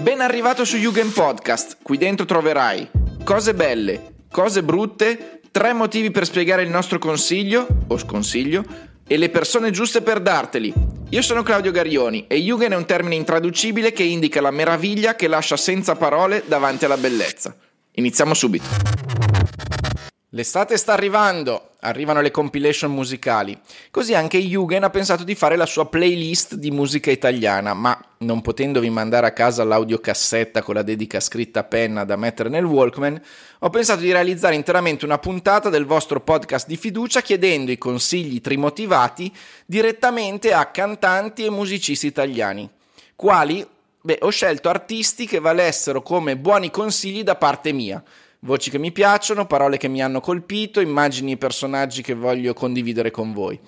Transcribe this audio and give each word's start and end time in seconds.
Ben 0.00 0.20
arrivato 0.20 0.64
su 0.64 0.76
Jugend 0.76 1.12
Podcast. 1.12 1.78
Qui 1.82 1.98
dentro 1.98 2.24
troverai 2.24 2.88
cose 3.24 3.52
belle, 3.52 4.14
cose 4.30 4.62
brutte, 4.62 5.40
tre 5.50 5.72
motivi 5.72 6.10
per 6.10 6.24
spiegare 6.24 6.62
il 6.62 6.70
nostro 6.70 6.98
consiglio 6.98 7.66
o 7.88 7.98
sconsiglio 7.98 8.64
e 9.06 9.16
le 9.16 9.28
persone 9.28 9.70
giuste 9.70 10.00
per 10.00 10.20
darteli. 10.20 10.72
Io 11.10 11.22
sono 11.22 11.42
Claudio 11.42 11.72
Garioni 11.72 12.26
e 12.28 12.36
Jugend 12.36 12.72
è 12.72 12.76
un 12.76 12.86
termine 12.86 13.16
intraducibile 13.16 13.92
che 13.92 14.04
indica 14.04 14.40
la 14.40 14.50
meraviglia 14.50 15.16
che 15.16 15.26
lascia 15.26 15.56
senza 15.56 15.96
parole 15.96 16.44
davanti 16.46 16.84
alla 16.84 16.96
bellezza. 16.96 17.54
Iniziamo 17.92 18.34
subito. 18.34 19.87
L'estate 20.32 20.76
sta 20.76 20.92
arrivando, 20.92 21.70
arrivano 21.80 22.20
le 22.20 22.30
compilation 22.30 22.92
musicali. 22.92 23.58
Così 23.90 24.14
anche 24.14 24.38
Jugend 24.38 24.84
ha 24.84 24.90
pensato 24.90 25.24
di 25.24 25.34
fare 25.34 25.56
la 25.56 25.64
sua 25.64 25.88
playlist 25.88 26.56
di 26.56 26.70
musica 26.70 27.10
italiana, 27.10 27.72
ma 27.72 27.98
non 28.18 28.42
potendovi 28.42 28.90
mandare 28.90 29.26
a 29.26 29.32
casa 29.32 29.64
l'audiocassetta 29.64 30.60
con 30.60 30.74
la 30.74 30.82
dedica 30.82 31.18
scritta 31.18 31.60
a 31.60 31.64
penna 31.64 32.04
da 32.04 32.16
mettere 32.16 32.50
nel 32.50 32.66
Walkman, 32.66 33.18
ho 33.60 33.70
pensato 33.70 34.00
di 34.00 34.12
realizzare 34.12 34.54
interamente 34.54 35.06
una 35.06 35.16
puntata 35.16 35.70
del 35.70 35.86
vostro 35.86 36.20
podcast 36.20 36.66
di 36.66 36.76
fiducia 36.76 37.22
chiedendo 37.22 37.70
i 37.70 37.78
consigli 37.78 38.42
trimotivati 38.42 39.34
direttamente 39.64 40.52
a 40.52 40.66
cantanti 40.66 41.46
e 41.46 41.50
musicisti 41.50 42.06
italiani. 42.06 42.68
Quali? 43.16 43.66
Beh, 44.02 44.18
ho 44.20 44.28
scelto 44.28 44.68
artisti 44.68 45.26
che 45.26 45.38
valessero 45.38 46.02
come 46.02 46.36
buoni 46.36 46.70
consigli 46.70 47.22
da 47.22 47.36
parte 47.36 47.72
mia 47.72 48.02
voci 48.40 48.70
che 48.70 48.78
mi 48.78 48.92
piacciono, 48.92 49.46
parole 49.46 49.76
che 49.76 49.88
mi 49.88 50.02
hanno 50.02 50.20
colpito, 50.20 50.80
immagini 50.80 51.32
e 51.32 51.36
personaggi 51.36 52.02
che 52.02 52.14
voglio 52.14 52.54
condividere 52.54 53.10
con 53.10 53.32
voi. 53.32 53.58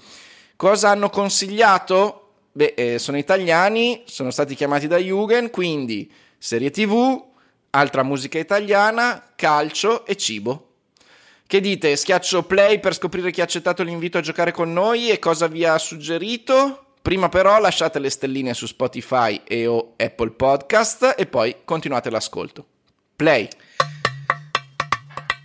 Cosa 0.56 0.90
hanno 0.90 1.10
consigliato? 1.10 2.32
Beh, 2.52 2.74
eh, 2.76 2.98
sono 2.98 3.16
italiani, 3.16 4.02
sono 4.06 4.30
stati 4.30 4.54
chiamati 4.54 4.86
da 4.86 4.98
Jugend, 4.98 5.50
quindi 5.50 6.10
serie 6.36 6.70
tv, 6.70 7.22
altra 7.70 8.02
musica 8.02 8.38
italiana, 8.38 9.32
calcio 9.36 10.04
e 10.04 10.16
cibo. 10.16 10.66
Che 11.46 11.60
dite? 11.60 11.96
Schiaccio 11.96 12.44
play 12.44 12.78
per 12.78 12.94
scoprire 12.94 13.30
chi 13.30 13.40
ha 13.40 13.44
accettato 13.44 13.82
l'invito 13.82 14.18
a 14.18 14.20
giocare 14.20 14.52
con 14.52 14.72
noi 14.72 15.10
e 15.10 15.18
cosa 15.18 15.48
vi 15.48 15.64
ha 15.64 15.76
suggerito? 15.78 16.94
Prima 17.02 17.28
però 17.28 17.58
lasciate 17.58 17.98
le 17.98 18.10
stelline 18.10 18.54
su 18.54 18.66
Spotify 18.66 19.40
e 19.44 19.66
o 19.66 19.94
Apple 19.96 20.30
Podcast 20.30 21.14
e 21.16 21.26
poi 21.26 21.56
continuate 21.64 22.10
l'ascolto. 22.10 22.64
Play. 23.16 23.48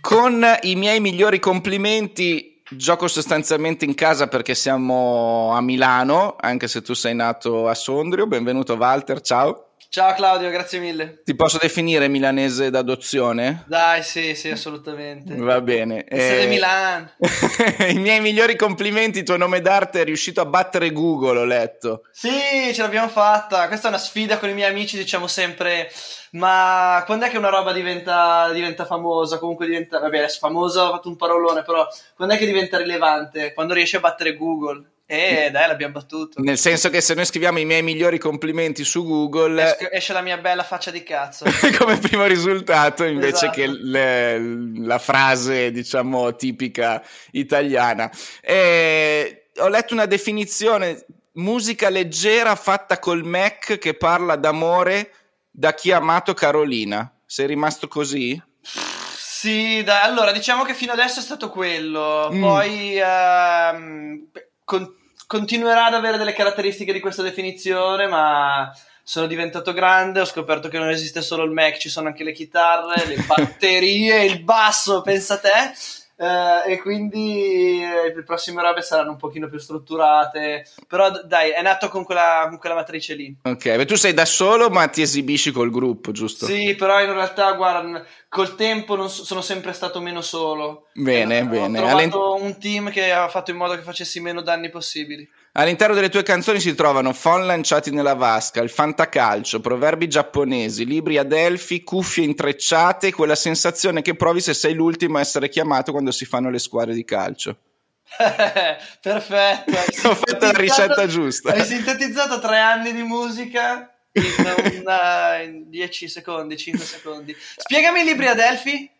Con 0.06 0.46
i 0.62 0.76
miei 0.76 1.00
migliori 1.00 1.40
complimenti, 1.40 2.62
gioco 2.70 3.08
sostanzialmente 3.08 3.84
in 3.84 3.94
casa 3.94 4.28
perché 4.28 4.54
siamo 4.54 5.50
a 5.52 5.60
Milano, 5.60 6.36
anche 6.38 6.68
se 6.68 6.80
tu 6.80 6.94
sei 6.94 7.12
nato 7.12 7.66
a 7.66 7.74
Sondrio. 7.74 8.28
Benvenuto 8.28 8.74
Walter, 8.74 9.20
ciao. 9.20 9.65
Ciao 9.96 10.12
Claudio, 10.12 10.50
grazie 10.50 10.78
mille. 10.78 11.22
Ti 11.24 11.34
posso 11.34 11.56
definire 11.56 12.06
milanese 12.08 12.68
d'adozione? 12.68 13.64
Dai, 13.66 14.02
sì, 14.02 14.34
sì, 14.34 14.50
assolutamente. 14.50 15.34
Va 15.36 15.62
bene. 15.62 16.04
Essere 16.06 16.42
eh... 16.42 16.46
Milan. 16.48 17.10
I 17.88 17.98
miei 17.98 18.20
migliori 18.20 18.56
complimenti, 18.56 19.22
tuo 19.22 19.38
nome 19.38 19.62
d'arte 19.62 20.02
è 20.02 20.04
riuscito 20.04 20.42
a 20.42 20.44
battere 20.44 20.92
Google, 20.92 21.38
ho 21.38 21.44
letto. 21.46 22.02
Sì, 22.12 22.28
ce 22.74 22.82
l'abbiamo 22.82 23.08
fatta. 23.08 23.68
Questa 23.68 23.86
è 23.86 23.88
una 23.88 23.98
sfida 23.98 24.36
con 24.36 24.50
i 24.50 24.52
miei 24.52 24.68
amici, 24.68 24.98
diciamo 24.98 25.26
sempre 25.26 25.90
ma 26.32 27.02
quando 27.06 27.24
è 27.24 27.30
che 27.30 27.38
una 27.38 27.48
roba 27.48 27.72
diventa, 27.72 28.52
diventa 28.52 28.84
famosa? 28.84 29.38
Comunque 29.38 29.64
diventa, 29.64 29.98
vabbè, 29.98 30.18
adesso 30.18 30.40
famosa 30.40 30.88
ho 30.88 30.90
fatto 30.90 31.08
un 31.08 31.16
parolone, 31.16 31.62
però 31.62 31.88
quando 32.14 32.34
è 32.34 32.36
che 32.36 32.44
diventa 32.44 32.76
rilevante? 32.76 33.54
Quando 33.54 33.72
riesci 33.72 33.96
a 33.96 34.00
battere 34.00 34.36
Google. 34.36 34.90
Eh, 35.08 35.50
dai, 35.52 35.68
l'abbiamo 35.68 35.92
battuto. 35.92 36.40
Nel 36.42 36.58
senso 36.58 36.90
che 36.90 37.00
se 37.00 37.14
noi 37.14 37.24
scriviamo 37.24 37.60
i 37.60 37.64
miei 37.64 37.82
migliori 37.82 38.18
complimenti 38.18 38.82
su 38.82 39.04
Google, 39.04 39.90
esce, 39.92 40.12
la 40.12 40.20
mia 40.20 40.36
bella 40.36 40.64
faccia 40.64 40.90
di 40.90 41.04
cazzo. 41.04 41.44
come 41.78 41.96
primo 41.98 42.24
risultato, 42.24 43.04
invece 43.04 43.46
esatto. 43.46 43.52
che 43.52 43.66
le, 43.68 44.38
la 44.78 44.98
frase, 44.98 45.70
diciamo, 45.70 46.34
tipica 46.34 47.00
italiana. 47.30 48.10
E 48.40 49.50
ho 49.58 49.68
letto 49.68 49.94
una 49.94 50.06
definizione 50.06 51.04
musica 51.34 51.88
leggera 51.88 52.56
fatta 52.56 52.98
col 52.98 53.22
Mac 53.22 53.78
che 53.78 53.94
parla 53.94 54.34
d'amore 54.34 55.12
da 55.48 55.72
chi 55.72 55.92
ha 55.92 55.98
amato 55.98 56.34
Carolina. 56.34 57.08
Sei 57.24 57.46
rimasto 57.46 57.86
così? 57.86 58.42
Sì, 58.60 59.82
dai, 59.84 60.02
allora 60.02 60.32
diciamo 60.32 60.64
che 60.64 60.74
fino 60.74 60.92
adesso 60.92 61.20
è 61.20 61.22
stato 61.22 61.50
quello, 61.50 62.30
mm. 62.32 62.40
poi 62.40 62.98
ehm, 62.98 64.28
con- 64.66 64.94
continuerà 65.28 65.86
ad 65.86 65.94
avere 65.94 66.18
delle 66.18 66.32
caratteristiche 66.32 66.92
di 66.92 67.00
questa 67.00 67.22
definizione, 67.22 68.08
ma 68.08 68.70
sono 69.02 69.28
diventato 69.28 69.72
grande, 69.72 70.20
ho 70.20 70.24
scoperto 70.24 70.68
che 70.68 70.78
non 70.78 70.90
esiste 70.90 71.22
solo 71.22 71.44
il 71.44 71.52
Mac, 71.52 71.78
ci 71.78 71.88
sono 71.88 72.08
anche 72.08 72.24
le 72.24 72.32
chitarre, 72.32 73.06
le 73.06 73.16
batterie, 73.24 74.24
il 74.24 74.42
basso, 74.42 75.00
pensa 75.02 75.34
a 75.34 75.38
te. 75.38 75.72
Uh, 76.18 76.66
e 76.66 76.80
quindi 76.80 77.82
eh, 77.82 78.14
le 78.14 78.22
prossime 78.22 78.62
robe 78.62 78.80
saranno 78.80 79.10
un 79.10 79.18
pochino 79.18 79.50
più 79.50 79.58
strutturate 79.58 80.66
però 80.88 81.10
dai 81.10 81.50
è 81.50 81.60
nato 81.60 81.90
con 81.90 82.04
quella, 82.04 82.46
con 82.48 82.56
quella 82.56 82.74
matrice 82.74 83.14
lì. 83.14 83.36
Ok 83.42 83.76
beh, 83.76 83.84
tu 83.84 83.96
sei 83.96 84.14
da 84.14 84.24
solo 84.24 84.70
ma 84.70 84.88
ti 84.88 85.02
esibisci 85.02 85.50
col 85.50 85.70
gruppo 85.70 86.12
giusto? 86.12 86.46
sì 86.46 86.74
però 86.74 87.02
in 87.02 87.12
realtà 87.12 87.52
guarda 87.52 88.02
col 88.30 88.54
tempo 88.54 88.96
non 88.96 89.10
so, 89.10 89.24
sono 89.24 89.42
sempre 89.42 89.74
stato 89.74 90.00
meno 90.00 90.22
solo. 90.22 90.86
Bene 90.94 91.40
eh, 91.40 91.44
bene. 91.44 91.78
ho 91.78 91.82
trovato 91.82 92.34
All'in... 92.34 92.46
un 92.46 92.58
team 92.58 92.90
che 92.90 93.12
ha 93.12 93.28
fatto 93.28 93.50
in 93.50 93.58
modo 93.58 93.74
che 93.74 93.82
facessi 93.82 94.18
meno 94.18 94.40
danni 94.40 94.70
possibili 94.70 95.28
All'interno 95.58 95.94
delle 95.94 96.10
tue 96.10 96.22
canzoni 96.22 96.60
si 96.60 96.74
trovano 96.74 97.14
phon 97.14 97.46
lanciati 97.46 97.90
nella 97.90 98.12
vasca, 98.12 98.60
il 98.60 98.68
fantacalcio, 98.68 99.60
proverbi 99.60 100.06
giapponesi, 100.06 100.84
libri 100.84 101.16
ad 101.16 101.32
elfi, 101.32 101.82
cuffie 101.82 102.24
intrecciate, 102.24 103.10
quella 103.10 103.34
sensazione 103.34 104.02
che 104.02 104.14
provi 104.14 104.42
se 104.42 104.52
sei 104.52 104.74
l'ultimo 104.74 105.16
a 105.16 105.20
essere 105.20 105.48
chiamato 105.48 105.92
quando 105.92 106.10
si 106.10 106.26
fanno 106.26 106.50
le 106.50 106.58
squadre 106.58 106.92
di 106.92 107.06
calcio. 107.06 107.56
Perfetto, 109.00 110.08
ho 110.08 110.14
fatto 110.14 110.44
la 110.44 110.50
ricetta 110.52 111.06
giusta. 111.06 111.52
Hai 111.52 111.64
sintetizzato 111.64 112.38
tre 112.38 112.58
anni 112.58 112.92
di 112.92 113.02
musica 113.02 113.90
in, 114.12 114.82
una, 114.82 115.40
in 115.40 115.70
10 115.70 116.08
secondi, 116.08 116.58
5 116.58 116.84
secondi. 116.84 117.34
Spiegami 117.56 118.02
i 118.02 118.04
libri 118.04 118.26
ad 118.26 118.40
elfi. 118.40 118.90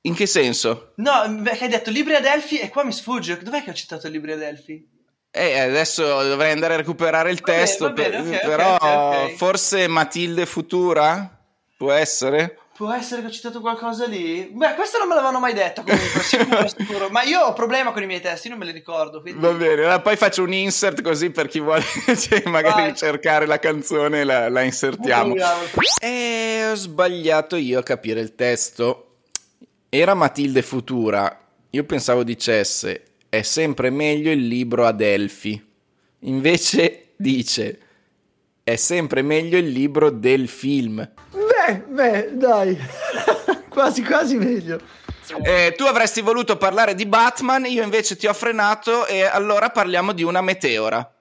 In 0.00 0.14
che 0.14 0.26
senso? 0.26 0.94
No, 0.96 1.40
perché 1.40 1.64
hai 1.64 1.70
detto 1.70 1.90
libri 1.90 2.16
ad 2.16 2.24
elfi 2.24 2.58
e 2.58 2.68
qua 2.68 2.82
mi 2.82 2.92
sfugge. 2.92 3.38
Dov'è 3.40 3.62
che 3.62 3.70
ho 3.70 3.74
citato 3.74 4.08
libri 4.08 4.32
ad 4.32 4.42
elfi? 4.42 4.96
Eh, 5.38 5.58
adesso 5.60 6.02
dovrei 6.24 6.50
andare 6.50 6.74
a 6.74 6.76
recuperare 6.78 7.30
il 7.30 7.40
va 7.40 7.52
testo, 7.52 7.92
bene, 7.92 8.22
bene, 8.22 8.36
okay, 8.36 8.48
però 8.48 8.74
okay, 8.74 9.24
okay. 9.24 9.36
forse 9.36 9.86
Matilde 9.86 10.46
Futura? 10.46 11.38
Può 11.76 11.92
essere? 11.92 12.58
Può 12.74 12.92
essere 12.92 13.22
che 13.22 13.28
ho 13.28 13.30
citato 13.30 13.60
qualcosa 13.60 14.06
lì? 14.06 14.50
Beh, 14.52 14.74
questo 14.74 14.98
non 14.98 15.06
me 15.06 15.14
l'avevano 15.14 15.38
mai 15.38 15.52
detto 15.52 15.82
comunque, 15.82 16.22
sicuro, 16.22 16.68
sicuro. 16.68 17.08
Ma 17.08 17.22
io 17.22 17.40
ho 17.40 17.52
problema 17.52 17.92
con 17.92 18.02
i 18.02 18.06
miei 18.06 18.20
testi, 18.20 18.48
non 18.48 18.58
me 18.58 18.64
li 18.64 18.72
ricordo. 18.72 19.20
Quindi... 19.20 19.40
Va 19.40 19.52
bene, 19.52 19.74
allora 19.74 20.00
poi 20.00 20.16
faccio 20.16 20.42
un 20.42 20.52
insert 20.52 21.02
così 21.02 21.30
per 21.30 21.46
chi 21.46 21.60
vuole 21.60 21.82
cioè, 22.16 22.42
magari 22.46 22.82
Vai. 22.82 22.96
cercare 22.96 23.46
la 23.46 23.60
canzone 23.60 24.24
la, 24.24 24.48
la 24.48 24.62
insertiamo. 24.62 25.34
E 26.00 26.06
eh, 26.08 26.70
ho 26.70 26.74
sbagliato 26.74 27.54
io 27.54 27.78
a 27.78 27.82
capire 27.84 28.20
il 28.20 28.34
testo. 28.34 29.18
Era 29.88 30.14
Matilde 30.14 30.62
Futura. 30.62 31.36
Io 31.70 31.84
pensavo 31.84 32.22
dicesse 32.22 33.07
è 33.28 33.42
sempre 33.42 33.90
meglio 33.90 34.30
il 34.30 34.46
libro 34.46 34.86
ad 34.86 35.00
Elfi. 35.00 35.66
Invece 36.20 37.12
dice 37.16 37.80
è 38.68 38.76
sempre 38.76 39.22
meglio 39.22 39.56
il 39.56 39.68
libro 39.68 40.10
del 40.10 40.46
film. 40.46 41.08
Beh, 41.30 41.84
beh, 41.88 42.36
dai, 42.36 42.78
quasi 43.68 44.02
quasi 44.02 44.36
meglio. 44.36 44.78
Eh, 45.42 45.74
tu 45.76 45.84
avresti 45.84 46.20
voluto 46.20 46.56
parlare 46.56 46.94
di 46.94 47.06
Batman, 47.06 47.64
io 47.64 47.82
invece 47.82 48.16
ti 48.16 48.26
ho 48.26 48.34
frenato 48.34 49.06
e 49.06 49.24
allora 49.24 49.70
parliamo 49.70 50.12
di 50.12 50.22
una 50.22 50.42
meteora. 50.42 51.14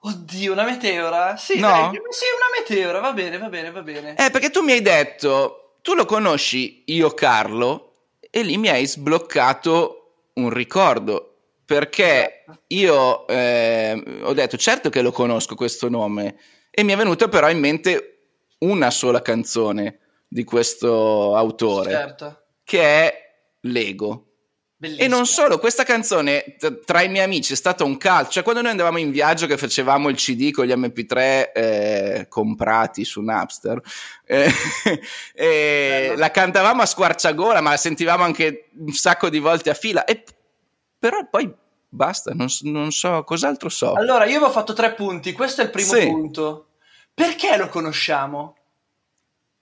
Oddio, 0.00 0.52
una 0.52 0.64
meteora? 0.64 1.36
Sì, 1.36 1.58
no? 1.58 1.68
dai, 1.68 2.00
sì, 2.10 2.24
una 2.36 2.50
meteora, 2.56 3.00
va 3.00 3.12
bene, 3.12 3.38
va 3.38 3.48
bene, 3.48 3.70
va 3.70 3.82
bene. 3.82 4.14
Eh, 4.16 4.30
perché 4.30 4.50
tu 4.50 4.62
mi 4.62 4.72
hai 4.72 4.82
detto, 4.82 5.78
tu 5.82 5.94
lo 5.94 6.04
conosci, 6.04 6.82
io 6.86 7.10
Carlo, 7.14 7.94
e 8.30 8.42
lì 8.42 8.58
mi 8.58 8.68
hai 8.68 8.86
sbloccato 8.86 10.03
un 10.34 10.50
ricordo 10.50 11.30
perché 11.64 12.42
certo. 12.44 12.62
io 12.68 13.26
eh, 13.26 14.20
ho 14.22 14.32
detto 14.32 14.56
certo 14.56 14.90
che 14.90 15.02
lo 15.02 15.12
conosco 15.12 15.54
questo 15.54 15.88
nome 15.88 16.36
e 16.70 16.82
mi 16.82 16.92
è 16.92 16.96
venuta 16.96 17.28
però 17.28 17.48
in 17.50 17.58
mente 17.58 18.10
una 18.58 18.90
sola 18.90 19.22
canzone 19.22 20.00
di 20.28 20.44
questo 20.44 21.36
autore 21.36 21.90
certo. 21.90 22.42
che 22.64 22.82
è 22.82 23.24
Lego. 23.60 24.33
Bellissimo. 24.84 25.06
E 25.06 25.08
non 25.08 25.24
solo, 25.24 25.58
questa 25.58 25.82
canzone 25.82 26.56
tra 26.84 27.00
i 27.00 27.08
miei 27.08 27.24
amici 27.24 27.54
è 27.54 27.56
stata 27.56 27.84
un 27.84 27.96
calcio. 27.96 28.32
Cioè, 28.32 28.42
quando 28.42 28.60
noi 28.60 28.72
andavamo 28.72 28.98
in 28.98 29.10
viaggio 29.10 29.46
che 29.46 29.56
facevamo 29.56 30.10
il 30.10 30.16
CD 30.16 30.50
con 30.50 30.66
gli 30.66 30.72
MP3 30.72 31.52
eh, 31.54 32.26
comprati 32.28 33.02
su 33.04 33.22
Napster, 33.22 33.80
eh, 34.26 34.50
eh, 35.34 36.14
la 36.16 36.30
cantavamo 36.30 36.82
a 36.82 36.86
squarciagola, 36.86 37.62
ma 37.62 37.70
la 37.70 37.76
sentivamo 37.78 38.24
anche 38.24 38.68
un 38.76 38.92
sacco 38.92 39.30
di 39.30 39.38
volte 39.38 39.70
a 39.70 39.74
fila. 39.74 40.04
E, 40.04 40.22
però 40.98 41.26
poi 41.30 41.50
basta, 41.88 42.32
non, 42.34 42.48
non, 42.64 42.92
so 42.92 43.24
cos'altro 43.24 43.70
so. 43.70 43.94
Allora, 43.94 44.26
io 44.26 44.36
avevo 44.36 44.50
fatto 44.50 44.74
tre 44.74 44.92
punti. 44.92 45.32
Questo 45.32 45.62
è 45.62 45.64
il 45.64 45.70
primo 45.70 45.94
sì. 45.94 46.06
punto. 46.06 46.66
Perché 47.14 47.56
lo 47.56 47.68
conosciamo? 47.68 48.56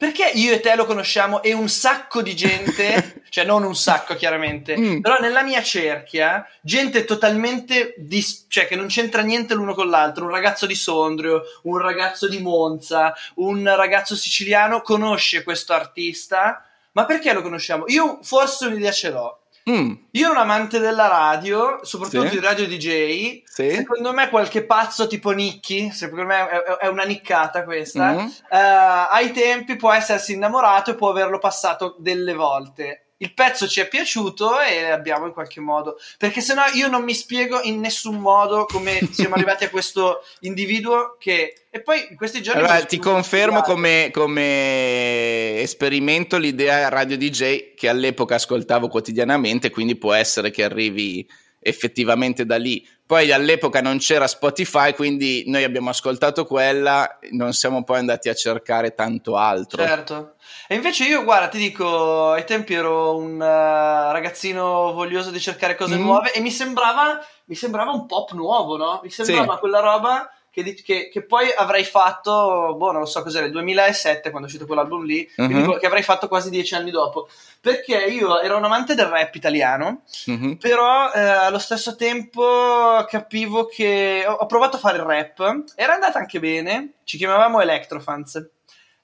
Perché 0.03 0.33
io 0.35 0.53
e 0.53 0.59
te 0.59 0.75
lo 0.75 0.85
conosciamo 0.85 1.45
e 1.45 1.53
un 1.53 1.69
sacco 1.69 2.23
di 2.23 2.35
gente, 2.35 3.23
cioè 3.31 3.45
non 3.45 3.63
un 3.63 3.77
sacco 3.77 4.17
chiaramente, 4.17 4.77
mm. 4.77 5.01
però 5.01 5.21
nella 5.21 5.45
mia 5.45 5.63
cerchia, 5.63 6.45
gente 6.61 7.05
totalmente, 7.05 7.95
dis- 7.99 8.47
cioè 8.49 8.67
che 8.67 8.75
non 8.75 8.89
c'entra 8.89 9.23
niente 9.23 9.55
l'uno 9.55 9.75
con 9.75 9.89
l'altro, 9.89 10.25
un 10.25 10.33
ragazzo 10.33 10.67
di 10.67 10.75
Sondrio, 10.75 11.43
un 11.63 11.79
ragazzo 11.79 12.27
di 12.27 12.41
Monza, 12.41 13.15
un 13.37 13.63
ragazzo 13.77 14.17
siciliano 14.17 14.81
conosce 14.81 15.45
questo 15.45 15.73
artista, 15.73 16.67
ma 16.95 17.05
perché 17.05 17.33
lo 17.33 17.41
conosciamo? 17.41 17.85
Io 17.87 18.19
forse 18.23 18.67
un'idea 18.67 18.91
ce 18.91 19.11
l'ho, 19.11 19.42
Mm. 19.71 19.93
Io 20.11 20.25
ero 20.25 20.33
un 20.33 20.39
amante 20.39 20.79
della 20.81 21.07
radio, 21.07 21.81
soprattutto 21.83 22.29
sì. 22.29 22.31
di 22.31 22.41
radio 22.41 22.67
DJ. 22.67 23.43
Sì. 23.45 23.71
Secondo 23.71 24.13
me 24.13 24.29
qualche 24.29 24.65
pazzo 24.65 25.07
tipo 25.07 25.31
Nicky, 25.31 25.91
secondo 25.93 26.25
me 26.25 26.49
è, 26.49 26.63
è 26.81 26.87
una 26.89 27.05
niccata 27.05 27.63
questa, 27.65 28.13
mm. 28.13 28.19
uh, 28.19 29.09
ai 29.11 29.31
tempi 29.33 29.77
può 29.77 29.93
essersi 29.93 30.33
innamorato 30.33 30.91
e 30.91 30.95
può 30.95 31.11
averlo 31.11 31.39
passato 31.39 31.97
delle 31.99 32.35
volte 32.35 33.12
il 33.23 33.33
pezzo 33.35 33.69
ci 33.69 33.81
è 33.81 33.89
piaciuto 33.89 34.61
e 34.61 34.91
abbiamo 34.91 35.27
in 35.27 35.33
qualche 35.33 35.61
modo 35.61 35.99
perché 36.19 36.41
sennò 36.41 36.63
io 36.75 36.89
non 36.89 37.05
mi 37.05 37.15
spiego 37.15 37.61
in 37.63 37.81
nessun 37.81 38.17
modo 38.17 38.67
come 38.67 38.99
siamo 39.13 39.35
arrivati 39.35 39.65
a 39.65 39.71
questo 39.71 40.25
individuo 40.41 41.17
che 41.19 41.55
e 41.71 41.81
poi 41.81 42.07
in 42.11 42.17
questi 42.17 42.43
giorni 42.43 42.61
allora, 42.61 42.85
ti 42.85 42.99
confermo 42.99 43.63
come, 43.63 44.11
come, 44.13 45.61
esperimento 45.61 46.37
l'idea 46.37 46.89
radio 46.89 47.17
DJ 47.17 47.75
che 47.75 47.89
all'epoca 47.89 48.35
ascoltavo 48.35 48.89
quotidianamente 48.89 49.71
quindi 49.71 49.97
può 49.97 50.13
essere 50.13 50.51
che 50.51 50.65
arrivi 50.65 51.27
effettivamente 51.63 52.45
da 52.45 52.57
lì. 52.57 52.87
Poi 53.13 53.31
all'epoca 53.31 53.83
non 53.83 53.99
c'era 53.99 54.27
Spotify, 54.27 54.95
quindi 54.95 55.45
noi 55.47 55.65
abbiamo 55.65 55.91
ascoltato 55.91 56.47
quella, 56.47 57.19
non 57.33 57.53
siamo 57.53 57.85
poi 57.85 57.99
andati 57.99 58.31
a 58.31 58.35
cercare 58.35 58.95
tanto 58.95 59.37
altro. 59.37 59.85
Certo. 59.85 60.37
E 60.67 60.77
invece 60.77 61.05
io, 61.05 61.23
guarda, 61.23 61.49
ti 61.49 61.59
dico, 61.59 62.31
ai 62.31 62.47
tempi 62.47 62.73
ero 62.73 63.15
un 63.15 63.35
uh, 63.35 64.13
ragazzino 64.13 64.95
voglioso 64.95 65.31
di 65.31 65.39
cercare 65.41 65.75
cose 65.75 65.99
mm. 65.99 66.01
nuove 66.01 66.33
e 66.33 66.41
mi 66.41 66.51
sembrava, 66.51 67.23
mi 67.45 67.55
sembrava 67.55 67.91
un 67.91 68.07
pop 68.07 68.33
nuovo, 68.33 68.79
no? 68.79 69.01
Mi 69.03 69.11
sembrava 69.11 69.53
sì. 69.53 69.59
quella 69.59 69.81
roba 69.81 70.31
che, 70.53 70.75
che, 70.75 71.09
che, 71.09 71.23
poi 71.25 71.51
avrei 71.57 71.83
fatto, 71.83 72.75
boh, 72.77 72.93
non 72.93 73.01
lo 73.01 73.07
so 73.07 73.23
cos'era, 73.23 73.45
nel 73.45 73.53
2007 73.53 74.29
quando 74.29 74.47
è 74.47 74.51
uscito 74.51 74.67
quell'album 74.67 75.03
lì, 75.05 75.27
uh-huh. 75.35 75.79
che 75.79 75.87
avrei 75.87 76.03
fatto 76.03 76.29
quasi 76.29 76.51
dieci 76.51 76.75
anni 76.75 76.91
dopo. 76.91 77.29
Perché 77.59 77.97
io 77.97 78.39
ero 78.39 78.59
un 78.59 78.65
amante 78.65 78.95
del 78.95 79.07
rap 79.07 79.35
italiano, 79.35 80.03
uh-huh. 80.27 80.59
però 80.59 81.11
eh, 81.11 81.21
allo 81.21 81.59
stesso 81.59 81.97
tempo 81.97 83.03
capivo 83.09 83.65
che 83.65 84.25
ho, 84.27 84.33
ho 84.33 84.47
provato 84.47 84.77
a 84.77 84.81
fare 84.81 84.99
il 84.99 85.05
rap, 85.05 85.65
era 85.75 85.95
andata 85.95 86.19
anche 86.19 86.39
bene, 86.39 86.97
ci 87.05 87.17
chiamavamo 87.17 87.63
Electrofans. 87.63 88.51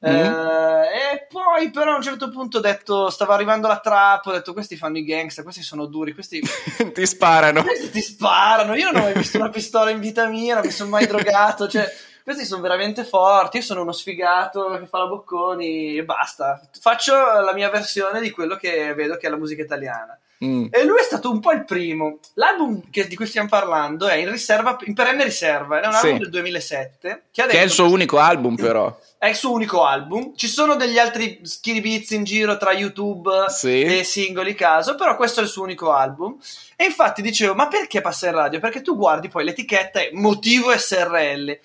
Mm. 0.07 0.15
Eh, 0.15 1.13
e 1.13 1.27
poi 1.29 1.73
però 1.73 1.95
a 1.95 1.97
un 1.97 2.03
certo 2.03 2.31
punto 2.31 2.59
ho 2.59 2.61
detto 2.61 3.11
stava 3.11 3.35
arrivando 3.35 3.67
la 3.67 3.81
trap 3.81 4.27
ho 4.27 4.31
detto 4.31 4.53
questi 4.53 4.77
fanno 4.77 4.99
i 4.99 5.05
gangster 5.05 5.43
questi 5.43 5.63
sono 5.63 5.87
duri 5.87 6.15
questi 6.15 6.41
ti 6.95 7.07
sparano. 7.07 7.63
Questi 7.65 7.91
ti 7.91 8.01
sparano. 8.01 8.75
Io 8.75 8.93
non 8.93 9.01
ho 9.01 9.05
mai 9.05 9.15
visto 9.15 9.39
una 9.39 9.51
pistola 9.51 9.91
in 9.91 9.99
vita 9.99 10.29
mia 10.29 10.55
non 10.55 10.65
mi 10.65 10.71
sono 10.71 10.91
mai 10.91 11.07
drogato 11.07 11.69
cioè 11.69 11.85
questi 12.23 12.45
sono 12.45 12.63
veramente 12.63 13.03
forti 13.03 13.57
io 13.57 13.63
sono 13.63 13.83
uno 13.83 13.93
sfigato 13.93 14.79
che 14.79 14.87
fa 14.87 14.99
la 14.99 15.07
bocconi 15.07 15.97
e 15.97 16.05
basta. 16.05 16.61
Faccio 16.81 17.15
la 17.15 17.53
mia 17.53 17.71
versione 17.71 18.21
di 18.21 18.31
quello 18.31 18.55
che 18.57 18.95
vedo 18.95 19.17
che 19.17 19.27
è 19.27 19.31
la 19.31 19.37
musica 19.37 19.63
italiana 19.63 20.17
Mm. 20.45 20.67
E 20.71 20.85
lui 20.85 21.01
è 21.01 21.03
stato 21.03 21.31
un 21.31 21.41
po' 21.41 21.53
il 21.53 21.65
primo. 21.65 22.19
L'album 22.35 22.83
che, 22.91 23.09
di 23.09 23.17
cui 23.17 23.27
stiamo 23.27 23.49
parlando 23.49 24.07
è 24.07 24.15
in, 24.15 24.31
riserva, 24.31 24.77
in 24.85 24.95
perenne 24.95 25.25
riserva, 25.25 25.81
è 25.81 25.87
un 25.87 25.95
album 25.95 26.13
sì. 26.13 26.19
del 26.19 26.31
2007. 26.31 27.23
Che, 27.31 27.47
che 27.47 27.61
è 27.61 27.63
il 27.63 27.71
suo 27.71 27.91
unico 27.91 28.19
album, 28.19 28.55
però. 28.55 28.97
È 29.19 29.27
il 29.27 29.35
suo 29.35 29.51
unico 29.51 29.85
album. 29.85 30.37
Ci 30.37 30.47
sono 30.47 30.77
degli 30.77 30.99
altri 30.99 31.41
skinny 31.43 31.81
beats 31.81 32.11
in 32.11 32.23
giro 32.23 32.57
tra 32.57 32.73
YouTube 32.73 33.47
sì. 33.49 33.83
e 33.83 34.05
singoli 34.05 34.55
caso, 34.55 34.95
però 34.95 35.17
questo 35.17 35.41
è 35.41 35.43
il 35.43 35.49
suo 35.49 35.65
unico 35.65 35.93
album. 35.93 36.37
E 36.77 36.85
infatti 36.85 37.21
dicevo, 37.21 37.55
ma 37.55 37.67
perché 37.67 38.01
passa 38.01 38.29
in 38.29 38.35
radio? 38.35 38.61
Perché 38.61 38.81
tu 38.81 38.97
guardi 38.97 39.29
poi 39.29 39.45
l'etichetta 39.45 39.99
è 39.99 40.11
motivo 40.13 40.71
SRL 40.77 41.59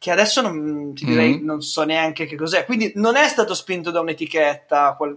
che 0.00 0.10
adesso 0.10 0.40
non 0.40 0.94
ti 0.94 1.04
direi, 1.04 1.34
mm-hmm. 1.34 1.44
non 1.44 1.60
so 1.60 1.84
neanche 1.84 2.24
che 2.24 2.36
cos'è. 2.36 2.64
Quindi 2.64 2.92
non 2.96 3.16
è 3.16 3.28
stato 3.28 3.52
spinto 3.52 3.90
da 3.90 4.00
un'etichetta. 4.00 4.94
Qual, 4.96 5.16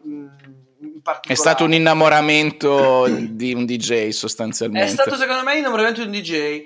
è 1.27 1.33
stato 1.33 1.63
un 1.65 1.73
innamoramento 1.73 3.07
di 3.09 3.53
un 3.53 3.65
DJ 3.65 4.09
sostanzialmente. 4.09 4.89
È 4.89 4.93
stato 4.93 5.15
secondo 5.17 5.43
me 5.43 5.55
l'innamoramento 5.55 6.03
di 6.03 6.07
un 6.07 6.21
DJ. 6.21 6.63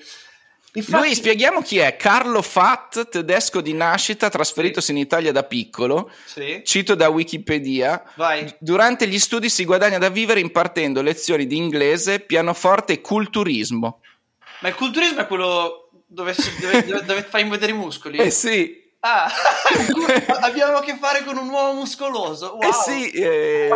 Infatti... 0.73 1.03
Lui 1.03 1.15
spieghiamo 1.15 1.61
chi 1.61 1.79
è, 1.79 1.95
Carlo 1.95 2.43
Fatt, 2.43 3.09
tedesco 3.09 3.61
di 3.61 3.73
nascita, 3.73 4.29
trasferitosi 4.29 4.91
in 4.91 4.97
Italia 4.97 5.31
da 5.31 5.43
piccolo. 5.43 6.11
Sì. 6.25 6.61
Cito 6.63 6.93
da 6.93 7.09
Wikipedia. 7.09 8.03
Vai. 8.15 8.53
Durante 8.59 9.07
gli 9.07 9.17
studi 9.17 9.49
si 9.49 9.65
guadagna 9.65 9.97
da 9.97 10.09
vivere 10.09 10.39
impartendo 10.39 11.01
lezioni 11.01 11.47
di 11.47 11.57
inglese, 11.57 12.19
pianoforte 12.19 12.93
e 12.93 13.01
culturismo. 13.01 14.01
Ma 14.59 14.67
il 14.67 14.75
culturismo 14.75 15.21
è 15.21 15.27
quello 15.27 15.89
dove, 16.05 16.35
dove, 16.59 16.85
dove, 16.85 17.03
dove 17.03 17.23
fai 17.23 17.43
vedere 17.49 17.71
i 17.71 17.75
muscoli? 17.75 18.19
Eh 18.19 18.29
sì. 18.29 18.85
Ah, 19.09 19.31
abbiamo 20.43 20.77
a 20.77 20.81
che 20.81 20.97
fare 20.99 21.23
con 21.23 21.37
un 21.37 21.47
uomo 21.47 21.79
muscoloso. 21.79 22.57
Wow. 22.57 22.69
Eh 22.69 22.73
sì, 22.73 23.09
eh... 23.11 23.69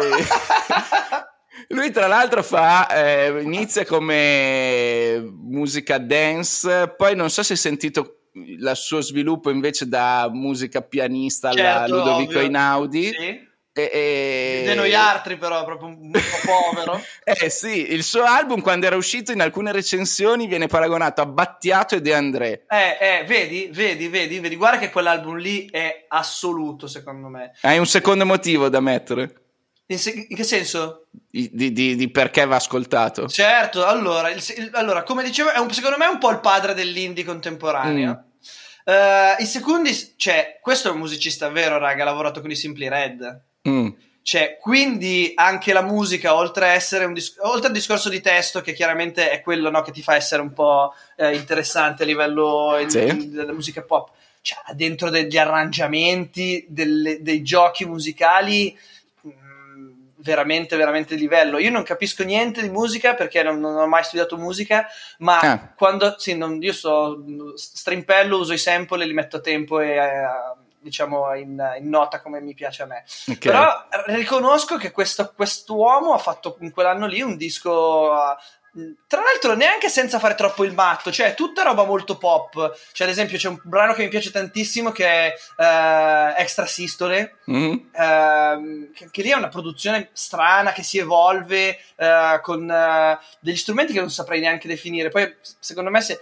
lui 1.69 1.89
tra 1.91 2.07
l'altro 2.07 2.43
fa, 2.43 2.87
eh, 2.87 3.41
inizia 3.41 3.85
come 3.85 5.21
musica 5.21 5.97
dance, 5.99 6.93
poi 6.97 7.15
non 7.15 7.29
so 7.29 7.43
se 7.43 7.53
hai 7.53 7.59
sentito 7.59 8.17
il 8.33 8.71
suo 8.75 8.99
sviluppo 9.01 9.49
invece 9.49 9.87
da 9.87 10.29
musica 10.31 10.81
pianista 10.81 11.51
certo, 11.53 11.83
alla 11.83 11.87
Ludovico 11.87 12.31
ovvio. 12.33 12.41
Inaudi. 12.41 13.03
Sì 13.05 13.49
e, 13.89 14.63
e... 14.67 14.73
Noi 14.75 14.93
altri 14.93 15.37
però, 15.37 15.63
proprio 15.63 15.89
un 15.89 16.11
po' 16.11 16.19
povero. 16.73 17.01
eh 17.23 17.49
sì, 17.49 17.91
il 17.93 18.03
suo 18.03 18.23
album 18.23 18.61
quando 18.61 18.85
era 18.85 18.95
uscito 18.95 19.31
in 19.31 19.41
alcune 19.41 19.71
recensioni 19.71 20.47
viene 20.47 20.67
paragonato 20.67 21.21
a 21.21 21.25
Battiato 21.25 21.95
e 21.95 22.01
De 22.01 22.13
André. 22.13 22.65
Eh, 22.67 22.97
eh, 22.99 23.23
vedi, 23.25 23.69
vedi, 23.71 24.07
vedi, 24.07 24.39
vedi, 24.39 24.55
guarda 24.55 24.79
che 24.79 24.89
quell'album 24.89 25.37
lì 25.37 25.67
è 25.69 26.05
assoluto 26.07 26.87
secondo 26.87 27.27
me. 27.27 27.53
Hai 27.61 27.77
un 27.77 27.87
secondo 27.87 28.25
motivo 28.25 28.69
da 28.69 28.79
mettere? 28.79 29.35
In, 29.87 29.99
se- 29.99 30.25
in 30.29 30.35
che 30.35 30.43
senso? 30.43 31.07
Di, 31.29 31.49
di, 31.51 31.95
di, 31.95 32.11
perché 32.11 32.45
va 32.45 32.55
ascoltato. 32.55 33.27
Certo, 33.27 33.85
allora, 33.85 34.29
il, 34.29 34.41
il, 34.57 34.69
allora 34.73 35.03
come 35.03 35.23
dicevo, 35.23 35.51
è 35.51 35.59
un, 35.59 35.71
secondo 35.71 35.97
me 35.97 36.05
è 36.05 36.09
un 36.09 36.17
po' 36.17 36.29
il 36.29 36.39
padre 36.39 36.73
dell'indie 36.73 37.25
contemporaneo. 37.25 38.25
Mm. 38.25 38.29
Uh, 38.83 39.41
I 39.41 39.45
secondi, 39.45 39.93
cioè, 40.15 40.59
questo 40.61 40.89
è 40.89 40.91
un 40.91 40.97
musicista 40.97 41.49
vero, 41.49 41.77
raga, 41.77 42.01
ha 42.01 42.05
lavorato 42.05 42.41
con 42.41 42.49
i 42.49 42.55
Simply 42.55 42.87
Red. 42.87 43.43
Mm. 43.67 43.89
Cioè, 44.23 44.57
quindi 44.61 45.31
anche 45.35 45.73
la 45.73 45.81
musica, 45.81 46.35
oltre, 46.35 46.69
a 46.69 46.73
essere 46.73 47.05
un 47.05 47.13
dis- 47.13 47.37
oltre 47.39 47.67
al 47.67 47.73
discorso 47.73 48.07
di 48.07 48.21
testo, 48.21 48.61
che 48.61 48.73
chiaramente 48.73 49.31
è 49.31 49.41
quello 49.41 49.71
no, 49.71 49.81
che 49.81 49.91
ti 49.91 50.03
fa 50.03 50.15
essere 50.15 50.43
un 50.43 50.53
po' 50.53 50.93
eh, 51.15 51.35
interessante 51.35 52.03
a 52.03 52.05
livello 52.05 52.77
sì. 52.87 52.99
in, 52.99 53.31
della 53.31 53.51
musica 53.51 53.81
pop, 53.81 54.11
cioè, 54.41 54.59
dentro 54.73 55.09
degli 55.09 55.37
arrangiamenti, 55.37 56.65
delle, 56.69 57.23
dei 57.23 57.41
giochi 57.41 57.85
musicali 57.85 58.77
mm, 59.25 59.91
veramente, 60.17 60.75
veramente 60.75 61.15
livello. 61.15 61.57
Io 61.57 61.71
non 61.71 61.81
capisco 61.81 62.23
niente 62.23 62.61
di 62.61 62.69
musica 62.69 63.15
perché 63.15 63.41
non, 63.41 63.59
non 63.59 63.75
ho 63.75 63.87
mai 63.87 64.03
studiato 64.03 64.37
musica, 64.37 64.85
ma 65.17 65.39
ah. 65.39 65.73
quando 65.75 66.13
sì, 66.19 66.37
non, 66.37 66.61
io 66.61 66.73
so 66.73 67.23
strimpello, 67.55 68.37
uso 68.37 68.53
i 68.53 68.59
sample 68.59 69.03
e 69.03 69.07
li 69.07 69.13
metto 69.13 69.37
a 69.37 69.41
tempo 69.41 69.79
e. 69.79 69.95
Eh, 69.95 70.59
diciamo 70.81 71.33
in, 71.35 71.61
in, 71.79 71.89
nota 71.89 72.21
come 72.21 72.41
mi 72.41 72.53
piace 72.53 72.83
a 72.83 72.85
me. 72.87 73.03
Okay. 73.27 73.37
Però 73.37 73.87
riconosco 74.07 74.77
che 74.77 74.91
questo 74.91 75.31
quest'uomo 75.35 76.13
ha 76.13 76.17
fatto 76.17 76.57
in 76.61 76.71
quell'anno 76.71 77.07
lì 77.07 77.21
un 77.21 77.37
disco 77.37 78.37
tra 79.05 79.21
l'altro 79.21 79.53
neanche 79.53 79.89
senza 79.89 80.17
fare 80.17 80.35
troppo 80.35 80.63
il 80.63 80.73
matto, 80.73 81.11
cioè 81.11 81.33
tutta 81.33 81.63
roba 81.63 81.83
molto 81.83 82.17
pop. 82.17 82.77
Cioè, 82.93 83.05
ad 83.05 83.11
esempio, 83.11 83.37
c'è 83.37 83.49
un 83.49 83.59
brano 83.63 83.93
che 83.93 84.03
mi 84.03 84.09
piace 84.09 84.31
tantissimo 84.31 84.91
che 84.91 85.05
è 85.05 85.33
uh, 85.57 86.39
Extra 86.39 86.65
Sistole, 86.65 87.39
mm-hmm. 87.51 87.71
uh, 87.71 88.91
che, 88.93 89.09
che, 89.11 89.21
lì 89.21 89.29
è 89.29 89.35
una 89.35 89.49
produzione 89.49 90.09
strana 90.13 90.71
che 90.71 90.83
si 90.83 90.97
evolve 90.97 91.77
uh, 91.97 92.39
con 92.41 92.73
degli 93.41 93.57
strumenti 93.57 93.91
che 93.91 93.99
non 93.99 94.09
saprei 94.09 94.39
neanche 94.39 94.69
definire. 94.69 95.09
Poi, 95.09 95.35
secondo 95.59 95.89
me, 95.89 95.99
se 95.99 96.21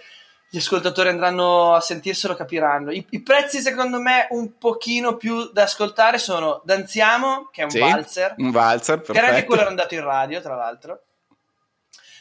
gli 0.51 0.57
ascoltatori 0.57 1.09
andranno 1.09 1.75
a 1.75 1.79
sentirselo 1.79 2.33
capiranno. 2.33 2.91
I, 2.91 3.05
I, 3.11 3.21
prezzi, 3.21 3.59
secondo 3.59 3.99
me, 3.99 4.27
un 4.31 4.57
pochino 4.57 5.15
più 5.15 5.51
da 5.51 5.63
ascoltare 5.63 6.17
sono 6.17 6.61
Danziamo, 6.65 7.49
che 7.51 7.61
è 7.61 7.63
un 7.65 7.69
sì, 7.69 7.79
valzer. 7.79 8.33
Un 8.37 8.49
valzer, 8.49 8.97
perfetto. 8.97 9.13
Che 9.13 9.19
era 9.19 9.27
anche 9.27 9.45
quello 9.45 9.67
andato 9.67 9.93
in 9.93 10.03
radio, 10.03 10.41
tra 10.41 10.55
l'altro. 10.55 11.03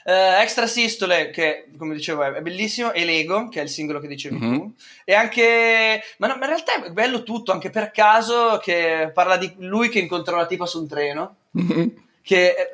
Uh, 0.05 0.41
Extra 0.41 0.67
Sistole, 0.67 1.31
che 1.31 1.71
come 1.77 1.95
dicevo 1.95 2.23
è 2.23 2.41
bellissimo, 2.41 2.93
e 2.93 3.05
Lego, 3.05 3.49
che 3.49 3.61
è 3.61 3.63
il 3.63 3.69
singolo 3.71 3.99
che 3.99 4.09
dicevi 4.09 4.37
mm-hmm. 4.37 4.55
tu. 4.55 4.75
E 5.05 5.15
anche, 5.15 6.03
ma, 6.19 6.27
no, 6.27 6.37
ma 6.37 6.45
in 6.45 6.51
realtà 6.51 6.85
è 6.85 6.91
bello 6.91 7.23
tutto, 7.23 7.53
anche 7.53 7.71
per 7.71 7.91
caso, 7.91 8.59
che 8.63 9.11
parla 9.13 9.39
di 9.39 9.55
lui 9.59 9.89
che 9.89 10.01
incontra 10.01 10.35
una 10.35 10.47
tipa 10.47 10.67
su 10.67 10.81
un 10.81 10.89
treno. 10.89 11.37
Mm-hmm 11.59 12.07
che 12.29 12.49
eh, 12.49 12.71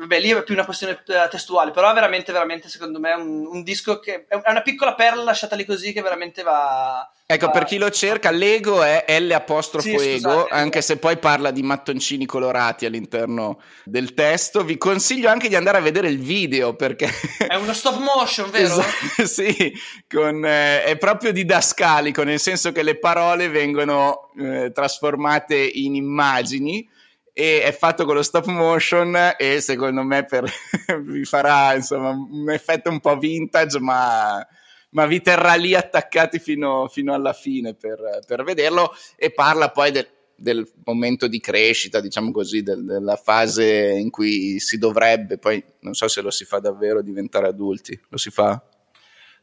vabbè, 0.00 0.18
lì 0.18 0.30
è 0.30 0.42
più 0.42 0.54
una 0.54 0.64
questione 0.64 1.00
eh, 1.06 1.28
testuale, 1.30 1.70
però 1.70 1.92
veramente, 1.92 2.32
veramente, 2.32 2.68
secondo 2.68 2.98
me, 2.98 3.12
è 3.12 3.14
un, 3.14 3.46
un, 3.46 3.62
disco 3.62 4.00
che 4.00 4.24
è 4.26 4.50
una 4.50 4.62
piccola 4.62 4.96
perla 4.96 5.22
lasciata 5.22 5.54
lì 5.54 5.64
così 5.64 5.92
che 5.92 6.02
veramente 6.02 6.42
va. 6.42 7.08
Ecco, 7.24 7.46
va... 7.46 7.52
per 7.52 7.64
chi 7.66 7.78
lo 7.78 7.88
cerca, 7.90 8.32
l'ego 8.32 8.82
è 8.82 9.04
L 9.20 9.30
apostrofo 9.30 9.96
sì, 9.96 10.08
ego, 10.08 10.30
scusate, 10.30 10.54
anche 10.54 10.82
se 10.82 10.96
poi 10.96 11.18
parla 11.18 11.52
di 11.52 11.62
mattoncini 11.62 12.26
colorati 12.26 12.84
all'interno 12.84 13.60
del 13.84 14.12
testo. 14.12 14.64
Vi 14.64 14.76
consiglio 14.76 15.28
anche 15.28 15.46
di 15.46 15.54
andare 15.54 15.78
a 15.78 15.82
vedere 15.82 16.08
il 16.08 16.18
video 16.18 16.74
perché. 16.74 17.08
È 17.46 17.54
uno 17.54 17.72
stop 17.72 17.96
motion, 18.00 18.50
vero? 18.50 18.80
Esatto, 18.80 19.22
sì, 19.24 19.72
con, 20.08 20.44
eh, 20.44 20.82
è 20.82 20.96
proprio 20.96 21.30
didascalico, 21.30 22.24
nel 22.24 22.40
senso 22.40 22.72
che 22.72 22.82
le 22.82 22.98
parole 22.98 23.48
vengono 23.50 24.32
eh, 24.36 24.72
trasformate 24.74 25.54
in 25.54 25.94
immagini 25.94 26.98
e 27.32 27.62
è 27.62 27.72
fatto 27.72 28.04
con 28.04 28.14
lo 28.14 28.22
stop 28.22 28.46
motion 28.46 29.34
e 29.38 29.60
secondo 29.60 30.02
me 30.02 30.24
per, 30.24 30.50
vi 31.02 31.24
farà 31.24 31.74
insomma 31.74 32.10
un 32.10 32.50
effetto 32.50 32.90
un 32.90 33.00
po' 33.00 33.16
vintage 33.18 33.78
ma, 33.80 34.46
ma 34.90 35.06
vi 35.06 35.20
terrà 35.20 35.54
lì 35.54 35.74
attaccati 35.74 36.38
fino, 36.38 36.88
fino 36.88 37.14
alla 37.14 37.32
fine 37.32 37.74
per, 37.74 37.98
per, 38.26 38.42
vederlo 38.42 38.92
e 39.16 39.32
parla 39.32 39.70
poi 39.70 39.90
del, 39.90 40.08
del 40.34 40.70
momento 40.84 41.28
di 41.28 41.40
crescita 41.40 42.00
diciamo 42.00 42.30
così 42.30 42.62
del, 42.62 42.84
della 42.84 43.16
fase 43.16 43.90
in 43.90 44.10
cui 44.10 44.58
si 44.60 44.78
dovrebbe 44.78 45.38
poi 45.38 45.62
non 45.80 45.94
so 45.94 46.08
se 46.08 46.20
lo 46.20 46.30
si 46.30 46.44
fa 46.44 46.58
davvero 46.58 47.02
diventare 47.02 47.48
adulti 47.48 47.98
lo 48.08 48.16
si 48.16 48.30
fa? 48.30 48.62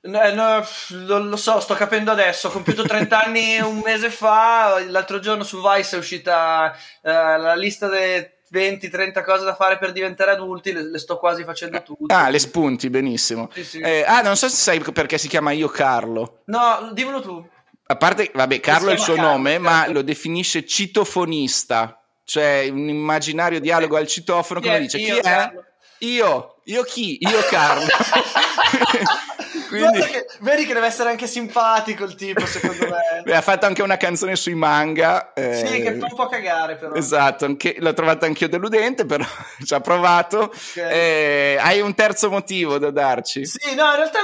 No, 0.08 0.34
no, 0.34 0.66
lo, 1.06 1.36
so, 1.36 1.60
sto 1.60 1.74
capendo 1.74 2.12
adesso. 2.12 2.48
Ho 2.48 2.52
compiuto 2.52 2.84
30 2.84 3.24
anni 3.24 3.60
un 3.60 3.82
mese 3.84 4.10
fa. 4.10 4.82
L'altro 4.88 5.20
giorno 5.20 5.44
su 5.44 5.62
Vice 5.62 5.96
è 5.96 6.00
uscita 6.00 6.74
uh, 7.02 7.10
la 7.10 7.56
lista 7.56 7.88
delle 7.88 8.40
20-30 8.52 9.24
cose 9.24 9.44
da 9.44 9.56
fare 9.56 9.78
per 9.78 9.92
diventare 9.92 10.32
adulti. 10.32 10.72
Le, 10.72 10.90
le, 10.90 10.98
sto 10.98 11.18
quasi 11.18 11.44
facendo 11.44 11.84
tutte. 11.84 12.14
Ah, 12.14 12.30
le 12.30 12.40
spunti, 12.40 12.90
benissimo. 12.90 13.50
Sì, 13.54 13.64
sì. 13.66 13.80
Eh, 13.80 14.06
ah, 14.08 14.22
non 14.22 14.38
so 14.38 14.48
se 14.48 14.56
sai 14.56 14.80
perché 14.80 15.18
si 15.18 15.28
chiama 15.28 15.52
Io 15.52 15.68
Carlo. 15.68 16.42
No, 16.46 16.90
dimmelo 16.94 17.22
tu. 17.22 17.46
A 17.90 17.96
parte, 17.96 18.32
vabbè, 18.34 18.60
Carlo 18.62 18.90
è 18.90 18.94
il 18.94 19.00
suo 19.00 19.16
Carlo, 19.16 19.30
nome, 19.32 19.52
Carlo. 19.54 19.70
ma 19.70 19.88
lo 19.90 20.02
definisce 20.02 20.66
citofonista. 20.66 22.02
Cioè, 22.24 22.68
un 22.70 22.88
immaginario 22.88 23.60
dialogo 23.60 23.98
al 23.98 24.08
citofono. 24.08 24.62
Come 24.62 24.80
dice? 24.80 24.98
Chi 24.98 25.12
è? 25.12 25.22
Carlo. 25.22 25.66
Io, 26.00 26.62
io 26.66 26.84
chi? 26.84 27.18
Io 27.22 27.40
Carlo. 27.50 27.88
Quindi... 29.68 30.00
Che, 30.00 30.28
vedi 30.40 30.66
che 30.66 30.74
deve 30.74 30.88
essere 30.88 31.10
anche 31.10 31.28
simpatico 31.28 32.04
il 32.04 32.16
tipo, 32.16 32.46
secondo 32.46 32.88
me. 32.88 33.22
Beh, 33.26 33.36
ha 33.36 33.42
fatto 33.42 33.66
anche 33.66 33.82
una 33.82 33.98
canzone 33.98 34.36
sui 34.36 34.56
manga. 34.56 35.34
Eh... 35.34 35.66
Sì, 35.66 35.82
che 35.82 35.96
fa 35.98 36.08
un 36.10 36.16
po' 36.16 36.28
cagare, 36.28 36.76
però. 36.76 36.94
Esatto, 36.94 37.46
anche... 37.46 37.76
l'ho 37.80 37.94
trovata 37.94 38.26
anch'io 38.26 38.50
deludente, 38.50 39.06
però 39.06 39.26
ci 39.64 39.74
ha 39.74 39.80
provato. 39.80 40.54
Okay. 40.72 40.92
Eh, 40.92 41.58
hai 41.60 41.82
un 41.82 41.94
terzo 41.94 42.30
motivo 42.30 42.78
da 42.78 42.92
darci? 42.92 43.46
Sì, 43.46 43.76
no, 43.76 43.86
in 43.90 43.96
realtà 43.96 44.20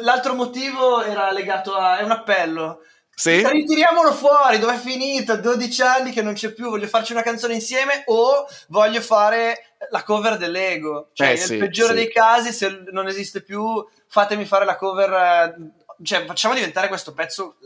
l'altro 0.00 0.34
motivo 0.34 1.02
era 1.02 1.30
legato 1.32 1.74
a... 1.74 1.98
è 1.98 2.02
un 2.02 2.10
appello. 2.12 2.80
Sì? 3.14 3.46
Ritiriamolo 3.46 4.12
fuori, 4.12 4.58
dove 4.58 4.74
è 4.74 4.78
finito? 4.78 5.36
12 5.36 5.82
anni 5.82 6.10
che 6.10 6.22
non 6.22 6.32
c'è 6.32 6.52
più, 6.52 6.70
voglio 6.70 6.86
farci 6.86 7.12
una 7.12 7.22
canzone 7.22 7.54
insieme 7.54 8.02
o 8.06 8.46
voglio 8.68 9.00
fare 9.02 9.74
la 9.90 10.02
cover 10.02 10.36
dell'ego. 10.36 11.10
Cioè, 11.12 11.28
eh, 11.28 11.34
nel 11.34 11.38
sì, 11.38 11.56
peggiore 11.58 11.90
sì. 11.90 11.94
dei 11.96 12.12
casi, 12.12 12.52
se 12.52 12.82
non 12.90 13.08
esiste 13.08 13.42
più, 13.42 13.86
fatemi 14.06 14.44
fare 14.44 14.64
la 14.64 14.76
cover. 14.76 15.12
Eh, 15.12 15.78
cioè, 16.02 16.24
facciamo 16.24 16.54
diventare 16.54 16.88
questo 16.88 17.12
pezzo 17.12 17.56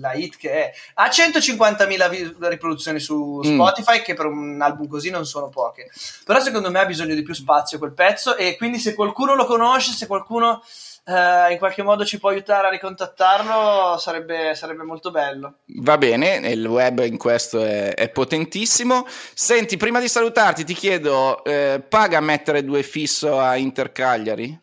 la 0.00 0.12
hit 0.14 0.36
che 0.36 0.50
è. 0.50 0.72
Ha 0.94 1.08
150.000 1.08 2.48
riproduzioni 2.48 2.98
su 2.98 3.40
mm. 3.44 3.54
Spotify, 3.54 4.00
mm. 4.00 4.02
che 4.02 4.14
per 4.14 4.26
un 4.26 4.60
album 4.60 4.88
così 4.88 5.10
non 5.10 5.24
sono 5.24 5.48
poche. 5.48 5.90
Però 6.24 6.40
secondo 6.40 6.70
me 6.70 6.80
ha 6.80 6.86
bisogno 6.86 7.14
di 7.14 7.22
più 7.22 7.34
spazio 7.34 7.78
quel 7.78 7.92
pezzo. 7.92 8.36
E 8.36 8.56
quindi, 8.56 8.78
se 8.78 8.94
qualcuno 8.94 9.34
lo 9.34 9.46
conosce, 9.46 9.92
se 9.92 10.06
qualcuno 10.06 10.62
Uh, 11.10 11.50
in 11.50 11.58
qualche 11.58 11.82
modo 11.82 12.04
ci 12.04 12.20
può 12.20 12.28
aiutare 12.28 12.68
a 12.68 12.70
ricontattarlo, 12.70 13.98
sarebbe, 13.98 14.54
sarebbe, 14.54 14.84
molto 14.84 15.10
bello. 15.10 15.54
Va 15.78 15.98
bene, 15.98 16.36
il 16.36 16.64
web 16.64 17.00
in 17.00 17.18
questo 17.18 17.64
è, 17.64 17.94
è 17.94 18.10
potentissimo. 18.10 19.04
Senti, 19.34 19.76
prima 19.76 19.98
di 19.98 20.06
salutarti, 20.06 20.62
ti 20.62 20.72
chiedo: 20.72 21.42
eh, 21.42 21.82
paga 21.86 22.20
mettere 22.20 22.64
due 22.64 22.84
fisso 22.84 23.40
a 23.40 23.56
Inter 23.56 23.90
Cagliari? 23.90 24.56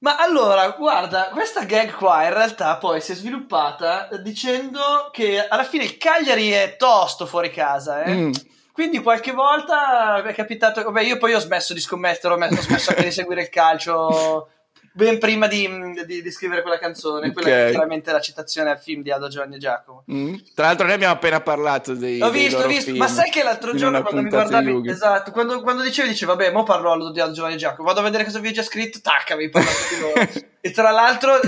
Ma 0.00 0.16
allora, 0.16 0.68
guarda, 0.72 1.30
questa 1.32 1.64
gag 1.64 1.92
qua 1.92 2.24
in 2.24 2.34
realtà 2.34 2.76
poi 2.76 3.00
si 3.00 3.12
è 3.12 3.14
sviluppata 3.14 4.08
dicendo 4.22 5.08
che 5.10 5.46
alla 5.46 5.64
fine 5.64 5.84
il 5.84 5.96
Cagliari 5.96 6.50
è 6.50 6.76
tosto 6.76 7.24
fuori 7.24 7.50
casa, 7.50 8.02
eh? 8.02 8.12
Mm. 8.12 8.32
Quindi 8.72 9.00
qualche 9.00 9.32
volta 9.32 10.22
è 10.22 10.34
capitato. 10.34 10.82
Vabbè, 10.82 11.00
io 11.00 11.16
poi 11.16 11.32
ho 11.32 11.38
smesso 11.38 11.72
di 11.72 11.80
scommettere, 11.80 12.34
ho 12.34 12.60
smesso 12.60 12.90
anche 12.90 13.04
di 13.04 13.12
seguire 13.12 13.42
il 13.42 13.48
calcio 13.48 14.48
ben 14.92 15.18
prima 15.18 15.46
di, 15.46 15.68
di, 16.06 16.22
di, 16.22 16.30
scrivere 16.30 16.62
quella 16.62 16.78
canzone, 16.78 17.28
okay. 17.28 17.32
quella 17.32 17.48
che 17.48 17.70
chiaramente 17.70 18.10
è 18.10 18.12
la 18.12 18.20
citazione 18.20 18.70
al 18.70 18.80
film 18.80 19.02
di 19.02 19.10
Aldo 19.10 19.28
Giovanni 19.28 19.56
e 19.56 19.58
Giacomo. 19.58 20.04
Mm. 20.10 20.34
Tra 20.54 20.66
l'altro, 20.66 20.86
noi 20.86 20.94
abbiamo 20.94 21.14
appena 21.14 21.40
parlato 21.40 21.94
dei. 21.94 22.20
Ho 22.20 22.30
visto, 22.30 22.58
ho 22.58 22.66
visto, 22.66 22.94
ma 22.96 23.06
sai 23.06 23.30
che 23.30 23.42
l'altro 23.42 23.74
giorno 23.74 24.02
quando 24.02 24.22
mi 24.22 24.28
guardavi, 24.28 24.88
esatto, 24.88 25.30
quando, 25.30 25.60
quando 25.62 25.82
dicevi, 25.82 26.08
dicevi, 26.08 26.30
vabbè, 26.30 26.50
mo 26.50 26.64
parlo 26.64 27.10
di 27.10 27.20
Aldo 27.20 27.34
Giovanni 27.34 27.54
e 27.54 27.58
Giacomo, 27.58 27.88
vado 27.88 28.00
a 28.00 28.04
vedere 28.04 28.24
cosa 28.24 28.38
vi 28.40 28.48
ho 28.48 28.52
già 28.52 28.62
scritto, 28.62 29.00
tac, 29.00 29.30
avevi 29.30 29.50
parlato 29.50 29.78
di 29.90 30.00
loro. 30.00 30.28
e 30.60 30.70
tra 30.70 30.90
l'altro, 30.90 31.38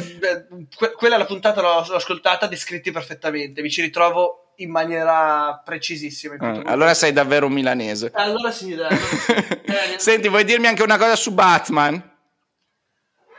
que- 0.76 0.92
quella 0.92 1.16
la 1.16 1.26
puntata, 1.26 1.60
l'ho, 1.60 1.84
l'ho 1.88 1.96
ascoltata, 1.96 2.46
descritti 2.46 2.90
perfettamente, 2.90 3.60
mi 3.62 3.70
ci 3.70 3.82
ritrovo 3.82 4.52
in 4.56 4.70
maniera 4.70 5.60
precisissima. 5.64 6.36
Ah, 6.38 6.62
allora 6.66 6.94
sei 6.94 7.12
davvero 7.12 7.46
un 7.46 7.52
milanese. 7.52 8.10
Allora 8.14 8.50
sì, 8.52 8.74
dai. 8.74 8.96
Senti, 9.96 10.28
vuoi 10.28 10.44
dirmi 10.44 10.66
anche 10.68 10.82
una 10.82 10.98
cosa 10.98 11.16
su 11.16 11.32
Batman? 11.32 12.10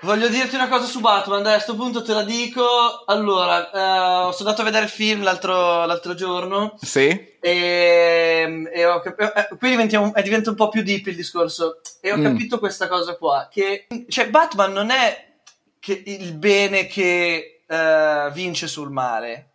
Voglio 0.04 0.28
dirti 0.28 0.56
una 0.56 0.68
cosa 0.68 0.86
su 0.86 1.00
Batman, 1.00 1.44
dai, 1.44 1.54
a 1.54 1.56
questo 1.56 1.76
punto 1.76 2.04
te 2.04 2.14
la 2.14 2.24
dico. 2.24 3.06
Allora, 3.06 3.70
eh, 3.70 4.34
sono 4.34 4.50
andato 4.50 4.60
a 4.60 4.66
vedere 4.66 4.84
il 4.84 4.92
film 4.92 5.24
l'altro, 5.24 5.86
l'altro 5.86 6.14
giorno. 6.14 6.76
Sì. 6.82 7.08
E, 7.40 8.70
e 8.70 8.86
ho, 8.86 9.02
eh, 9.02 9.48
qui 9.58 9.70
diventa, 9.70 10.22
diventa 10.22 10.50
un 10.50 10.58
po' 10.58 10.68
più 10.68 10.84
deep 10.84 11.08
il 11.08 11.16
discorso. 11.16 11.80
E 12.02 12.12
ho 12.12 12.18
mm. 12.18 12.24
capito 12.24 12.60
questa 12.60 12.90
cosa 12.90 13.16
qua, 13.16 13.48
che 13.50 13.88
cioè, 14.10 14.30
Batman 14.30 14.74
non 14.74 14.90
è 14.90 15.36
che 15.80 16.04
il 16.06 16.34
bene 16.34 16.86
che 16.86 17.62
uh, 17.66 18.30
vince 18.34 18.68
sul 18.68 18.92
male. 18.92 19.52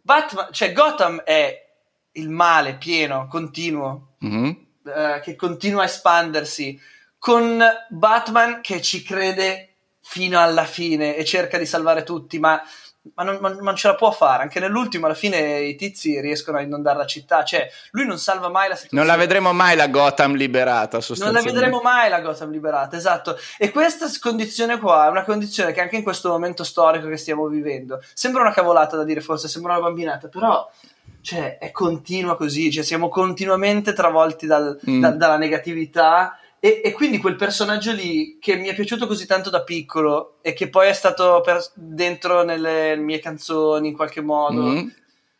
Batman, 0.00 0.48
cioè 0.52 0.72
Gotham 0.72 1.20
è 1.20 1.66
il 2.12 2.30
male 2.30 2.76
pieno, 2.76 3.28
continuo, 3.28 4.14
mm-hmm. 4.24 4.46
uh, 4.84 5.20
che 5.22 5.36
continua 5.36 5.82
a 5.82 5.86
espandersi 5.86 6.80
con 7.18 7.60
Batman 7.88 8.60
che 8.60 8.80
ci 8.80 9.02
crede 9.02 9.65
fino 10.08 10.40
alla 10.40 10.64
fine 10.64 11.16
e 11.16 11.24
cerca 11.24 11.58
di 11.58 11.66
salvare 11.66 12.04
tutti, 12.04 12.38
ma, 12.38 12.62
ma, 13.14 13.24
non, 13.24 13.38
ma, 13.40 13.48
non, 13.48 13.74
ce 13.74 13.88
la 13.88 13.96
può 13.96 14.12
fare. 14.12 14.44
Anche 14.44 14.60
nell'ultimo, 14.60 15.06
alla 15.06 15.16
fine, 15.16 15.62
i 15.62 15.74
tizi 15.74 16.20
riescono 16.20 16.58
a 16.58 16.60
inondare 16.60 16.96
la 16.96 17.06
città. 17.06 17.42
Cioè, 17.42 17.68
lui 17.90 18.06
non 18.06 18.16
salva 18.16 18.48
mai 18.48 18.68
la 18.68 18.76
situazione. 18.76 19.04
Non 19.04 19.12
la 19.12 19.20
vedremo 19.20 19.52
mai 19.52 19.74
la 19.74 19.88
Gotham 19.88 20.36
liberata, 20.36 21.00
Non 21.18 21.32
la 21.32 21.42
vedremo 21.42 21.80
mai 21.80 22.08
la 22.08 22.20
Gotham 22.20 22.52
liberata, 22.52 22.96
esatto. 22.96 23.36
E 23.58 23.72
questa 23.72 24.06
condizione 24.20 24.78
qua 24.78 25.06
è 25.06 25.10
una 25.10 25.24
condizione 25.24 25.72
che 25.72 25.80
anche 25.80 25.96
in 25.96 26.04
questo 26.04 26.28
momento 26.28 26.62
storico 26.62 27.08
che 27.08 27.16
stiamo 27.16 27.48
vivendo 27.48 28.00
sembra 28.14 28.42
una 28.42 28.52
cavolata 28.52 28.96
da 28.96 29.02
dire, 29.02 29.20
forse 29.20 29.48
sembra 29.48 29.72
una 29.72 29.82
bambinata, 29.82 30.28
però 30.28 30.70
cioè, 31.20 31.58
è 31.58 31.72
continua 31.72 32.36
così. 32.36 32.70
Cioè, 32.70 32.84
siamo 32.84 33.08
continuamente 33.08 33.92
travolti 33.92 34.46
dal, 34.46 34.78
mm. 34.88 35.00
da, 35.00 35.10
dalla 35.10 35.36
negatività 35.36 36.38
e, 36.66 36.80
e, 36.82 36.92
quindi 36.92 37.18
quel 37.18 37.36
personaggio 37.36 37.92
lì 37.92 38.38
che 38.40 38.56
mi 38.56 38.66
è 38.66 38.74
piaciuto 38.74 39.06
così 39.06 39.24
tanto 39.24 39.50
da 39.50 39.62
piccolo 39.62 40.38
e 40.42 40.52
che 40.52 40.68
poi 40.68 40.88
è 40.88 40.92
stato 40.92 41.40
per, 41.44 41.64
dentro 41.74 42.42
nelle 42.42 42.96
mie 42.96 43.20
canzoni 43.20 43.88
in 43.88 43.94
qualche 43.94 44.20
modo. 44.20 44.62
Mm-hmm. 44.62 44.88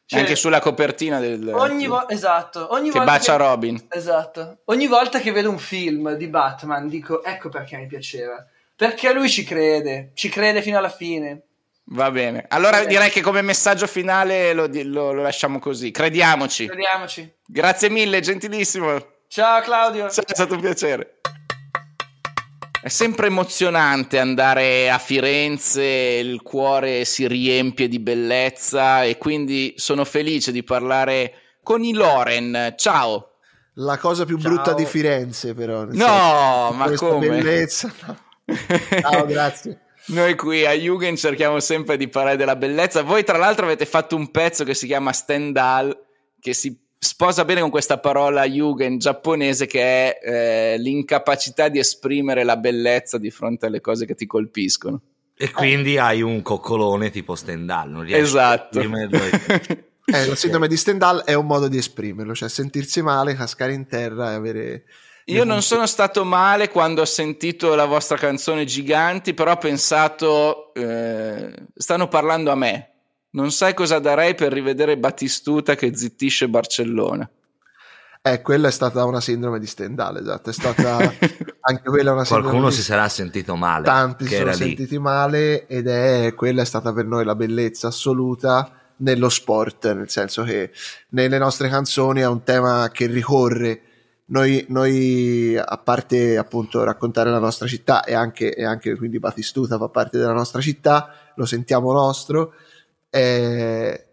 Cioè, 0.08 0.20
anche 0.20 0.36
sulla 0.36 0.60
copertina 0.60 1.18
del 1.18 1.50
ogni 1.52 1.88
vo- 1.88 2.08
esatto 2.08 2.72
ogni 2.72 2.90
che 2.90 3.00
bacia 3.00 3.32
che, 3.32 3.42
Robin 3.42 3.86
esatto 3.88 4.58
ogni 4.66 4.86
volta 4.86 5.18
che 5.18 5.32
vedo 5.32 5.50
un 5.50 5.58
film 5.58 6.12
di 6.12 6.28
Batman 6.28 6.86
dico 6.86 7.24
ecco 7.24 7.48
perché 7.48 7.76
mi 7.76 7.88
piaceva 7.88 8.46
perché 8.76 9.12
lui 9.12 9.28
ci 9.28 9.42
crede 9.42 10.12
ci 10.14 10.28
crede 10.28 10.62
fino 10.62 10.78
alla 10.78 10.90
fine 10.90 11.42
va 11.86 12.08
bene 12.12 12.44
allora 12.50 12.82
sì. 12.82 12.86
direi 12.86 13.10
che 13.10 13.20
come 13.20 13.42
messaggio 13.42 13.88
finale 13.88 14.52
lo, 14.52 14.68
lo, 14.70 15.10
lo 15.10 15.22
lasciamo 15.22 15.58
così 15.58 15.90
crediamoci 15.90 16.66
crediamoci 16.66 17.32
grazie 17.44 17.90
mille 17.90 18.20
gentilissimo 18.20 19.14
Ciao 19.28 19.60
Claudio. 19.60 20.08
Ciao, 20.08 20.24
è 20.24 20.34
stato 20.34 20.54
un 20.54 20.60
piacere. 20.60 21.15
È 22.86 22.88
sempre 22.88 23.26
emozionante 23.26 24.16
andare 24.20 24.88
a 24.92 24.98
Firenze, 24.98 25.82
il 25.82 26.40
cuore 26.42 27.04
si 27.04 27.26
riempie 27.26 27.88
di 27.88 27.98
bellezza 27.98 29.02
e 29.02 29.18
quindi 29.18 29.74
sono 29.76 30.04
felice 30.04 30.52
di 30.52 30.62
parlare 30.62 31.32
con 31.64 31.82
i 31.82 31.92
Loren. 31.92 32.74
Ciao. 32.76 33.38
La 33.74 33.98
cosa 33.98 34.24
più 34.24 34.38
Ciao. 34.38 34.52
brutta 34.52 34.72
di 34.72 34.86
Firenze, 34.86 35.52
però. 35.52 35.82
No, 35.86 35.88
senso, 35.90 36.74
ma 36.74 36.94
come? 36.94 37.28
bellezza. 37.28 37.92
No. 38.06 38.16
Ciao, 39.00 39.26
grazie. 39.26 39.80
Noi 40.06 40.36
qui 40.36 40.64
a 40.64 40.70
Jugend 40.70 41.16
cerchiamo 41.16 41.58
sempre 41.58 41.96
di 41.96 42.06
parlare 42.06 42.36
della 42.36 42.54
bellezza. 42.54 43.02
Voi, 43.02 43.24
tra 43.24 43.36
l'altro, 43.36 43.64
avete 43.64 43.84
fatto 43.84 44.14
un 44.14 44.30
pezzo 44.30 44.62
che 44.62 44.74
si 44.74 44.86
chiama 44.86 45.10
Stendhal, 45.10 45.92
che 46.38 46.54
si 46.54 46.85
sposa 46.98 47.44
bene 47.44 47.60
con 47.60 47.70
questa 47.70 47.98
parola 47.98 48.44
Yugen 48.44 48.98
giapponese 48.98 49.66
che 49.66 49.80
è 49.80 50.18
eh, 50.22 50.78
l'incapacità 50.78 51.68
di 51.68 51.78
esprimere 51.78 52.44
la 52.44 52.56
bellezza 52.56 53.18
di 53.18 53.30
fronte 53.30 53.66
alle 53.66 53.80
cose 53.80 54.06
che 54.06 54.14
ti 54.14 54.26
colpiscono. 54.26 55.00
E 55.38 55.50
quindi 55.50 55.94
eh. 55.94 55.98
hai 55.98 56.22
un 56.22 56.40
coccolone 56.40 57.10
tipo 57.10 57.34
Stendhal, 57.34 57.90
non 57.90 58.02
riesci 58.02 58.22
esatto. 58.22 58.78
a 58.78 58.80
esprimerlo. 58.80 59.18
eh, 60.06 60.26
la 60.26 60.34
sindrome 60.34 60.66
di 60.66 60.76
Stendhal 60.78 61.24
è 61.24 61.34
un 61.34 61.46
modo 61.46 61.68
di 61.68 61.76
esprimerlo, 61.76 62.34
cioè 62.34 62.48
sentirsi 62.48 63.02
male, 63.02 63.34
cascare 63.34 63.74
in 63.74 63.86
terra 63.86 64.32
e 64.32 64.34
avere... 64.34 64.84
Io 65.28 65.44
non 65.44 65.60
sono 65.60 65.86
stato 65.86 66.24
male 66.24 66.68
quando 66.70 67.00
ho 67.02 67.04
sentito 67.04 67.74
la 67.74 67.84
vostra 67.84 68.16
canzone 68.16 68.64
Giganti, 68.64 69.34
però 69.34 69.52
ho 69.52 69.56
pensato, 69.56 70.72
eh, 70.72 71.52
stanno 71.74 72.06
parlando 72.06 72.52
a 72.52 72.54
me. 72.54 72.95
Non 73.36 73.52
sai 73.52 73.74
cosa 73.74 73.98
darei 73.98 74.34
per 74.34 74.50
rivedere 74.50 74.96
Battistuta 74.96 75.74
che 75.74 75.94
zittisce 75.94 76.48
Barcellona. 76.48 77.28
Eh, 78.22 78.40
quella 78.40 78.68
è 78.68 78.70
stata 78.70 79.04
una 79.04 79.20
sindrome 79.20 79.58
di 79.58 79.66
Stendhal, 79.66 80.16
esatto, 80.16 80.48
è 80.48 80.52
stata 80.54 80.96
anche 81.60 81.82
quella 81.84 82.12
una 82.12 82.24
sindrome 82.24 82.48
Qualcuno 82.48 82.70
si 82.70 82.82
sarà 82.82 83.06
sentito 83.10 83.54
male. 83.54 83.84
Tanti 83.84 84.26
si 84.26 84.36
sono 84.36 84.52
sentiti 84.52 84.92
lì. 84.92 84.98
male 84.98 85.66
ed 85.66 85.86
è 85.86 86.32
quella 86.34 86.62
è 86.62 86.64
stata 86.64 86.94
per 86.94 87.04
noi 87.04 87.26
la 87.26 87.34
bellezza 87.34 87.88
assoluta 87.88 88.72
nello 88.96 89.28
sport, 89.28 89.92
nel 89.92 90.08
senso 90.08 90.42
che 90.42 90.72
nelle 91.10 91.36
nostre 91.36 91.68
canzoni 91.68 92.22
è 92.22 92.26
un 92.26 92.42
tema 92.42 92.88
che 92.90 93.04
ricorre. 93.04 93.82
Noi, 94.28 94.64
noi 94.70 95.56
a 95.56 95.76
parte 95.76 96.38
appunto 96.38 96.82
raccontare 96.82 97.30
la 97.30 97.38
nostra 97.38 97.68
città 97.68 98.02
e 98.02 98.14
anche, 98.14 98.54
e 98.54 98.64
anche 98.64 98.96
quindi 98.96 99.18
Batistuta 99.18 99.76
fa 99.76 99.88
parte 99.88 100.16
della 100.16 100.32
nostra 100.32 100.62
città, 100.62 101.12
lo 101.36 101.44
sentiamo 101.44 101.92
nostro, 101.92 102.54
eh, 103.16 104.04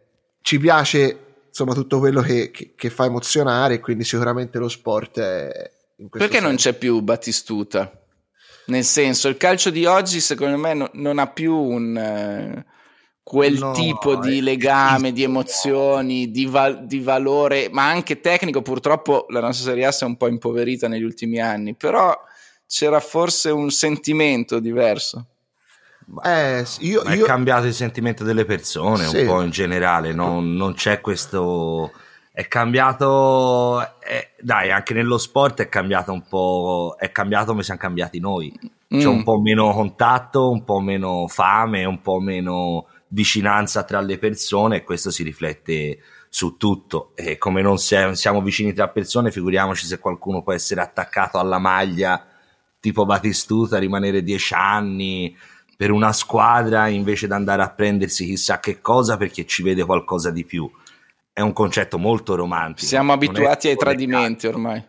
ci 0.42 0.60
piace 0.60 1.20
insomma 1.48 1.74
tutto 1.74 2.00
quello 2.00 2.22
che, 2.22 2.52
che, 2.52 2.74
che, 2.76 2.90
fa 2.90 3.06
emozionare, 3.06 3.80
quindi 3.80 4.04
sicuramente 4.04 4.58
lo 4.58 4.70
sport 4.70 5.20
è... 5.20 5.72
Perché 6.10 6.32
senso. 6.32 6.48
non 6.48 6.56
c'è 6.56 6.74
più 6.74 7.00
Battistuta? 7.02 7.92
Nel 8.68 8.84
senso, 8.84 9.28
il 9.28 9.38
calcio 9.38 9.70
di 9.70 9.86
oggi 9.86 10.20
secondo 10.20 10.58
me 10.58 10.74
no, 10.74 10.90
non 10.94 11.20
ha 11.20 11.28
più 11.28 11.56
un... 11.56 11.98
Eh, 11.98 12.66
quel 13.24 13.58
no, 13.58 13.72
tipo 13.72 14.18
di 14.18 14.42
legame, 14.42 15.14
di 15.14 15.24
emozioni, 15.24 16.30
di, 16.30 16.46
val- 16.46 16.86
di, 16.86 17.00
valore, 17.00 17.70
ma 17.72 17.88
anche 17.88 18.20
tecnico. 18.20 18.62
Purtroppo 18.62 19.28
la 19.30 19.40
nostra 19.40 19.70
Serie 19.70 19.86
A 19.86 19.92
si 19.94 20.04
è 20.04 20.08
un 20.08 20.18
po' 20.18 20.28
impoverita 20.28 20.90
negli 20.90 21.04
ultimi 21.04 21.40
anni, 21.40 21.74
però 21.74 22.14
c'era 22.68 23.00
forse 23.00 23.50
un 23.50 23.70
sentimento 23.72 24.60
diverso. 24.60 25.28
Eh, 26.24 26.66
io, 26.80 27.02
è 27.04 27.16
io... 27.16 27.26
cambiato 27.26 27.66
il 27.66 27.74
sentimento 27.74 28.24
delle 28.24 28.46
persone 28.46 29.06
sì. 29.06 29.22
un 29.22 29.26
po' 29.26 29.42
in 29.42 29.50
generale, 29.50 30.14
non, 30.14 30.54
non 30.54 30.74
c'è 30.74 31.02
questo... 31.02 31.92
È 32.36 32.48
cambiato, 32.48 33.80
è, 34.00 34.32
dai, 34.42 34.72
anche 34.72 34.96
nello 34.96 35.20
sport 35.20 35.62
è 35.62 35.70
cambiato 35.70 36.12
un 36.12 36.28
po', 36.28 36.96
è 36.98 37.12
cambiato 37.12 37.52
come 37.52 37.62
siamo 37.62 37.80
cambiati 37.80 38.20
noi. 38.20 38.52
C'è 38.88 39.06
mm. 39.06 39.08
un 39.08 39.24
po' 39.24 39.40
meno 39.40 39.72
contatto, 39.72 40.50
un 40.50 40.64
po' 40.64 40.80
meno 40.80 41.28
fame, 41.28 41.86
un 41.86 42.02
po' 42.02 42.20
meno 42.20 42.88
vicinanza 43.10 43.84
tra 43.84 44.02
le 44.02 44.18
persone 44.18 44.78
e 44.78 44.84
questo 44.84 45.12
si 45.12 45.22
riflette 45.22 46.00
su 46.28 46.58
tutto. 46.58 47.12
E 47.14 47.38
come 47.38 47.62
non 47.62 47.78
siamo 47.78 48.42
vicini 48.42 48.74
tra 48.74 48.90
persone, 48.90 49.30
figuriamoci 49.30 49.86
se 49.86 50.00
qualcuno 50.00 50.42
può 50.42 50.54
essere 50.54 50.82
attaccato 50.82 51.38
alla 51.38 51.60
maglia 51.60 52.26
tipo 52.80 53.06
Batistuta, 53.06 53.78
rimanere 53.78 54.24
dieci 54.24 54.56
anni, 54.56 55.38
per 55.84 55.92
una 55.92 56.14
squadra 56.14 56.88
invece 56.88 57.28
di 57.28 57.34
andare 57.34 57.62
a 57.62 57.70
prendersi 57.70 58.24
chissà 58.24 58.62
che 58.62 58.80
cosa 58.80 59.18
perché 59.18 59.46
ci 59.46 59.64
vede 59.64 59.84
qualcosa 59.84 60.32
di 60.32 60.46
più. 60.46 60.72
È 61.34 61.42
un 61.42 61.52
concetto 61.52 61.98
molto 61.98 62.36
romantico. 62.36 62.88
Siamo 62.88 63.12
abituati 63.12 63.68
ai 63.68 63.76
tradimenti 63.76 64.48
ormai. 64.48 64.82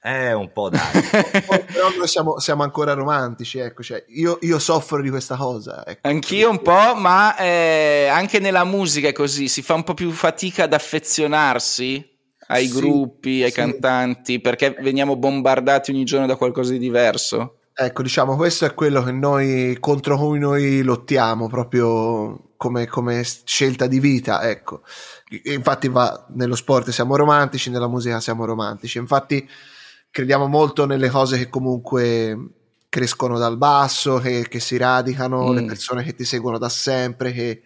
È 0.00 0.30
un 0.30 0.52
po' 0.52 0.68
dai. 0.68 0.78
Però 1.42 1.88
noi 1.96 2.06
siamo, 2.06 2.38
siamo, 2.38 2.62
ancora 2.62 2.92
romantici, 2.92 3.58
ecco, 3.58 3.82
cioè, 3.82 4.04
io, 4.10 4.38
io, 4.42 4.60
soffro 4.60 5.02
di 5.02 5.10
questa 5.10 5.34
cosa. 5.34 5.84
Ecco. 5.84 6.06
Anch'io 6.06 6.50
un 6.50 6.62
po', 6.62 6.94
ma 6.94 7.36
eh, 7.36 8.06
anche 8.06 8.38
nella 8.38 8.62
musica 8.62 9.08
è 9.08 9.12
così, 9.12 9.48
si 9.48 9.62
fa 9.62 9.74
un 9.74 9.82
po' 9.82 9.94
più 9.94 10.12
fatica 10.12 10.64
ad 10.64 10.72
affezionarsi 10.72 12.16
ai 12.46 12.68
sì, 12.68 12.74
gruppi, 12.74 13.42
ai 13.42 13.50
sì. 13.50 13.56
cantanti, 13.56 14.40
perché 14.40 14.76
veniamo 14.78 15.16
bombardati 15.16 15.90
ogni 15.90 16.04
giorno 16.04 16.26
da 16.26 16.36
qualcosa 16.36 16.70
di 16.70 16.78
diverso. 16.78 17.57
Ecco, 17.80 18.02
diciamo, 18.02 18.34
questo 18.34 18.64
è 18.64 18.74
quello 18.74 19.04
che 19.04 19.12
noi, 19.12 19.76
contro 19.78 20.18
cui 20.18 20.40
noi 20.40 20.82
lottiamo 20.82 21.46
proprio 21.46 22.50
come, 22.56 22.88
come 22.88 23.22
scelta 23.22 23.86
di 23.86 24.00
vita, 24.00 24.50
ecco. 24.50 24.82
Infatti 25.44 25.86
va, 25.86 26.26
nello 26.30 26.56
sport 26.56 26.90
siamo 26.90 27.14
romantici, 27.14 27.70
nella 27.70 27.86
musica 27.86 28.18
siamo 28.18 28.44
romantici. 28.44 28.98
Infatti 28.98 29.48
crediamo 30.10 30.48
molto 30.48 30.86
nelle 30.86 31.08
cose 31.08 31.38
che 31.38 31.48
comunque 31.48 32.36
crescono 32.88 33.38
dal 33.38 33.56
basso, 33.56 34.18
che, 34.18 34.48
che 34.48 34.58
si 34.58 34.76
radicano, 34.76 35.52
mm. 35.52 35.54
le 35.54 35.64
persone 35.64 36.02
che 36.02 36.16
ti 36.16 36.24
seguono 36.24 36.58
da 36.58 36.68
sempre, 36.68 37.30
che 37.30 37.62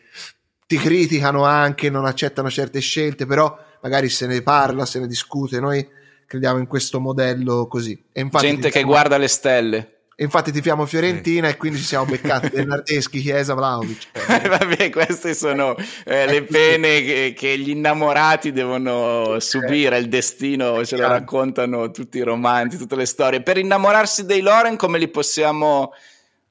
ti 0.66 0.77
criticano 0.77 1.44
anche, 1.44 1.88
non 1.88 2.05
accettano 2.05 2.51
certe 2.51 2.81
scelte, 2.81 3.25
però 3.25 3.59
magari 3.81 4.11
se 4.11 4.27
ne 4.27 4.42
parla, 4.42 4.85
se 4.85 5.01
ne 5.01 5.07
discute. 5.07 5.59
Noi 5.59 5.88
crediamo 6.27 6.59
in 6.59 6.66
questo 6.66 7.01
modello 7.01 7.66
così. 7.66 7.98
Gente 8.12 8.68
che 8.68 8.83
guarda 8.83 9.16
le 9.16 9.29
stelle. 9.29 9.96
Infatti 10.22 10.52
tifiamo 10.52 10.87
Fiorentina 10.87 11.48
sì. 11.48 11.54
e 11.54 11.56
quindi 11.56 11.78
ci 11.78 11.85
siamo 11.85 12.04
beccati 12.04 12.48
Bernardeschi, 12.54 13.20
Chiesa, 13.20 13.54
Vlaovic. 13.54 14.08
Eh, 14.12 14.48
vabbè, 14.48 14.90
queste 14.90 15.35
sono 15.35 15.74
eh, 16.04 16.26
le 16.26 16.44
pene 16.44 17.02
che, 17.02 17.35
che, 17.37 17.58
gli 17.58 17.70
innamorati 17.70 18.52
devono 18.52 19.38
subire, 19.40 19.98
il 19.98 20.08
destino 20.08 20.85
ce 20.85 20.96
lo 20.96 21.08
raccontano 21.08 21.90
tutti 21.90 22.18
i 22.18 22.22
romanzi, 22.22 22.78
tutte 22.78 22.96
le 22.96 23.06
storie. 23.06 23.42
Per 23.42 23.58
innamorarsi 23.58 24.24
dei 24.24 24.40
Loren 24.40 24.76
come 24.76 24.98
li 24.98 25.08
possiamo 25.08 25.92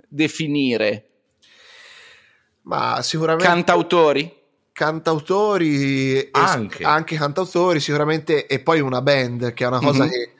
definire? 0.08 1.06
Ma 2.64 3.02
sicuramente... 3.02 3.46
Cantautori? 3.46 4.40
Cantautori, 4.74 6.30
anche. 6.32 6.84
anche 6.84 7.16
cantautori 7.16 7.80
sicuramente, 7.80 8.48
e 8.48 8.60
poi 8.60 8.80
una 8.80 9.02
band 9.02 9.54
che 9.54 9.64
è 9.64 9.68
una 9.68 9.80
cosa 9.80 10.04
mm-hmm. 10.04 10.12
che 10.12 10.32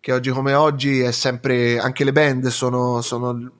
che 0.00 0.12
oggi 0.12 0.30
come 0.30 0.54
oggi 0.54 1.00
è 1.00 1.12
sempre, 1.12 1.78
anche 1.78 2.04
le 2.04 2.12
band 2.12 2.46
sono, 2.48 3.02
sono 3.02 3.52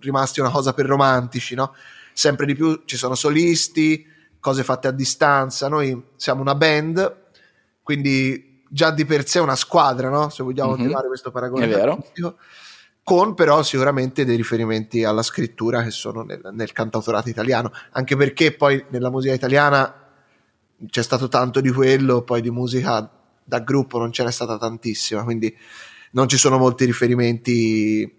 rimasti 0.00 0.40
una 0.40 0.50
cosa 0.50 0.74
per 0.74 0.86
romantici, 0.86 1.54
no? 1.54 1.74
Sempre 2.12 2.46
di 2.46 2.54
più 2.54 2.82
ci 2.84 2.96
sono 2.96 3.14
solisti, 3.14 4.04
cose 4.40 4.64
fatte 4.64 4.88
a 4.88 4.90
distanza, 4.90 5.68
noi 5.68 6.10
siamo 6.16 6.40
una 6.40 6.54
band, 6.54 7.24
quindi 7.82 8.64
già 8.68 8.90
di 8.90 9.04
per 9.04 9.26
sé 9.28 9.38
una 9.38 9.54
squadra, 9.54 10.08
no? 10.08 10.28
Se 10.28 10.42
vogliamo 10.42 10.76
mm-hmm. 10.76 10.86
tirare 10.86 11.06
questo 11.06 11.30
paragone. 11.30 11.66
È 11.66 11.68
vero. 11.68 12.04
Con 13.02 13.34
però 13.34 13.62
sicuramente 13.62 14.24
dei 14.24 14.34
riferimenti 14.34 15.04
alla 15.04 15.22
scrittura 15.22 15.84
che 15.84 15.92
sono 15.92 16.22
nel, 16.22 16.40
nel 16.52 16.72
cantautorato 16.72 17.28
italiano, 17.28 17.70
anche 17.92 18.16
perché 18.16 18.52
poi 18.52 18.84
nella 18.88 19.10
musica 19.10 19.32
italiana 19.32 19.94
c'è 20.88 21.02
stato 21.02 21.28
tanto 21.28 21.60
di 21.60 21.70
quello, 21.70 22.22
poi 22.22 22.40
di 22.40 22.50
musica 22.50 23.08
da 23.46 23.60
gruppo 23.60 23.98
non 23.98 24.12
ce 24.12 24.24
n'è 24.24 24.32
stata 24.32 24.58
tantissima, 24.58 25.22
quindi 25.22 25.56
non 26.12 26.28
ci 26.28 26.36
sono 26.36 26.58
molti 26.58 26.84
riferimenti 26.84 28.14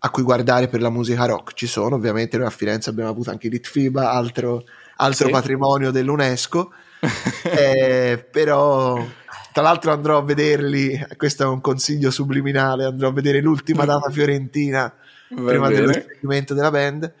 a 0.00 0.10
cui 0.10 0.22
guardare 0.22 0.68
per 0.68 0.80
la 0.80 0.90
musica 0.90 1.26
rock. 1.26 1.52
Ci 1.52 1.66
sono, 1.66 1.96
ovviamente, 1.96 2.38
noi 2.38 2.46
a 2.46 2.50
Firenze 2.50 2.90
abbiamo 2.90 3.10
avuto 3.10 3.30
anche 3.30 3.48
l'Itfiba, 3.48 4.10
altro, 4.10 4.64
altro 4.96 5.26
sì. 5.26 5.32
patrimonio 5.32 5.90
dell'UNESCO, 5.90 6.72
eh, 7.44 8.26
però 8.30 9.04
tra 9.52 9.62
l'altro 9.62 9.92
andrò 9.92 10.18
a 10.18 10.22
vederli, 10.22 11.06
questo 11.16 11.42
è 11.42 11.46
un 11.46 11.60
consiglio 11.60 12.10
subliminale, 12.10 12.84
andrò 12.84 13.08
a 13.08 13.12
vedere 13.12 13.40
l'ultima 13.40 13.84
data 13.86 14.10
fiorentina 14.10 14.92
Va 15.30 15.42
prima 15.42 15.68
bene. 15.68 16.06
dello 16.20 16.44
della 16.54 16.70
band 16.70 17.12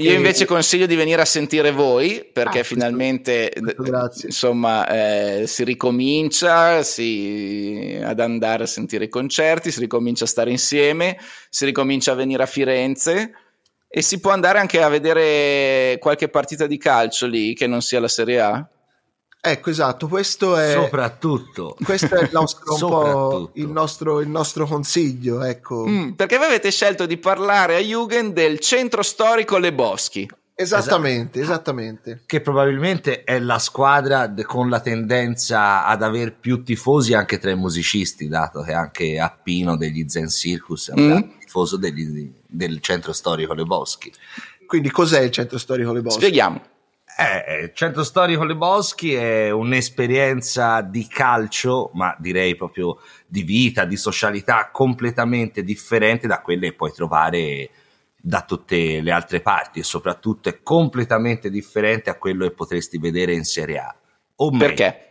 io 0.00 0.12
invece 0.12 0.44
consiglio 0.44 0.86
di 0.86 0.94
venire 0.94 1.20
a 1.20 1.24
sentire 1.24 1.72
voi 1.72 2.24
perché 2.32 2.60
ah, 2.60 2.62
finalmente 2.64 3.52
insomma 4.22 4.86
eh, 4.86 5.46
si 5.48 5.64
ricomincia 5.64 6.84
si, 6.84 7.98
ad 8.00 8.20
andare 8.20 8.62
a 8.62 8.66
sentire 8.66 9.06
i 9.06 9.08
concerti, 9.08 9.72
si 9.72 9.80
ricomincia 9.80 10.22
a 10.22 10.28
stare 10.28 10.50
insieme, 10.50 11.18
si 11.50 11.64
ricomincia 11.64 12.12
a 12.12 12.14
venire 12.14 12.44
a 12.44 12.46
Firenze 12.46 13.32
e 13.88 14.02
si 14.02 14.20
può 14.20 14.30
andare 14.30 14.60
anche 14.60 14.80
a 14.80 14.88
vedere 14.88 15.98
qualche 15.98 16.28
partita 16.28 16.68
di 16.68 16.78
calcio 16.78 17.26
lì 17.26 17.54
che 17.54 17.66
non 17.66 17.82
sia 17.82 17.98
la 17.98 18.08
Serie 18.08 18.40
A. 18.40 18.68
Ecco, 19.40 19.70
esatto, 19.70 20.08
questo 20.08 20.56
è 20.56 20.72
soprattutto 20.72 21.76
questo 21.84 22.16
è 22.16 22.24
il 22.24 22.30
nostro, 22.32 22.74
un 22.74 22.80
po' 22.80 23.50
il 23.54 23.68
nostro, 23.68 24.20
il 24.20 24.28
nostro 24.28 24.66
consiglio, 24.66 25.44
ecco. 25.44 25.86
Mm, 25.86 26.10
perché 26.12 26.38
voi 26.38 26.46
avete 26.46 26.72
scelto 26.72 27.06
di 27.06 27.18
parlare 27.18 27.76
a 27.76 27.78
Jugend 27.78 28.32
del 28.32 28.58
centro 28.58 29.02
storico 29.02 29.58
Le 29.58 29.72
Boschi. 29.72 30.28
Esattamente, 30.56 31.40
esattamente. 31.40 32.22
Che 32.26 32.40
probabilmente 32.40 33.22
è 33.22 33.38
la 33.38 33.60
squadra 33.60 34.34
con 34.42 34.68
la 34.68 34.80
tendenza 34.80 35.86
ad 35.86 36.02
aver 36.02 36.34
più 36.34 36.64
tifosi 36.64 37.14
anche 37.14 37.38
tra 37.38 37.52
i 37.52 37.56
musicisti, 37.56 38.26
dato 38.26 38.62
che 38.62 38.72
anche 38.72 39.20
Appino 39.20 39.76
degli 39.76 40.04
Zen 40.08 40.28
Circus 40.28 40.90
è 40.90 40.94
un 40.94 41.14
mm. 41.14 41.38
tifoso 41.38 41.76
degli, 41.76 42.32
del 42.44 42.80
centro 42.80 43.12
storico 43.12 43.54
Le 43.54 43.62
Boschi. 43.62 44.12
Quindi 44.66 44.90
cos'è 44.90 45.20
il 45.20 45.30
centro 45.30 45.58
storico 45.58 45.92
Le 45.92 46.02
Boschi? 46.02 46.18
Spieghiamo 46.18 46.60
Eh, 47.20 47.72
100 47.74 48.04
storie 48.04 48.36
con 48.36 48.46
le 48.46 48.54
Boschi 48.54 49.12
è 49.12 49.50
un'esperienza 49.50 50.82
di 50.82 51.04
calcio, 51.08 51.90
ma 51.94 52.14
direi 52.16 52.54
proprio 52.54 52.98
di 53.26 53.42
vita, 53.42 53.84
di 53.84 53.96
socialità 53.96 54.70
completamente 54.70 55.64
differente 55.64 56.28
da 56.28 56.40
quelle 56.40 56.68
che 56.68 56.76
puoi 56.76 56.92
trovare 56.92 57.70
da 58.14 58.42
tutte 58.42 59.00
le 59.00 59.10
altre 59.10 59.40
parti 59.40 59.80
e 59.80 59.82
soprattutto 59.82 60.48
è 60.48 60.62
completamente 60.62 61.50
differente 61.50 62.08
a 62.08 62.18
quello 62.18 62.46
che 62.46 62.54
potresti 62.54 62.98
vedere 62.98 63.32
in 63.32 63.44
Serie 63.44 63.78
A. 63.78 63.96
O 64.36 64.50
Perché? 64.56 65.07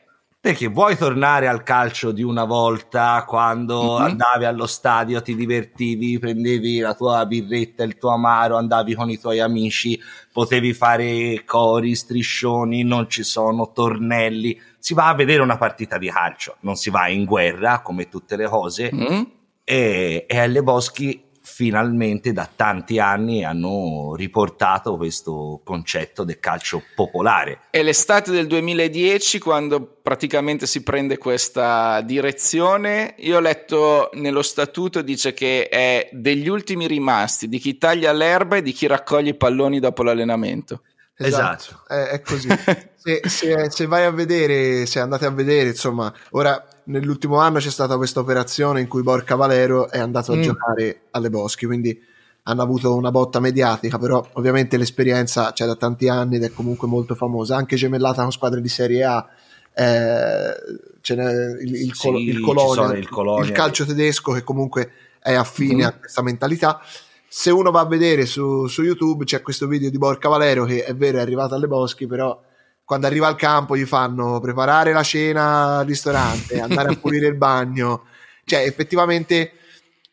Perché 0.48 0.68
vuoi 0.68 0.96
tornare 0.96 1.50
al 1.50 1.62
calcio 1.62 2.14
di 2.14 2.24
una 2.24 2.46
volta 2.46 3.26
quando 3.28 3.98
mm-hmm. 3.98 4.12
andavi 4.12 4.46
allo 4.46 4.66
stadio, 4.66 5.22
ti 5.22 5.36
divertivi, 5.36 6.18
prendevi 6.20 6.80
la 6.80 6.94
tua 6.94 7.26
birretta, 7.26 7.84
il 7.84 7.98
tuo 7.98 8.12
amaro, 8.12 8.56
andavi 8.56 8.96
con 8.96 9.10
i 9.10 9.20
tuoi 9.20 9.42
amici, 9.42 10.00
potevi 10.32 10.74
fare 10.74 11.44
cori, 11.44 11.96
striscioni, 11.96 12.84
non 12.84 13.10
ci 13.10 13.24
sono 13.24 13.74
tornelli. 13.74 14.58
Si 14.80 14.94
va 14.94 15.10
a 15.10 15.16
vedere 15.16 15.42
una 15.42 15.58
partita 15.58 15.98
di 15.98 16.10
calcio, 16.10 16.56
non 16.62 16.78
si 16.78 16.90
va 16.90 17.10
in 17.10 17.26
guerra 17.26 17.82
come 17.82 18.08
tutte 18.08 18.38
le 18.38 18.48
cose. 18.48 18.90
Mm-hmm. 18.96 19.22
E, 19.66 20.26
e 20.30 20.40
alle 20.40 20.64
Boschi 20.64 21.27
finalmente 21.50 22.34
da 22.34 22.48
tanti 22.54 23.00
anni 23.00 23.44
hanno 23.44 24.14
riportato 24.16 24.98
questo 24.98 25.62
concetto 25.64 26.24
del 26.26 26.40
calcio 26.40 26.84
popolare. 26.94 27.62
È 27.72 27.82
l'estate 27.82 28.32
del 28.32 28.48
2010 28.48 29.40
quando 29.40 29.82
praticamente 30.02 30.68
si 30.68 30.84
prende 30.84 31.18
questa 31.18 32.02
direzione. 32.02 33.16
Io 33.20 33.38
ho 33.38 33.40
letto 33.40 34.10
nello 34.14 34.42
statuto 34.42 35.02
dice 35.02 35.34
che 35.34 35.70
è 35.70 36.10
degli 36.12 36.50
ultimi 36.50 36.86
rimasti 36.86 37.48
di 37.48 37.58
chi 37.60 37.78
taglia 37.78 38.12
l'erba 38.12 38.58
e 38.58 38.62
di 38.62 38.74
chi 38.74 38.86
raccoglie 38.86 39.32
i 39.32 39.36
palloni 39.36 39.80
dopo 39.80 40.04
l'allenamento. 40.04 40.82
Esatto, 41.16 41.64
esatto. 41.64 41.88
È, 41.88 42.04
è, 42.10 42.22
così. 42.22 42.50
se, 42.96 43.22
se, 43.26 43.72
se 43.72 43.86
vai 43.88 44.04
a 44.04 44.12
vedere, 44.12 44.86
se 44.86 45.00
andate 45.00 45.26
a 45.26 45.32
vedere, 45.32 45.70
insomma, 45.70 46.14
ora 46.32 46.64
nell'ultimo 46.88 47.38
anno 47.38 47.60
c'è 47.60 47.70
stata 47.70 47.98
questa 47.98 48.20
operazione 48.20 48.82
in 48.82 48.88
cui 48.88 49.02
Borca 49.02 49.36
Valero 49.36 49.90
è 49.90 50.00
andato 50.00 50.34
a 50.34 50.36
mm. 50.36 50.42
giocare 50.42 51.02
alle 51.12 51.30
Boschi, 51.30 51.66
quindi 51.66 52.00
hanno 52.44 52.62
avuto 52.62 52.96
una 52.96 53.12
botta 53.12 53.40
mediatica, 53.40 53.98
però 53.98 54.26
ovviamente 54.34 54.78
l'esperienza 54.78 55.52
c'è 55.52 55.66
da 55.66 55.76
tanti 55.76 56.08
anni 56.08 56.38
ed 56.38 56.44
è 56.44 56.52
comunque 56.52 56.88
molto 56.88 57.14
famosa, 57.14 57.58
anche 57.58 57.76
gemellata 57.76 58.22
con 58.22 58.32
squadre 58.32 58.62
di 58.62 58.70
Serie 58.70 59.04
A. 59.04 59.28
Eh, 59.74 60.54
ce 61.02 61.16
n'è 61.16 61.62
il, 61.62 61.76
il, 61.76 61.94
sì, 61.94 62.08
Col- 62.08 62.22
il, 62.22 62.40
Colonia, 62.40 62.98
il, 62.98 63.10
Colonia, 63.10 63.46
il 63.46 63.52
calcio 63.52 63.86
tedesco 63.86 64.32
che 64.32 64.44
comunque 64.44 64.92
è 65.20 65.34
affine 65.34 65.84
mm. 65.84 65.88
a 65.88 65.94
questa 65.94 66.22
mentalità. 66.22 66.82
Se 67.28 67.52
uno 67.52 67.70
va 67.70 67.82
a 67.82 67.86
vedere 67.86 68.26
su, 68.26 68.66
su, 68.68 68.82
YouTube 68.82 69.26
c'è 69.26 69.42
questo 69.42 69.68
video 69.68 69.90
di 69.90 69.98
Borca 69.98 70.30
Valero 70.30 70.64
che 70.64 70.86
è 70.86 70.96
vero 70.96 71.18
è 71.18 71.22
arrivato 71.22 71.54
alle 71.54 71.68
Boschi, 71.68 72.08
però 72.08 72.42
quando 72.88 73.08
arriva 73.08 73.28
al 73.28 73.36
campo 73.36 73.76
gli 73.76 73.84
fanno 73.84 74.40
preparare 74.40 74.94
la 74.94 75.04
cena 75.04 75.80
al 75.80 75.86
ristorante, 75.86 76.58
andare 76.64 76.94
a 76.94 76.96
pulire 76.96 77.28
il 77.28 77.36
bagno. 77.36 78.06
Cioè, 78.46 78.62
effettivamente 78.62 79.52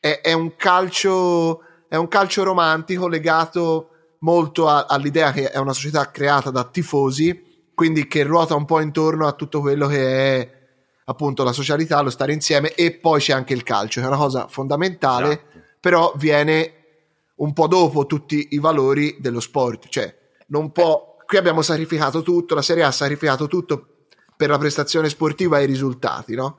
è, 0.01 0.19
è, 0.21 0.33
un 0.33 0.57
calcio, 0.57 1.61
è 1.89 1.95
un 1.95 2.09
calcio 2.09 2.43
romantico 2.43 3.07
legato 3.07 3.91
molto 4.19 4.69
a, 4.69 4.87
all'idea 4.89 5.31
che 5.31 5.53
è 5.53 5.59
una 5.59 5.73
società 5.73 6.11
creata 6.11 6.51
da 6.51 6.65
tifosi, 6.65 7.69
quindi 7.77 8.09
che 8.09 8.25
ruota 8.25 8.57
un 8.57 8.65
po' 8.65 8.81
intorno 8.81 9.29
a 9.29 9.35
tutto 9.35 9.61
quello 9.61 9.87
che 9.87 10.41
è 10.41 10.53
appunto 11.05 11.45
la 11.45 11.53
socialità, 11.53 12.01
lo 12.01 12.11
stare 12.11 12.33
insieme 12.33 12.75
e 12.75 12.97
poi 12.97 13.21
c'è 13.21 13.35
anche 13.35 13.53
il 13.55 13.63
calcio, 13.63 14.01
che 14.01 14.07
è 14.07 14.09
una 14.09 14.19
cosa 14.19 14.49
fondamentale, 14.49 15.29
esatto. 15.29 15.59
però 15.79 16.13
viene 16.17 16.73
un 17.37 17.53
po' 17.53 17.69
dopo 17.69 18.07
tutti 18.07 18.49
i 18.51 18.59
valori 18.59 19.19
dello 19.21 19.39
sport, 19.39 19.87
cioè 19.87 20.13
non 20.49 20.73
può 20.73 21.14
qui 21.27 21.39
abbiamo 21.39 21.63
sacrificato 21.63 22.23
tutto, 22.23 22.55
la 22.55 22.63
Serie 22.63 22.83
A 22.83 22.89
ha 22.89 22.93
sacrificato 22.93 23.47
tutto 23.47 23.87
per 24.37 24.49
la 24.49 24.59
prestazione 24.59 25.09
sportiva 25.09 25.59
e 25.59 25.65
i 25.65 25.67
risultati, 25.67 26.35
no? 26.35 26.59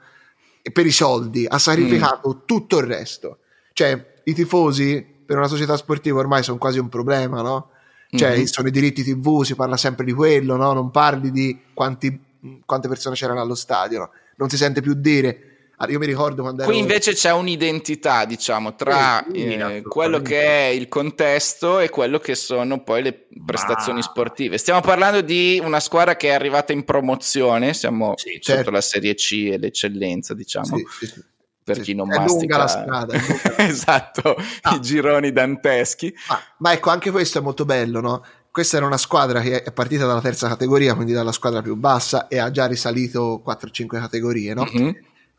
E 0.62 0.72
per 0.72 0.86
i 0.86 0.92
soldi, 0.92 1.46
ha 1.48 1.58
sacrificato 1.58 2.30
mm. 2.30 2.46
tutto 2.46 2.78
il 2.80 2.86
resto. 2.86 3.40
Cioè, 3.74 4.22
i 4.24 4.34
tifosi 4.34 5.06
per 5.26 5.38
una 5.38 5.48
società 5.48 5.76
sportiva 5.76 6.20
ormai 6.20 6.44
sono 6.44 6.58
quasi 6.58 6.80
un 6.80 6.90
problema, 6.90 7.42
no? 7.42 7.70
Cioè, 8.10 8.36
mm-hmm. 8.36 8.44
sono 8.46 8.68
i 8.68 8.72
diritti 8.72 9.04
TV, 9.04 9.44
si 9.44 9.56
parla 9.56 9.78
sempre 9.78 10.06
di 10.06 10.14
quello, 10.14 10.56
no? 10.56 10.74
Non 10.74 10.92
parli 10.92 11.32
di 11.32 11.60
quanti, 11.74 12.20
quante 12.66 12.88
persone 12.88 13.16
c'erano 13.16 13.42
allo 13.42 13.56
stadio, 13.56 14.00
no? 14.00 14.10
Non 14.38 14.50
si 14.50 14.58
sente 14.58 14.82
più 14.82 14.94
dire 14.94 15.55
io 15.88 16.00
mi 16.00 16.06
ricordo 16.06 16.42
quando 16.42 16.64
Qui 16.64 16.74
ero... 16.74 16.82
invece 16.82 17.14
c'è 17.14 17.32
un'identità, 17.32 18.24
diciamo, 18.26 18.76
tra 18.76 19.26
eh, 19.28 19.82
quello 19.86 20.22
che 20.22 20.42
è 20.42 20.68
il 20.68 20.88
contesto 20.88 21.80
e 21.80 21.90
quello 21.90 22.18
che 22.18 22.36
sono 22.36 22.82
poi 22.82 23.04
le 23.04 23.28
prestazioni 23.46 24.00
Ma... 24.00 24.06
sportive. 24.06 24.58
Stiamo 24.58 24.80
parlando 24.80 25.20
di 25.22 25.62
una 25.64 25.82
squadra 25.82 26.16
che 26.16 26.30
è 26.30 26.34
arrivata 26.34 26.72
in 26.72 26.86
promozione, 26.86 27.74
siamo 27.74 28.14
sì, 28.16 28.40
sotto 28.40 28.58
certo. 28.58 28.72
la 28.72 28.82
Serie 28.82 29.16
C 29.16 29.50
e 29.52 29.58
l'eccellenza, 29.58 30.34
diciamo. 30.34 30.78
Sì, 30.78 30.86
sì, 31.06 31.24
per 31.62 31.82
chi 31.82 31.94
non 31.94 32.14
è 32.14 32.20
mastica 32.20 32.58
la 32.58 32.68
strada 32.70 33.18
esatto 33.58 34.36
ah. 34.62 34.76
i 34.76 34.82
gironi 34.82 35.32
danteschi 35.32 36.14
ma, 36.30 36.40
ma, 36.60 36.74
ecco 36.74 36.92
anche 36.92 37.10
questo 37.10 37.40
è 37.40 37.42
molto 37.42 37.66
bello 37.66 38.02
no? 38.02 38.24
questa 38.52 38.78
era 38.78 38.86
una 38.86 39.00
squadra 39.00 39.42
che 39.42 39.64
è 39.64 39.72
partita 39.72 40.06
dalla 40.06 40.22
terza 40.22 40.48
categoria 40.48 40.94
quindi 40.94 41.12
dalla 41.12 41.32
squadra 41.32 41.64
più 41.64 41.76
bassa 41.76 42.28
e 42.28 42.38
ha 42.38 42.52
già 42.52 42.68
risalito 42.68 43.42
4-5 43.44 43.88
categorie 43.88 44.54
no? 44.54 44.64
Mm-hmm 44.64 44.90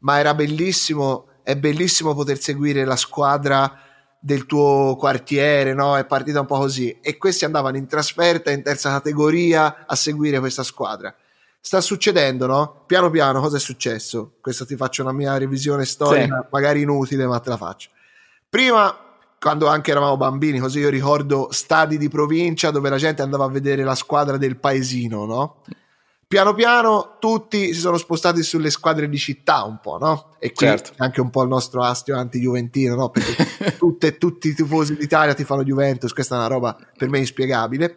ma 0.00 0.18
era 0.18 0.34
bellissimo, 0.34 1.28
è 1.42 1.56
bellissimo 1.56 2.14
poter 2.14 2.38
seguire 2.38 2.84
la 2.84 2.96
squadra 2.96 3.80
del 4.18 4.46
tuo 4.46 4.96
quartiere, 4.98 5.72
no? 5.72 5.96
È 5.96 6.04
partita 6.04 6.40
un 6.40 6.46
po' 6.46 6.58
così. 6.58 6.98
E 7.00 7.16
questi 7.16 7.44
andavano 7.44 7.76
in 7.76 7.86
trasferta 7.86 8.50
in 8.50 8.62
terza 8.62 8.90
categoria 8.90 9.84
a 9.86 9.94
seguire 9.94 10.40
questa 10.40 10.62
squadra. 10.62 11.14
Sta 11.60 11.80
succedendo, 11.80 12.46
no? 12.46 12.82
Piano 12.86 13.10
piano 13.10 13.40
cosa 13.40 13.56
è 13.56 13.60
successo? 13.60 14.34
Questa 14.40 14.64
ti 14.64 14.76
faccio 14.76 15.02
una 15.02 15.12
mia 15.12 15.36
revisione 15.36 15.84
storica, 15.84 16.40
sì. 16.42 16.48
magari 16.50 16.82
inutile, 16.82 17.26
ma 17.26 17.38
te 17.40 17.48
la 17.50 17.56
faccio. 17.56 17.90
Prima, 18.48 18.96
quando 19.38 19.66
anche 19.66 19.90
eravamo 19.90 20.16
bambini, 20.16 20.58
così 20.58 20.80
io 20.80 20.88
ricordo 20.88 21.48
stadi 21.50 21.98
di 21.98 22.08
provincia 22.08 22.70
dove 22.70 22.88
la 22.88 22.98
gente 22.98 23.22
andava 23.22 23.44
a 23.44 23.48
vedere 23.48 23.84
la 23.84 23.94
squadra 23.94 24.36
del 24.36 24.56
paesino, 24.56 25.24
no? 25.24 25.62
Piano 26.28 26.54
piano 26.54 27.16
tutti 27.20 27.72
si 27.72 27.80
sono 27.80 27.96
spostati 27.96 28.42
sulle 28.42 28.70
squadre 28.70 29.08
di 29.08 29.16
città 29.16 29.62
un 29.62 29.78
po', 29.80 29.98
no? 29.98 30.36
E 30.40 30.52
qui 30.52 30.66
certo. 30.66 30.92
anche 30.96 31.20
un 31.20 31.30
po' 31.30 31.42
il 31.42 31.48
nostro 31.48 31.82
astio 31.82 32.16
anti-juventino, 32.16 32.96
no? 32.96 33.10
Perché 33.10 33.76
tutte, 33.78 34.18
tutti 34.18 34.48
i 34.48 34.54
tifosi 34.54 34.96
d'Italia 34.96 35.34
ti 35.34 35.44
fanno 35.44 35.62
Juventus, 35.62 36.12
questa 36.12 36.34
è 36.34 36.38
una 36.38 36.48
roba 36.48 36.76
per 36.96 37.08
me 37.08 37.18
inspiegabile. 37.18 37.96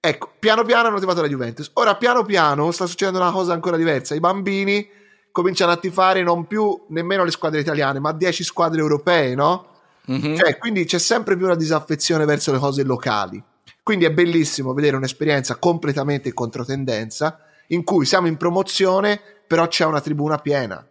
Ecco, 0.00 0.32
piano 0.38 0.62
piano 0.64 0.88
hanno 0.88 1.00
tifato 1.00 1.20
la 1.20 1.28
Juventus. 1.28 1.70
Ora, 1.74 1.96
piano 1.96 2.24
piano 2.24 2.70
sta 2.70 2.86
succedendo 2.86 3.20
una 3.20 3.32
cosa 3.32 3.52
ancora 3.52 3.76
diversa. 3.76 4.14
I 4.14 4.20
bambini 4.20 4.88
cominciano 5.32 5.72
a 5.72 5.76
tifare 5.76 6.22
non 6.22 6.46
più 6.46 6.84
nemmeno 6.90 7.24
le 7.24 7.32
squadre 7.32 7.60
italiane, 7.60 7.98
ma 7.98 8.12
10 8.12 8.44
squadre 8.44 8.80
europee, 8.80 9.34
no? 9.34 9.66
Mm-hmm. 10.10 10.36
Cioè, 10.36 10.56
quindi 10.58 10.84
c'è 10.84 10.98
sempre 10.98 11.36
più 11.36 11.46
una 11.46 11.56
disaffezione 11.56 12.24
verso 12.24 12.52
le 12.52 12.58
cose 12.58 12.84
locali. 12.84 13.42
Quindi 13.82 14.04
è 14.04 14.12
bellissimo 14.12 14.72
vedere 14.72 14.96
un'esperienza 14.96 15.56
completamente 15.56 16.28
in 16.28 16.34
controtendenza 16.34 17.40
in 17.68 17.84
cui 17.84 18.04
siamo 18.04 18.26
in 18.26 18.36
promozione, 18.36 19.20
però 19.46 19.66
c'è 19.68 19.84
una 19.84 20.00
tribuna 20.00 20.38
piena. 20.38 20.86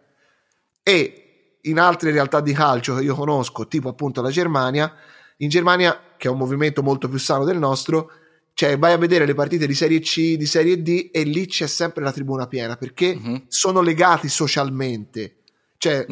E 0.82 1.58
in 1.62 1.78
altre 1.78 2.10
realtà 2.10 2.40
di 2.40 2.52
calcio 2.52 2.94
che 2.94 3.02
io 3.02 3.14
conosco, 3.14 3.66
tipo 3.66 3.88
appunto 3.88 4.22
la 4.22 4.30
Germania, 4.30 4.92
in 5.38 5.48
Germania, 5.48 6.14
che 6.16 6.28
è 6.28 6.30
un 6.30 6.38
movimento 6.38 6.82
molto 6.82 7.08
più 7.08 7.18
sano 7.18 7.44
del 7.44 7.58
nostro, 7.58 8.10
cioè 8.54 8.76
vai 8.76 8.92
a 8.92 8.98
vedere 8.98 9.24
le 9.24 9.34
partite 9.34 9.66
di 9.66 9.74
Serie 9.74 10.00
C, 10.00 10.34
di 10.34 10.46
Serie 10.46 10.82
D 10.82 11.10
e 11.12 11.22
lì 11.22 11.46
c'è 11.46 11.68
sempre 11.68 12.02
la 12.02 12.10
tribuna 12.10 12.48
piena 12.48 12.76
perché 12.76 13.16
uh-huh. 13.20 13.44
sono 13.46 13.80
legati 13.80 14.28
socialmente. 14.28 15.36
Cioè, 15.76 16.06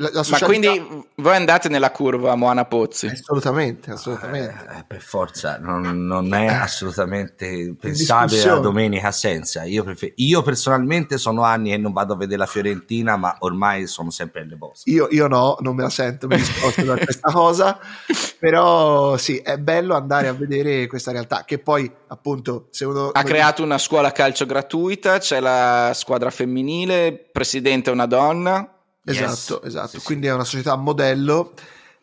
la, 0.00 0.10
la 0.12 0.22
socialità... 0.22 0.70
Ma 0.70 0.78
quindi 0.78 1.06
voi 1.16 1.34
andate 1.34 1.68
nella 1.68 1.90
curva 1.90 2.36
Moana 2.36 2.64
Pozzi? 2.64 3.06
Assolutamente, 3.06 3.90
assolutamente. 3.90 4.54
Eh, 4.78 4.84
per 4.86 5.00
forza, 5.02 5.58
non, 5.58 6.06
non 6.06 6.32
è 6.34 6.46
assolutamente 6.46 7.74
pensabile 7.78 8.44
la 8.44 8.58
domenica 8.58 9.10
senza. 9.10 9.64
Io, 9.64 9.82
prefer- 9.82 10.12
io, 10.16 10.42
personalmente 10.42 11.18
sono 11.18 11.42
anni 11.42 11.72
e 11.72 11.78
non 11.78 11.92
vado 11.92 12.12
a 12.12 12.16
vedere 12.16 12.38
la 12.38 12.46
Fiorentina, 12.46 13.16
ma 13.16 13.36
ormai 13.40 13.88
sono 13.88 14.10
sempre 14.10 14.42
nelle 14.42 14.54
bosche. 14.54 14.88
Io, 14.88 15.08
io 15.10 15.26
no, 15.26 15.56
non 15.60 15.74
me 15.74 15.82
la 15.82 15.90
sento, 15.90 16.28
mi 16.28 16.36
discosto 16.36 16.82
da 16.84 16.96
questa 16.96 17.32
cosa, 17.32 17.78
però 18.38 19.16
sì, 19.16 19.38
è 19.38 19.58
bello 19.58 19.96
andare 19.96 20.28
a 20.28 20.32
vedere 20.32 20.86
questa 20.86 21.10
realtà, 21.10 21.42
che 21.44 21.58
poi 21.58 21.90
appunto 22.06 22.68
se 22.70 22.84
uno... 22.84 23.08
Ha 23.08 23.22
creato 23.24 23.64
una 23.64 23.78
scuola 23.78 24.12
calcio 24.12 24.46
gratuita, 24.46 25.18
c'è 25.18 25.40
la 25.40 25.90
squadra 25.92 26.30
femminile, 26.30 27.30
presidente 27.32 27.90
è 27.90 27.92
una 27.92 28.06
donna 28.06 28.74
Esatto, 29.10 29.60
yes. 29.62 29.68
esatto. 29.68 29.98
Sì, 29.98 30.04
Quindi 30.04 30.26
sì. 30.26 30.32
è 30.32 30.34
una 30.34 30.44
società 30.44 30.76
modello. 30.76 31.52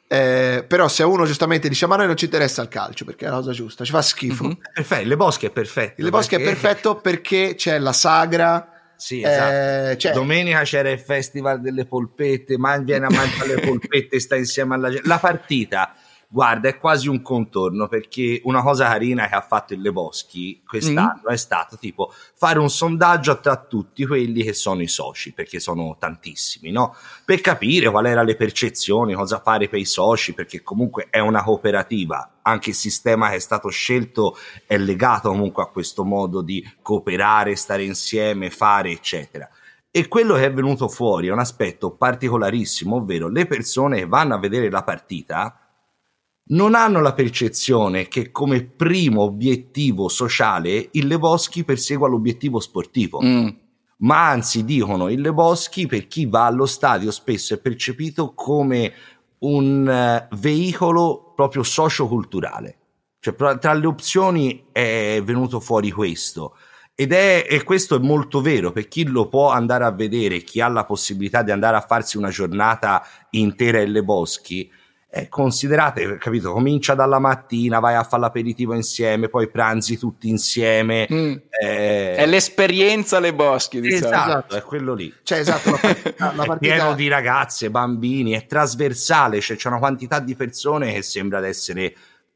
Eh, 0.07 0.63
però 0.67 0.87
se 0.87 1.01
uno 1.01 1.25
giustamente 1.25 1.67
dice 1.67 1.87
ma 1.87 1.95
a 1.95 1.97
noi 1.97 2.07
non 2.07 2.15
ci 2.15 2.25
interessa 2.25 2.61
il 2.61 2.67
calcio 2.67 3.05
perché 3.05 3.25
è 3.25 3.29
la 3.29 3.37
cosa 3.37 3.51
giusta, 3.51 3.83
ci 3.83 3.91
fa 3.91 4.01
schifo. 4.01 4.45
Mm-hmm. 4.45 4.53
Perfetto, 4.73 5.07
le 5.07 5.15
bosche 5.17 5.47
è 5.47 5.49
perfetto. 5.51 6.03
Le 6.03 6.09
bosche 6.09 6.37
perché... 6.37 6.51
è 6.51 6.53
perfetto 6.53 6.95
perché 6.95 7.55
c'è 7.55 7.79
la 7.79 7.93
sagra. 7.93 8.69
Sì, 8.95 9.21
esatto. 9.21 10.07
Eh, 10.07 10.13
Domenica 10.13 10.61
c'era 10.61 10.89
il 10.89 10.99
festival 10.99 11.59
delle 11.59 11.85
polpette, 11.85 12.57
ma 12.57 12.77
viene 12.77 13.07
a 13.07 13.09
mangiare 13.09 13.55
le 13.55 13.61
polpette, 13.65 14.19
sta 14.19 14.35
insieme 14.35 14.75
alla 14.75 14.89
gente. 14.89 15.07
La 15.07 15.17
partita 15.17 15.95
Guarda, 16.27 16.67
è 16.67 16.77
quasi 16.77 17.07
un 17.07 17.21
contorno 17.21 17.87
perché 17.87 18.41
una 18.43 18.61
cosa 18.61 18.87
carina 18.87 19.27
che 19.27 19.35
ha 19.35 19.41
fatto 19.41 19.73
il 19.73 19.81
Leboschi 19.81 20.63
quest'anno 20.65 21.21
mm. 21.27 21.31
è 21.31 21.37
stato 21.37 21.77
tipo 21.77 22.11
fare 22.33 22.59
un 22.59 22.69
sondaggio 22.69 23.39
tra 23.39 23.55
tutti 23.57 24.05
quelli 24.05 24.43
che 24.43 24.53
sono 24.53 24.81
i 24.81 24.87
soci, 24.87 25.33
perché 25.33 25.59
sono 25.59 25.95
tantissimi, 25.99 26.71
no? 26.71 26.95
Per 27.23 27.41
capire 27.41 27.89
qual 27.89 28.05
erano 28.07 28.27
le 28.27 28.35
percezioni, 28.35 29.13
cosa 29.13 29.39
fare 29.39 29.69
per 29.69 29.79
i 29.79 29.85
soci, 29.85 30.33
perché 30.33 30.61
comunque 30.63 31.07
è 31.09 31.19
una 31.19 31.43
cooperativa. 31.43 32.39
Anche 32.41 32.71
il 32.71 32.75
sistema 32.75 33.29
che 33.29 33.35
è 33.35 33.39
stato 33.39 33.69
scelto 33.69 34.37
è 34.65 34.77
legato 34.77 35.29
comunque 35.29 35.63
a 35.63 35.67
questo 35.67 36.03
modo 36.03 36.41
di 36.41 36.63
cooperare, 36.81 37.55
stare 37.55 37.83
insieme, 37.83 38.49
fare, 38.49 38.91
eccetera. 38.91 39.49
E 39.89 40.09
quello 40.09 40.33
che 40.33 40.43
è 40.43 40.53
venuto 40.53 40.89
fuori 40.89 41.27
è 41.27 41.31
un 41.31 41.39
aspetto 41.39 41.91
particolarissimo, 41.91 42.97
ovvero 42.97 43.29
le 43.29 43.45
persone 43.45 43.99
che 43.99 44.05
vanno 44.05 44.35
a 44.35 44.39
vedere 44.39 44.69
la 44.69 44.83
partita 44.83 45.57
non 46.47 46.75
hanno 46.75 47.01
la 47.01 47.13
percezione 47.13 48.07
che 48.07 48.31
come 48.31 48.63
primo 48.63 49.21
obiettivo 49.21 50.09
sociale 50.09 50.89
il 50.91 51.07
Leboschi 51.07 51.63
persegua 51.63 52.07
l'obiettivo 52.07 52.59
sportivo. 52.59 53.21
Mm. 53.23 53.47
Ma 53.97 54.29
anzi 54.29 54.63
dicono 54.65 55.09
il 55.09 55.21
Leboschi 55.21 55.87
per 55.87 56.07
chi 56.07 56.25
va 56.25 56.45
allo 56.45 56.65
stadio 56.65 57.09
spesso 57.11 57.53
è 57.53 57.59
percepito 57.59 58.33
come 58.33 58.93
un 59.39 60.27
uh, 60.29 60.35
veicolo 60.35 61.33
proprio 61.35 61.63
socioculturale. 61.63 62.77
Cioè, 63.19 63.57
tra 63.57 63.73
le 63.73 63.87
opzioni 63.87 64.67
è 64.71 65.19
venuto 65.23 65.59
fuori 65.59 65.89
questo. 65.89 66.55
Ed 66.93 67.11
è, 67.11 67.47
e 67.49 67.63
questo 67.63 67.95
è 67.95 67.99
molto 67.99 68.39
vero 68.39 68.71
per 68.71 68.87
chi 68.87 69.05
lo 69.05 69.27
può 69.27 69.49
andare 69.49 69.83
a 69.83 69.91
vedere, 69.91 70.43
chi 70.43 70.61
ha 70.61 70.67
la 70.67 70.85
possibilità 70.85 71.41
di 71.41 71.51
andare 71.51 71.75
a 71.75 71.81
farsi 71.81 72.17
una 72.17 72.29
giornata 72.29 73.03
intera 73.31 73.81
in 73.81 73.91
Le 73.91 74.03
Boschi 74.03 74.71
eh, 75.17 75.29
considerate, 75.29 76.17
capito, 76.17 76.51
comincia 76.51 76.93
dalla 76.93 77.19
mattina, 77.19 77.79
vai 77.79 77.95
a 77.95 78.03
fare 78.03 78.23
l'aperitivo 78.23 78.73
insieme, 78.73 79.29
poi 79.29 79.49
pranzi 79.49 79.97
tutti 79.97 80.27
insieme. 80.27 81.07
Mm. 81.09 81.35
Eh... 81.57 82.15
È 82.15 82.25
l'esperienza 82.25 83.21
Le 83.21 83.33
Boschi, 83.33 83.79
diciamo. 83.79 84.07
Esatto, 84.07 84.29
esatto, 84.29 84.55
è 84.57 84.61
quello 84.63 84.93
lì. 84.93 85.13
Cioè, 85.23 85.39
esatto, 85.39 85.71
la, 85.71 85.79
la, 86.17 86.33
la 86.35 86.43
partita... 86.43 86.57
pieno 86.57 86.93
di 86.95 87.07
ragazze, 87.07 87.71
bambini, 87.71 88.33
è 88.33 88.45
trasversale, 88.45 89.39
cioè 89.39 89.55
c'è 89.55 89.69
una 89.69 89.79
quantità 89.79 90.19
di 90.19 90.35
persone 90.35 90.91
che 90.91 91.01
sembra 91.01 91.39
di 91.39 91.47
essere 91.47 91.95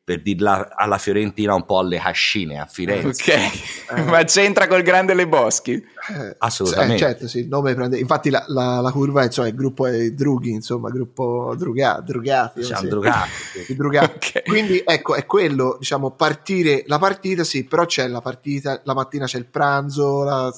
per 0.09 0.23
dirla 0.23 0.69
alla 0.75 0.97
Fiorentina 0.97 1.53
un 1.53 1.65
po' 1.65 1.77
alle 1.77 1.99
cascine 1.99 2.59
a 2.59 2.65
Firenze. 2.65 3.31
Ok, 3.31 3.95
eh. 3.95 4.01
ma 4.05 4.23
c'entra 4.23 4.65
col 4.65 4.81
grande 4.81 5.13
Le 5.13 5.27
Boschi? 5.27 5.73
Eh, 5.73 6.35
Assolutamente. 6.39 6.95
Eh, 6.95 6.97
certo, 6.97 7.27
sì, 7.27 7.41
il 7.41 7.47
nome 7.47 7.75
prende... 7.75 7.99
Infatti 7.99 8.31
la, 8.31 8.43
la, 8.47 8.79
la 8.79 8.91
curva 8.91 9.23
insomma, 9.23 9.49
il 9.49 9.53
gruppo 9.53 9.85
è 9.85 10.09
Drughi, 10.09 10.49
insomma, 10.49 10.89
gruppo 10.89 11.53
druga, 11.55 12.01
drugati. 12.03 12.63
Siamo 12.63 12.81
sì. 12.81 12.87
drugati. 12.87 13.29
Sì. 13.65 13.75
drugati. 13.75 14.15
okay. 14.15 14.43
Quindi 14.47 14.81
ecco, 14.83 15.13
è 15.13 15.27
quello, 15.27 15.75
diciamo, 15.77 16.09
partire 16.09 16.85
la 16.87 16.97
partita, 16.97 17.43
sì, 17.43 17.65
però 17.65 17.85
c'è 17.85 18.07
la 18.07 18.21
partita, 18.21 18.81
la 18.85 18.95
mattina 18.95 19.27
c'è 19.27 19.37
il 19.37 19.45
pranzo, 19.45 20.23
la... 20.23 20.51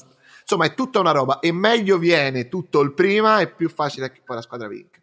insomma 0.43 0.63
è 0.63 0.73
tutta 0.73 1.01
una 1.01 1.11
roba 1.11 1.39
e 1.39 1.51
meglio 1.51 1.97
viene 1.97 2.47
tutto 2.47 2.79
il 2.79 2.93
prima 2.93 3.41
e 3.41 3.49
più 3.49 3.67
facile 3.67 4.13
che 4.13 4.21
poi 4.23 4.37
la 4.37 4.41
squadra 4.43 4.69
vinca. 4.69 5.00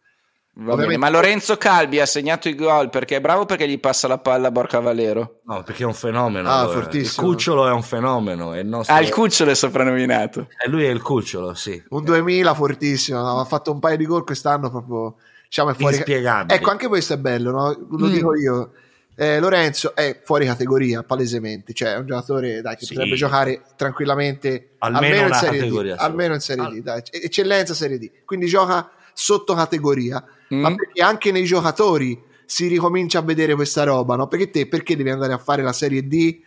Va 0.60 0.74
bene, 0.74 0.96
ma 0.96 1.08
Lorenzo 1.08 1.56
Calbi 1.56 2.00
ha 2.00 2.06
segnato 2.06 2.48
i 2.48 2.56
gol 2.56 2.90
perché 2.90 3.16
è 3.16 3.20
bravo 3.20 3.46
perché 3.46 3.68
gli 3.68 3.78
passa 3.78 4.08
la 4.08 4.18
palla 4.18 4.48
a 4.48 4.50
Borca 4.50 4.80
Valero. 4.80 5.40
No, 5.44 5.62
perché 5.62 5.84
è 5.84 5.86
un 5.86 5.94
fenomeno. 5.94 6.50
Ah, 6.50 6.66
fortissimo. 6.66 7.28
Il 7.28 7.32
cucciolo 7.32 7.68
è 7.68 7.70
un 7.70 7.84
fenomeno. 7.84 8.52
È 8.52 8.58
il 8.58 8.66
nostro... 8.66 8.92
Ah, 8.92 9.00
il 9.00 9.10
cucciolo 9.10 9.52
è 9.52 9.54
soprannominato. 9.54 10.48
E 10.64 10.68
lui 10.68 10.84
è 10.84 10.88
il 10.88 11.00
cucciolo, 11.00 11.54
sì. 11.54 11.80
Un 11.90 12.02
2000 12.02 12.54
fortissimo. 12.54 13.38
Ha 13.38 13.44
fatto 13.44 13.70
un 13.70 13.78
paio 13.78 13.96
di 13.96 14.04
gol 14.04 14.24
quest'anno 14.24 14.68
proprio. 14.68 15.14
Diciamo, 15.44 15.70
è 15.70 15.74
fuori. 15.74 15.94
Inspiegabile. 15.94 16.58
Ecco, 16.58 16.70
anche 16.70 16.88
questo 16.88 17.12
è 17.12 17.18
bello, 17.18 17.52
no? 17.52 17.86
Lo 17.96 18.06
mm. 18.06 18.10
dico 18.10 18.36
io. 18.36 18.72
Eh, 19.14 19.38
Lorenzo 19.38 19.94
è 19.94 20.20
fuori 20.24 20.44
categoria 20.46 21.02
palesemente, 21.02 21.72
cioè 21.72 21.94
è 21.94 21.96
un 21.98 22.06
giocatore 22.06 22.60
dai, 22.60 22.76
che 22.76 22.84
sì. 22.84 22.94
potrebbe 22.94 23.16
giocare 23.16 23.62
tranquillamente 23.76 24.74
almeno, 24.78 25.06
almeno 25.06 25.26
in 25.26 25.34
Serie 25.34 25.68
D, 25.68 25.94
almeno 25.98 26.34
in 26.34 26.40
Serie 26.40 26.68
D, 26.68 26.82
dai. 26.82 27.02
eccellenza 27.10 27.74
Serie 27.74 27.98
D. 27.98 28.10
Quindi 28.24 28.46
gioca 28.46 28.88
sotto 29.12 29.54
categoria 29.54 30.24
mm. 30.54 30.60
ma 30.60 30.74
perché 30.74 31.02
anche 31.02 31.32
nei 31.32 31.44
giocatori 31.44 32.20
si 32.44 32.66
ricomincia 32.66 33.18
a 33.18 33.22
vedere 33.22 33.54
questa 33.54 33.84
roba, 33.84 34.16
no? 34.16 34.28
Perché 34.28 34.50
te 34.50 34.66
perché 34.68 34.96
devi 34.96 35.10
andare 35.10 35.32
a 35.32 35.38
fare 35.38 35.62
la 35.62 35.72
Serie 35.72 36.06
D 36.06 36.40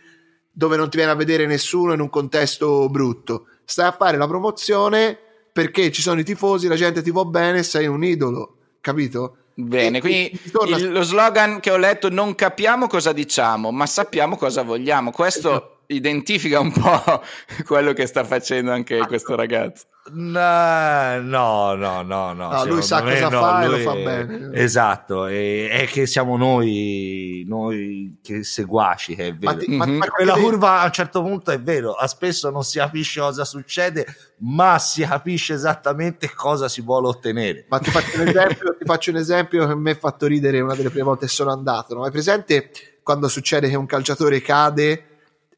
dove 0.50 0.76
non 0.76 0.90
ti 0.90 0.96
viene 0.96 1.12
a 1.12 1.14
vedere 1.14 1.46
nessuno 1.46 1.92
in 1.92 2.00
un 2.00 2.10
contesto 2.10 2.88
brutto? 2.88 3.46
Stai 3.64 3.86
a 3.86 3.92
fare 3.92 4.16
la 4.16 4.26
promozione 4.26 5.16
perché 5.52 5.92
ci 5.92 6.02
sono 6.02 6.20
i 6.20 6.24
tifosi, 6.24 6.66
la 6.66 6.74
gente 6.74 7.02
ti 7.02 7.10
va 7.10 7.24
bene, 7.24 7.62
sei 7.62 7.86
un 7.86 8.02
idolo, 8.02 8.56
capito? 8.80 9.36
Bene, 9.54 10.00
quindi 10.00 10.40
il, 10.66 10.92
lo 10.92 11.02
slogan 11.02 11.60
che 11.60 11.70
ho 11.70 11.76
letto 11.76 12.08
non 12.08 12.34
capiamo 12.34 12.86
cosa 12.86 13.12
diciamo, 13.12 13.70
ma 13.70 13.86
sappiamo 13.86 14.36
cosa 14.36 14.62
vogliamo. 14.62 15.10
Questo 15.10 15.50
esatto. 15.50 15.80
Identifica 15.94 16.60
un 16.60 16.72
po' 16.72 17.22
quello 17.66 17.92
che 17.92 18.06
sta 18.06 18.24
facendo 18.24 18.72
anche 18.72 18.98
questo 19.06 19.34
ragazzo. 19.34 19.86
No, 20.10 21.20
no, 21.20 21.74
no, 21.76 22.02
no. 22.02 22.32
no 22.32 22.64
lui 22.64 22.82
sa 22.82 23.02
cosa 23.02 23.28
no, 23.28 23.40
fa 23.40 23.62
e 23.62 23.68
lo 23.68 23.76
fa 23.78 23.94
bene. 23.94 24.50
Esatto, 24.52 25.26
è, 25.26 25.68
è, 25.68 25.86
che 25.86 26.06
siamo 26.06 26.36
noi, 26.36 27.44
noi 27.46 28.18
che 28.20 28.42
seguaci, 28.42 29.14
che 29.14 29.28
è 29.28 29.34
vero. 29.34 29.52
Ma 29.52 29.58
ti, 29.58 29.70
mm-hmm. 29.70 29.96
ma, 29.96 30.06
quella 30.08 30.32
curva 30.34 30.80
a 30.80 30.86
un 30.86 30.92
certo 30.92 31.22
punto 31.22 31.52
è 31.52 31.60
vero, 31.60 31.92
a 31.92 32.08
spesso 32.08 32.50
non 32.50 32.64
si 32.64 32.78
capisce 32.78 33.20
cosa 33.20 33.44
succede, 33.44 34.04
ma 34.38 34.80
si 34.80 35.02
capisce 35.02 35.54
esattamente 35.54 36.32
cosa 36.34 36.68
si 36.68 36.80
vuole 36.80 37.06
ottenere. 37.06 37.66
Ma 37.68 37.78
ti 37.78 37.90
faccio 37.90 38.20
un 38.20 38.26
esempio, 38.26 38.76
ti 38.76 38.84
faccio 38.84 39.10
un 39.10 39.16
esempio 39.18 39.68
che 39.68 39.74
mi 39.76 39.90
ha 39.90 39.94
fatto 39.94 40.26
ridere 40.26 40.60
una 40.60 40.74
delle 40.74 40.90
prime 40.90 41.04
volte 41.04 41.26
che 41.26 41.32
sono 41.32 41.52
andato. 41.52 41.94
No? 41.94 42.02
Hai 42.02 42.10
presente 42.10 42.70
quando 43.04 43.28
succede 43.28 43.68
che 43.68 43.76
un 43.76 43.86
calciatore 43.86 44.42
cade 44.42 45.11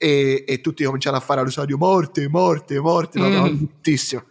e, 0.04 0.44
e 0.46 0.60
tutti 0.60 0.84
cominciano 0.84 1.16
a 1.16 1.20
fare 1.20 1.40
allo 1.40 1.50
morte, 1.78 2.28
morte, 2.28 2.78
morte, 2.78 3.18
no, 3.18 3.28
mm. 3.28 3.32
no, 3.32 3.50
bruttissimo 3.50 4.24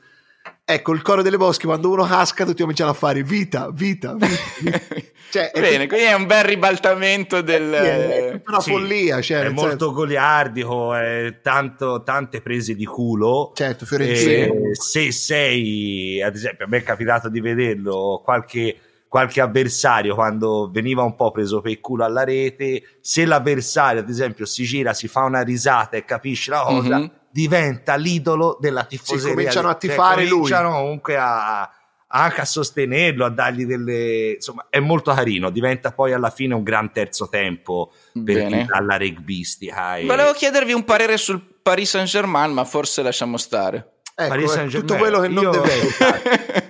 Ecco, 0.65 0.93
il 0.93 1.01
coro 1.01 1.21
delle 1.21 1.35
bosche, 1.35 1.65
quando 1.65 1.89
uno 1.89 2.05
casca, 2.05 2.45
tutti 2.45 2.61
cominciano 2.61 2.91
a 2.91 2.93
fare 2.93 3.21
vita, 3.21 3.69
vita, 3.69 4.13
vita. 4.13 4.79
cioè, 5.29 5.51
Bene, 5.53 5.87
quindi 5.87 6.05
è 6.05 6.13
un 6.13 6.25
bel 6.25 6.45
ribaltamento 6.45 7.41
del... 7.41 7.69
È, 7.69 8.29
è 8.29 8.41
una 8.45 8.61
sì, 8.61 8.71
follia. 8.71 9.19
Cioè, 9.19 9.41
è 9.41 9.49
molto 9.49 9.69
senso... 9.69 9.91
goliardico, 9.91 10.95
è 10.95 11.39
tanto, 11.41 12.01
tante 12.03 12.39
prese 12.39 12.75
di 12.75 12.85
culo. 12.85 13.51
Certo, 13.53 13.85
Fiorentino. 13.85 14.53
Se 14.71 15.11
sei, 15.11 16.21
ad 16.21 16.33
esempio, 16.33 16.63
a 16.63 16.69
me 16.69 16.77
è 16.77 16.83
capitato 16.83 17.27
di 17.27 17.41
vederlo, 17.41 18.21
qualche 18.23 18.77
qualche 19.13 19.41
avversario 19.41 20.15
quando 20.15 20.71
veniva 20.73 21.03
un 21.03 21.15
po' 21.15 21.29
preso 21.29 21.61
per 21.61 21.69
il 21.69 21.79
culo 21.79 22.03
alla 22.03 22.23
rete, 22.23 22.97
se 22.99 23.25
l'avversario 23.25 24.01
ad 24.01 24.09
esempio 24.09 24.43
si 24.47 24.63
gira, 24.63 24.91
si 24.95 25.07
fa 25.07 25.21
una 25.21 25.43
risata 25.43 25.97
e 25.97 26.03
capisce 26.03 26.49
la 26.49 26.63
cosa, 26.63 26.97
mm-hmm 26.97 27.21
diventa 27.33 27.95
l'idolo 27.95 28.57
della 28.59 28.83
tifoseria. 28.83 29.21
Si 29.21 29.33
cominciano 29.33 29.69
a 29.69 29.73
tifare 29.73 30.21
cioè, 30.21 30.29
cominciano 30.29 30.69
lui. 30.69 30.77
comunque 30.77 31.17
a, 31.17 31.67
anche 32.07 32.41
a 32.41 32.45
sostenerlo, 32.45 33.25
a 33.25 33.29
dargli 33.29 33.65
delle... 33.65 34.33
insomma 34.33 34.67
è 34.69 34.77
molto 34.77 35.11
carino, 35.13 35.49
diventa 35.49 35.91
poi 35.91 36.13
alla 36.13 36.29
fine 36.29 36.53
un 36.53 36.61
gran 36.61 36.91
terzo 36.91 37.29
tempo 37.29 37.91
per 38.23 38.47
chi 38.47 38.65
dalla 38.65 38.97
rugbistica. 38.97 39.97
E... 39.97 40.05
Volevo 40.05 40.33
chiedervi 40.33 40.73
un 40.73 40.83
parere 40.83 41.17
sul 41.17 41.39
Paris 41.39 41.89
Saint 41.89 42.07
Germain, 42.07 42.51
ma 42.51 42.65
forse 42.65 43.01
lasciamo 43.01 43.37
stare. 43.37 43.93
Ecco, 44.15 44.67
tutto 44.67 44.95
quello 44.97 45.19
che 45.21 45.27
non 45.27 45.43
io... 45.43 45.49
deve 45.49 46.61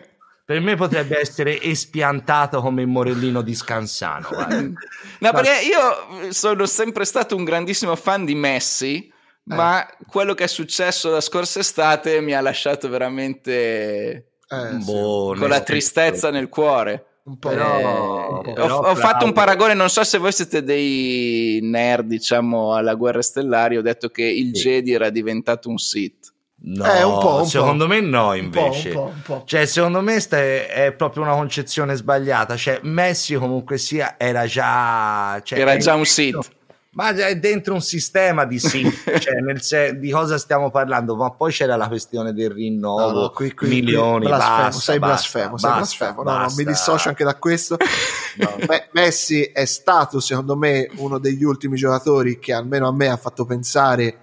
Per 0.46 0.60
me 0.60 0.76
potrebbe 0.76 1.20
essere 1.20 1.62
espiantato 1.62 2.60
come 2.60 2.82
il 2.82 2.88
Morellino 2.90 3.42
di 3.42 3.56
Scansano. 3.56 4.28
no, 5.20 5.32
perché 5.32 5.66
io 5.66 6.32
sono 6.32 6.66
sempre 6.66 7.06
stato 7.06 7.38
un 7.38 7.46
grandissimo 7.46 7.96
fan 7.96 8.26
di 8.26 8.36
Messi, 8.36 9.08
eh. 9.08 9.12
ma 9.44 9.88
quello 10.06 10.34
che 10.34 10.44
è 10.44 10.48
successo 10.48 11.10
la 11.10 11.22
scorsa 11.22 11.60
estate 11.60 12.20
mi 12.20 12.34
ha 12.34 12.42
lasciato 12.42 12.90
veramente 12.90 14.32
eh, 14.50 14.74
boh, 14.84 15.34
con 15.38 15.48
la 15.48 15.62
tristezza 15.62 16.30
nel 16.30 16.50
cuore. 16.50 17.06
Un 17.24 17.40
po', 17.40 17.48
però, 17.48 18.42
eh, 18.46 18.54
però 18.54 18.80
ho, 18.82 18.90
ho 18.90 18.96
fatto 18.96 19.24
un 19.24 19.32
paragone, 19.32 19.74
non 19.74 19.90
so 19.90 20.04
se 20.04 20.18
voi 20.18 20.34
siete 20.34 20.62
dei 20.62 21.60
nerd, 21.62 22.06
diciamo, 22.06 22.76
alla 22.76 22.96
guerra 22.96 23.22
stellari, 23.22 23.78
ho 23.78 23.82
detto 23.82 24.10
che 24.10 24.24
il 24.24 24.54
sì. 24.54 24.64
Jedi 24.64 24.92
era 24.92 25.10
diventato 25.10 25.70
un 25.70 25.78
Sith. 25.78 26.33
No, 26.66 26.86
eh, 26.86 27.04
un 27.04 27.20
po', 27.20 27.36
un 27.42 27.46
secondo 27.46 27.86
po'. 27.86 27.94
me 27.94 28.00
no 28.00 28.34
invece. 28.34 28.90
Un 28.90 28.96
po', 28.96 29.02
un 29.02 29.22
po', 29.22 29.44
cioè, 29.46 29.66
secondo 29.66 30.02
me 30.02 30.20
sta 30.22 30.38
è 30.38 30.94
proprio 30.96 31.24
una 31.24 31.34
concezione 31.34 31.96
sbagliata. 31.96 32.56
Cioè, 32.56 32.80
Messi 32.84 33.36
comunque 33.36 33.78
sia 33.78 34.16
era 34.18 34.46
già... 34.46 35.42
Cioè, 35.44 35.60
era 35.60 35.76
già 35.78 35.94
un 35.96 36.06
Sith 36.06 36.52
ma 36.94 37.10
è 37.10 37.38
dentro 37.38 37.74
un 37.74 37.82
sistema 37.82 38.46
di 38.46 38.60
sì, 38.60 38.84
cioè 39.20 39.40
nel 39.42 39.62
se- 39.62 39.98
di 39.98 40.12
cosa 40.12 40.38
stiamo 40.38 40.70
parlando? 40.70 41.16
Ma 41.16 41.32
poi 41.32 41.52
c'era 41.52 41.76
la 41.76 41.88
questione 41.88 42.34
del 42.34 42.52
rinnovo, 42.52 43.12
no, 43.12 43.22
no, 43.22 43.30
qui, 43.32 43.54
qui, 43.54 43.68
milioni, 43.68 44.26
qui, 44.26 44.28
blasfemo, 44.28 44.64
basta, 44.64 44.80
sei 44.80 45.00
blasfemo, 45.00 45.50
basta, 45.50 45.68
sei 45.68 45.78
blasfemo. 45.78 46.24
Basta, 46.24 46.40
no, 46.40 46.48
no, 46.48 46.54
mi 46.56 46.64
dissocio 46.66 47.10
anche 47.10 47.24
da 47.24 47.36
questo. 47.36 47.78
Beh, 48.66 48.90
Messi 48.92 49.44
è 49.44 49.66
stato, 49.66 50.20
secondo 50.20 50.56
me, 50.56 50.88
uno 50.98 51.18
degli 51.18 51.44
ultimi 51.44 51.78
giocatori 51.78 52.38
che 52.38 52.54
almeno 52.54 52.88
a 52.88 52.94
me 52.94 53.08
ha 53.08 53.18
fatto 53.18 53.46
pensare 53.46 54.18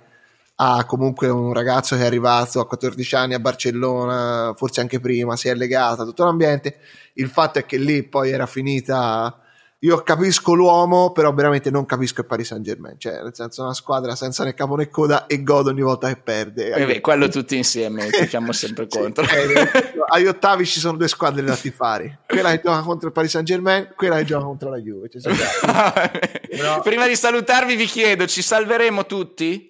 a 0.62 0.84
comunque 0.84 1.28
un 1.28 1.54
ragazzo 1.54 1.96
che 1.96 2.02
è 2.02 2.06
arrivato 2.06 2.60
a 2.60 2.66
14 2.66 3.14
anni 3.14 3.34
a 3.34 3.40
Barcellona, 3.40 4.52
forse 4.54 4.80
anche 4.80 5.00
prima, 5.00 5.34
si 5.34 5.48
è 5.48 5.54
legato 5.54 6.02
a 6.02 6.04
tutto 6.04 6.24
l'ambiente. 6.24 6.78
Il 7.14 7.28
fatto 7.28 7.58
è 7.58 7.64
che 7.64 7.78
lì 7.78 8.02
poi 8.02 8.30
era 8.30 8.44
finita 8.44 9.40
io 9.82 10.02
capisco 10.02 10.52
l'uomo, 10.52 11.10
però 11.12 11.32
veramente 11.32 11.70
non 11.70 11.86
capisco 11.86 12.20
il 12.20 12.26
Paris 12.26 12.48
Saint 12.48 12.62
Germain. 12.62 12.98
Cioè, 12.98 13.22
nel 13.22 13.34
senso, 13.34 13.62
una 13.62 13.72
squadra 13.72 14.14
senza 14.14 14.44
né 14.44 14.52
capo 14.52 14.76
né 14.76 14.90
coda 14.90 15.26
e 15.26 15.42
godo 15.42 15.70
ogni 15.70 15.80
volta 15.80 16.08
che 16.08 16.16
perde. 16.16 16.72
Eh 16.72 16.84
beh, 16.84 17.00
quello 17.00 17.28
tutti 17.28 17.56
insieme, 17.56 18.10
tifiamo 18.10 18.52
sempre 18.52 18.86
contro. 18.86 19.24
sì, 19.24 19.34
eh, 19.34 19.70
agli 20.08 20.26
ottavi 20.26 20.66
ci 20.66 20.80
sono 20.80 20.98
due 20.98 21.08
squadre 21.08 21.42
da 21.42 21.56
tifare: 21.56 22.18
quella 22.26 22.50
che 22.50 22.60
gioca 22.62 22.82
contro 22.82 23.06
il 23.06 23.14
Paris 23.14 23.30
Saint 23.30 23.46
Germain, 23.46 23.94
quella 23.96 24.16
che 24.16 24.24
gioca 24.24 24.44
contro 24.44 24.68
la 24.68 24.78
Juve. 24.78 25.08
Cioè, 25.08 25.32
però... 26.46 26.82
Prima 26.82 27.06
di 27.06 27.16
salutarvi, 27.16 27.74
vi 27.74 27.86
chiedo: 27.86 28.26
ci 28.26 28.42
salveremo 28.42 29.06
tutti? 29.06 29.69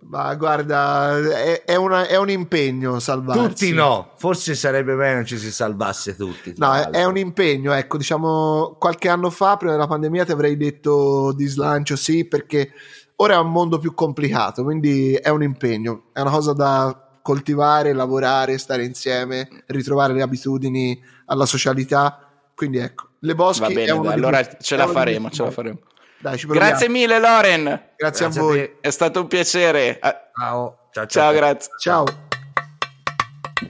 Ma 0.00 0.34
guarda, 0.36 1.18
è, 1.18 1.64
è, 1.64 1.74
una, 1.74 2.06
è, 2.06 2.16
un 2.16 2.30
impegno 2.30 2.98
salvarsi. 2.98 3.42
Tutti 3.42 3.72
no, 3.72 4.12
forse 4.16 4.54
sarebbe 4.54 4.94
meglio 4.94 5.24
ci 5.24 5.36
si 5.38 5.50
salvasse 5.50 6.16
tutti. 6.16 6.54
No, 6.56 6.72
è, 6.72 6.88
è, 6.90 7.04
un 7.04 7.18
impegno, 7.18 7.72
ecco, 7.72 7.96
diciamo 7.96 8.76
qualche 8.78 9.08
anno 9.08 9.28
fa, 9.28 9.56
prima 9.56 9.72
della 9.72 9.86
pandemia, 9.86 10.24
ti 10.24 10.32
avrei 10.32 10.56
detto 10.56 11.32
di 11.34 11.46
slancio 11.46 11.96
sì, 11.96 12.26
perché 12.26 12.72
ora 13.16 13.34
è 13.34 13.38
un 13.38 13.50
mondo 13.50 13.78
più 13.78 13.92
complicato, 13.92 14.62
quindi 14.62 15.14
è 15.14 15.28
un 15.30 15.42
impegno, 15.42 16.04
è 16.12 16.20
una 16.20 16.30
cosa 16.30 16.52
da 16.52 17.18
coltivare, 17.20 17.92
lavorare, 17.92 18.56
stare 18.56 18.84
insieme, 18.84 19.48
ritrovare 19.66 20.14
le 20.14 20.22
abitudini 20.22 20.98
alla 21.26 21.44
socialità. 21.44 22.26
Quindi 22.54 22.78
ecco, 22.78 23.08
le 23.18 23.34
boschi... 23.34 23.74
Va 23.74 23.80
bene, 23.80 23.90
allora 24.10 24.46
ce 24.56 24.76
la 24.76 24.86
faremo, 24.86 25.28
ce 25.28 25.42
la 25.42 25.50
faremo. 25.50 25.78
Dai, 26.20 26.36
grazie 26.46 26.88
mille 26.88 27.18
Loren. 27.18 27.64
Grazie, 27.64 27.94
grazie 27.96 28.26
a 28.26 28.28
voi. 28.28 28.60
A 28.60 28.68
È 28.80 28.90
stato 28.90 29.20
un 29.20 29.28
piacere. 29.28 29.98
Ciao. 30.00 30.28
Ciao, 30.34 30.76
ciao, 30.90 31.06
ciao 31.06 31.32
grazie. 31.32 31.72
Ciao. 31.78 32.04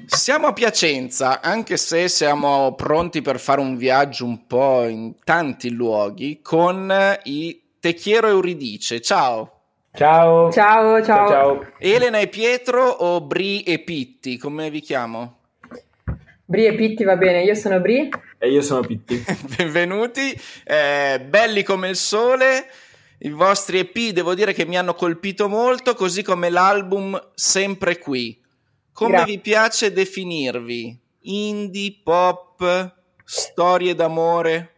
Siamo 0.06 0.46
a 0.46 0.52
Piacenza, 0.52 1.40
anche 1.40 1.76
se 1.76 2.08
siamo 2.08 2.74
pronti 2.74 3.20
per 3.20 3.38
fare 3.38 3.60
un 3.60 3.76
viaggio 3.76 4.24
un 4.24 4.46
po' 4.46 4.86
in 4.86 5.16
tanti 5.22 5.70
luoghi 5.70 6.40
con 6.42 6.92
i 7.24 7.62
Techiero 7.78 8.28
Euridice. 8.28 9.00
Ciao. 9.00 9.60
Ciao. 9.92 10.50
Ciao, 10.50 11.02
ciao. 11.02 11.28
ciao. 11.28 11.66
Elena 11.78 12.18
e 12.18 12.28
Pietro 12.28 12.82
o 12.82 13.20
Bri 13.20 13.62
e 13.62 13.80
Pitti, 13.80 14.38
come 14.38 14.70
vi 14.70 14.80
chiamo? 14.80 15.36
Bri 16.44 16.66
e 16.66 16.74
Pitti 16.74 17.04
va 17.04 17.16
bene, 17.16 17.42
io 17.42 17.54
sono 17.54 17.80
Bri. 17.80 18.08
E 18.40 18.50
io 18.50 18.62
sono 18.62 18.82
Pitti. 18.82 19.20
Benvenuti, 19.58 20.32
eh, 20.64 21.20
belli 21.28 21.64
come 21.64 21.88
il 21.88 21.96
sole. 21.96 22.66
I 23.18 23.30
vostri 23.30 23.80
EP 23.80 24.12
devo 24.12 24.32
dire 24.36 24.52
che 24.52 24.64
mi 24.64 24.78
hanno 24.78 24.94
colpito 24.94 25.48
molto, 25.48 25.94
così 25.94 26.22
come 26.22 26.48
l'album 26.48 27.20
Sempre 27.34 27.98
qui. 27.98 28.40
Come 28.92 29.10
Grazie. 29.10 29.34
vi 29.34 29.40
piace 29.40 29.92
definirvi? 29.92 30.96
Indie, 31.22 32.00
pop, 32.04 32.94
storie 33.24 33.96
d'amore? 33.96 34.70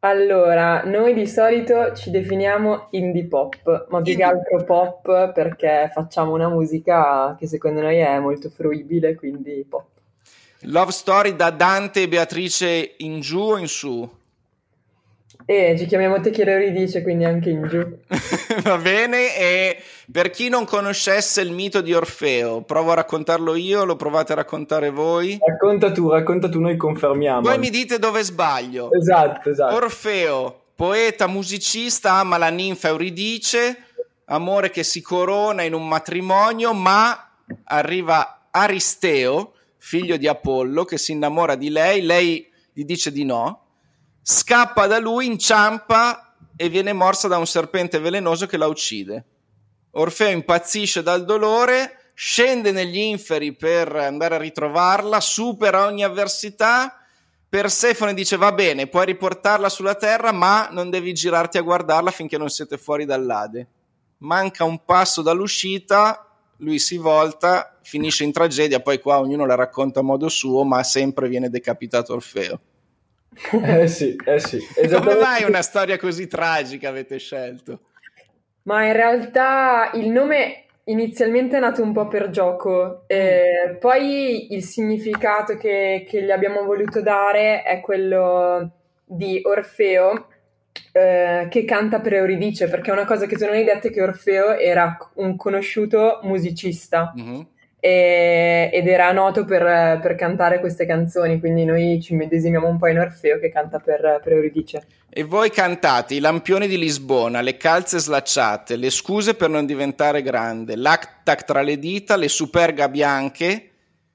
Allora, 0.00 0.84
noi 0.84 1.14
di 1.14 1.26
solito 1.26 1.94
ci 1.94 2.12
definiamo 2.12 2.88
indie 2.90 3.26
pop, 3.26 3.86
ma 3.88 4.02
più 4.02 4.14
che 4.14 4.22
altro 4.22 4.62
pop 4.62 5.32
perché 5.32 5.90
facciamo 5.92 6.32
una 6.32 6.48
musica 6.48 7.34
che 7.36 7.48
secondo 7.48 7.80
noi 7.80 7.96
è 7.96 8.20
molto 8.20 8.50
fruibile, 8.50 9.16
quindi 9.16 9.66
pop. 9.68 9.93
Love 10.66 10.92
story 10.92 11.36
da 11.36 11.50
Dante 11.50 12.02
e 12.02 12.08
Beatrice 12.08 12.94
in 12.98 13.20
giù 13.20 13.40
o 13.40 13.58
in 13.58 13.68
su? 13.68 14.08
Eh, 15.46 15.76
ci 15.76 15.84
chiamiamo 15.84 16.20
Techiero 16.20 16.70
dice 16.70 17.02
quindi 17.02 17.24
anche 17.24 17.50
in 17.50 17.68
giù. 17.68 17.98
Va 18.62 18.78
bene, 18.78 19.36
e 19.36 19.82
per 20.10 20.30
chi 20.30 20.48
non 20.48 20.64
conoscesse 20.64 21.42
il 21.42 21.50
mito 21.50 21.82
di 21.82 21.92
Orfeo, 21.92 22.62
provo 22.62 22.92
a 22.92 22.94
raccontarlo 22.94 23.54
io, 23.54 23.84
lo 23.84 23.96
provate 23.96 24.32
a 24.32 24.36
raccontare 24.36 24.88
voi? 24.88 25.38
Racconta 25.38 25.92
tu, 25.92 26.08
racconta 26.08 26.48
tu, 26.48 26.60
noi 26.60 26.78
confermiamo. 26.78 27.42
Poi 27.42 27.58
mi 27.58 27.68
dite 27.68 27.98
dove 27.98 28.22
sbaglio. 28.22 28.90
Esatto, 28.90 29.50
esatto. 29.50 29.74
Orfeo, 29.74 30.60
poeta, 30.74 31.26
musicista, 31.26 32.12
ama 32.12 32.38
la 32.38 32.48
ninfa 32.48 32.88
Euridice, 32.88 33.76
amore 34.26 34.70
che 34.70 34.82
si 34.82 35.02
corona 35.02 35.60
in 35.60 35.74
un 35.74 35.86
matrimonio, 35.86 36.72
ma 36.72 37.32
arriva 37.64 38.46
Aristeo, 38.50 39.53
figlio 39.84 40.16
di 40.16 40.26
Apollo, 40.26 40.86
che 40.86 40.96
si 40.96 41.12
innamora 41.12 41.56
di 41.56 41.68
lei, 41.68 42.00
lei 42.00 42.50
gli 42.72 42.84
dice 42.84 43.12
di 43.12 43.22
no, 43.22 43.66
scappa 44.22 44.86
da 44.86 44.98
lui, 44.98 45.26
inciampa 45.26 46.36
e 46.56 46.70
viene 46.70 46.94
morsa 46.94 47.28
da 47.28 47.36
un 47.36 47.46
serpente 47.46 47.98
velenoso 47.98 48.46
che 48.46 48.56
la 48.56 48.66
uccide. 48.66 49.24
Orfeo 49.90 50.30
impazzisce 50.30 51.02
dal 51.02 51.26
dolore, 51.26 52.12
scende 52.14 52.72
negli 52.72 52.96
inferi 52.96 53.54
per 53.54 53.94
andare 53.94 54.36
a 54.36 54.38
ritrovarla, 54.38 55.20
supera 55.20 55.84
ogni 55.84 56.02
avversità. 56.02 57.04
Persefone 57.46 58.14
dice 58.14 58.38
va 58.38 58.52
bene, 58.52 58.86
puoi 58.86 59.04
riportarla 59.04 59.68
sulla 59.68 59.96
terra, 59.96 60.32
ma 60.32 60.68
non 60.70 60.88
devi 60.88 61.12
girarti 61.12 61.58
a 61.58 61.62
guardarla 61.62 62.10
finché 62.10 62.38
non 62.38 62.48
siete 62.48 62.78
fuori 62.78 63.04
dall'Ade. 63.04 63.68
Manca 64.18 64.64
un 64.64 64.82
passo 64.82 65.20
dall'uscita, 65.20 66.33
lui 66.58 66.78
si 66.78 66.96
volta, 66.96 67.78
finisce 67.82 68.24
in 68.24 68.32
tragedia, 68.32 68.80
poi 68.80 68.98
qua 68.98 69.18
ognuno 69.18 69.46
la 69.46 69.54
racconta 69.54 70.00
a 70.00 70.02
modo 70.02 70.28
suo, 70.28 70.64
ma 70.64 70.82
sempre 70.82 71.28
viene 71.28 71.50
decapitato 71.50 72.14
Orfeo. 72.14 72.60
Eh 73.50 73.88
sì, 73.88 74.16
eh 74.24 74.38
sì. 74.38 74.60
Come 74.92 75.16
mai 75.16 75.42
una 75.42 75.62
storia 75.62 75.98
così 75.98 76.28
tragica 76.28 76.88
avete 76.88 77.18
scelto? 77.18 77.80
Ma 78.62 78.86
in 78.86 78.92
realtà 78.92 79.90
il 79.94 80.08
nome 80.08 80.64
inizialmente 80.84 81.56
è 81.56 81.60
nato 81.60 81.82
un 81.82 81.92
po' 81.92 82.08
per 82.08 82.30
gioco, 82.30 83.04
eh, 83.06 83.76
poi 83.80 84.54
il 84.54 84.62
significato 84.62 85.56
che, 85.56 86.06
che 86.08 86.22
gli 86.22 86.30
abbiamo 86.30 86.62
voluto 86.64 87.00
dare 87.00 87.62
è 87.62 87.80
quello 87.80 88.70
di 89.04 89.40
Orfeo, 89.42 90.28
eh, 90.92 91.46
che 91.50 91.64
canta 91.64 92.00
per 92.00 92.14
Euridice, 92.14 92.68
perché 92.68 92.90
una 92.90 93.04
cosa 93.04 93.26
che 93.26 93.36
tu 93.36 93.44
non 93.44 93.54
hai 93.54 93.64
detto 93.64 93.88
è 93.88 93.90
che 93.90 94.02
Orfeo 94.02 94.56
era 94.56 94.96
un 95.14 95.36
conosciuto 95.36 96.20
musicista 96.22 97.12
mm-hmm. 97.16 97.40
e, 97.80 98.70
ed 98.72 98.88
era 98.88 99.12
noto 99.12 99.44
per, 99.44 99.98
per, 100.00 100.14
cantare 100.16 100.60
queste 100.60 100.86
canzoni, 100.86 101.38
quindi 101.38 101.64
noi 101.64 102.00
ci 102.00 102.14
medesimiamo 102.14 102.68
un 102.68 102.78
po' 102.78 102.88
in 102.88 102.98
Orfeo 102.98 103.38
che 103.38 103.50
canta 103.50 103.78
per, 103.78 104.20
per 104.22 104.32
Euridice. 104.32 104.86
E 105.08 105.22
voi 105.22 105.50
cantate 105.50 106.14
i 106.14 106.20
lampioni 106.20 106.66
di 106.66 106.76
Lisbona, 106.76 107.40
le 107.40 107.56
calze 107.56 107.98
slacciate, 107.98 108.76
le 108.76 108.90
scuse 108.90 109.34
per 109.34 109.48
non 109.48 109.66
diventare 109.66 110.22
grande, 110.22 110.74
l'actac 110.74 111.44
tra 111.44 111.62
le 111.62 111.78
dita, 111.78 112.16
le 112.16 112.28
superga 112.28 112.88
bianche, 112.88 113.70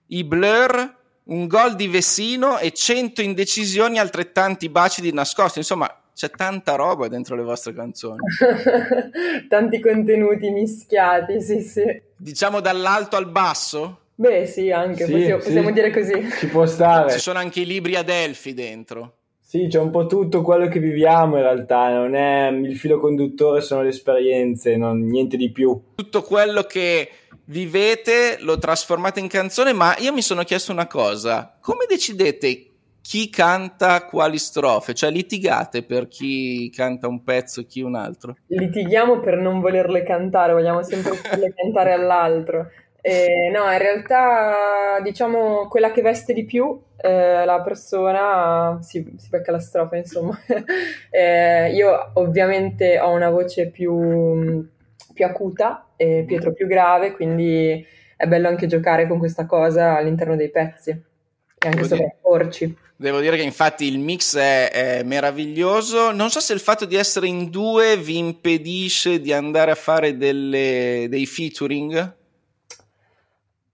i 0.07 0.23
blur, 0.25 0.97
un 1.29 1.47
gol 1.47 1.75
di 1.75 1.87
Vessino 1.87 2.57
e 2.57 2.71
cento 2.71 3.21
indecisioni 3.21 3.99
altrettanti 3.99 4.67
baci 4.67 5.01
di 5.01 5.13
nascosto. 5.13 5.59
Insomma, 5.59 5.89
c'è 6.19 6.29
tanta 6.31 6.75
roba 6.75 7.07
dentro 7.07 7.37
le 7.37 7.43
vostre 7.43 7.73
canzoni. 7.73 8.17
Tanti 9.47 9.79
contenuti 9.79 10.49
mischiati, 10.49 11.41
sì, 11.41 11.61
sì. 11.61 11.83
Diciamo 12.17 12.59
dall'alto 12.59 13.15
al 13.15 13.29
basso? 13.29 13.99
Beh, 14.15 14.45
sì, 14.45 14.69
anche, 14.69 15.05
sì, 15.05 15.11
possiamo, 15.13 15.39
sì. 15.39 15.45
possiamo, 15.45 15.71
dire 15.71 15.91
così. 15.91 16.29
Ci 16.39 16.47
può 16.47 16.65
stare. 16.65 17.13
Ci 17.13 17.19
sono 17.19 17.39
anche 17.39 17.61
i 17.61 17.65
libri 17.65 17.95
ad 17.95 18.09
Elfi 18.09 18.53
dentro. 18.53 19.13
Sì, 19.39 19.67
c'è 19.69 19.79
un 19.79 19.91
po' 19.91 20.07
tutto 20.07 20.41
quello 20.41 20.67
che 20.67 20.79
viviamo 20.79 21.37
in 21.37 21.43
realtà, 21.43 21.89
non 21.93 22.13
è 22.13 22.49
il 22.49 22.77
filo 22.77 22.99
conduttore, 22.99 23.61
sono 23.61 23.81
le 23.81 23.89
esperienze, 23.89 24.75
non, 24.75 25.05
niente 25.05 25.37
di 25.37 25.49
più. 25.53 25.81
Tutto 25.95 26.21
quello 26.21 26.63
che 26.63 27.09
vivete 27.45 28.39
lo 28.41 28.57
trasformate 28.59 29.21
in 29.21 29.29
canzone, 29.29 29.71
ma 29.71 29.95
io 29.99 30.11
mi 30.11 30.21
sono 30.21 30.43
chiesto 30.43 30.73
una 30.73 30.85
cosa, 30.85 31.57
come 31.61 31.85
decidete 31.87 32.68
chi 33.09 33.31
canta 33.31 34.05
quali 34.05 34.37
strofe? 34.37 34.93
Cioè 34.93 35.09
litigate 35.09 35.81
per 35.81 36.07
chi 36.07 36.69
canta 36.69 37.07
un 37.07 37.23
pezzo 37.23 37.61
e 37.61 37.65
chi 37.65 37.81
un 37.81 37.95
altro? 37.95 38.35
Litighiamo 38.45 39.19
per 39.19 39.37
non 39.37 39.61
volerle 39.61 40.03
cantare, 40.03 40.53
vogliamo 40.53 40.83
sempre 40.83 41.13
farle 41.17 41.51
cantare 41.55 41.91
all'altro. 41.91 42.69
Eh, 43.01 43.49
no, 43.51 43.63
in 43.71 43.79
realtà 43.79 44.99
diciamo 45.01 45.67
quella 45.69 45.89
che 45.89 46.03
veste 46.03 46.33
di 46.33 46.45
più 46.45 46.79
eh, 46.97 47.45
la 47.45 47.61
persona 47.61 48.77
si, 48.83 49.03
si, 49.17 49.29
becca 49.29 49.53
la 49.53 49.59
strofa, 49.59 49.95
insomma. 49.95 50.37
eh, 51.09 51.71
io 51.73 52.11
ovviamente 52.13 52.99
ho 52.99 53.09
una 53.09 53.31
voce 53.31 53.69
più, 53.69 54.69
più 55.15 55.25
acuta 55.25 55.87
e 55.95 56.25
Pietro 56.27 56.53
più 56.53 56.67
grave, 56.67 57.13
quindi 57.13 57.83
è 58.15 58.27
bello 58.27 58.49
anche 58.49 58.67
giocare 58.67 59.07
con 59.07 59.17
questa 59.17 59.47
cosa 59.47 59.95
all'interno 59.97 60.35
dei 60.35 60.51
pezzi 60.51 60.91
e 60.91 61.67
anche 61.67 61.85
sovrapporci. 61.85 62.87
Devo 63.01 63.21
dire 63.21 63.37
che 63.37 63.43
infatti 63.43 63.85
il 63.85 63.97
mix 63.97 64.35
è, 64.35 64.71
è, 64.71 65.03
meraviglioso. 65.03 66.11
Non 66.11 66.29
so 66.29 66.41
se 66.41 66.51
il 66.51 66.59
fatto 66.59 66.83
di 66.83 66.95
essere 66.95 67.27
in 67.27 67.49
due 67.49 67.95
vi 67.95 68.17
impedisce 68.17 69.21
di 69.21 69.31
andare 69.31 69.71
a 69.71 69.75
fare 69.75 70.17
delle, 70.17 71.07
dei 71.09 71.25
featuring. 71.25 72.17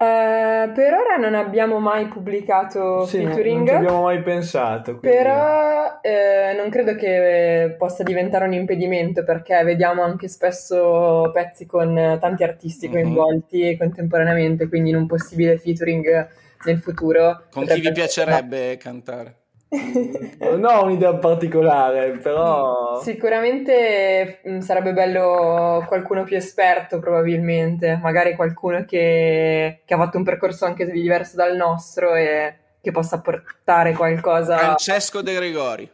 Eh, 0.05 0.71
per 0.73 0.93
ora 0.93 1.15
non 1.17 1.35
abbiamo 1.35 1.79
mai 1.79 2.07
pubblicato 2.07 3.05
sì, 3.05 3.17
featuring. 3.17 3.57
Non 3.57 3.67
ci 3.67 3.73
abbiamo 3.73 4.01
mai 4.03 4.21
pensato. 4.21 4.97
Quindi... 4.97 5.17
Però 5.17 5.99
eh, 6.01 6.55
non 6.57 6.69
credo 6.69 6.95
che 6.95 7.75
possa 7.77 8.03
diventare 8.03 8.45
un 8.45 8.53
impedimento 8.53 9.23
perché 9.23 9.63
vediamo 9.63 10.03
anche 10.03 10.27
spesso 10.27 11.31
pezzi 11.33 11.65
con 11.65 12.17
tanti 12.19 12.43
artisti 12.43 12.87
mhm. 12.87 12.93
coinvolti 12.93 13.63
mm-hmm. 13.63 13.77
contemporaneamente, 13.77 14.67
quindi 14.67 14.89
in 14.89 14.95
un 14.95 15.07
possibile 15.07 15.57
featuring 15.57 16.27
nel 16.65 16.79
futuro. 16.79 17.43
Con 17.51 17.65
chi 17.65 17.79
vi 17.79 17.91
piacerebbe 17.91 18.57
essere... 18.57 18.77
cantare? 18.77 19.35
Non 20.39 20.65
ho 20.65 20.83
un'idea 20.83 21.15
particolare, 21.15 22.11
però... 22.11 22.99
Sicuramente 23.01 24.39
mm, 24.47 24.59
sarebbe 24.59 24.93
bello 24.93 25.83
qualcuno 25.87 26.23
più 26.23 26.35
esperto, 26.35 26.99
probabilmente, 26.99 27.99
magari 28.01 28.35
qualcuno 28.35 28.85
che, 28.85 29.81
che 29.85 29.93
ha 29.93 29.97
fatto 29.97 30.17
un 30.17 30.23
percorso 30.23 30.65
anche 30.65 30.89
diverso 30.89 31.35
dal 31.35 31.55
nostro 31.55 32.13
e 32.15 32.57
che 32.81 32.91
possa 32.91 33.19
portare 33.19 33.93
qualcosa... 33.93 34.57
Francesco 34.57 35.21
De 35.21 35.33
Gregori. 35.33 35.91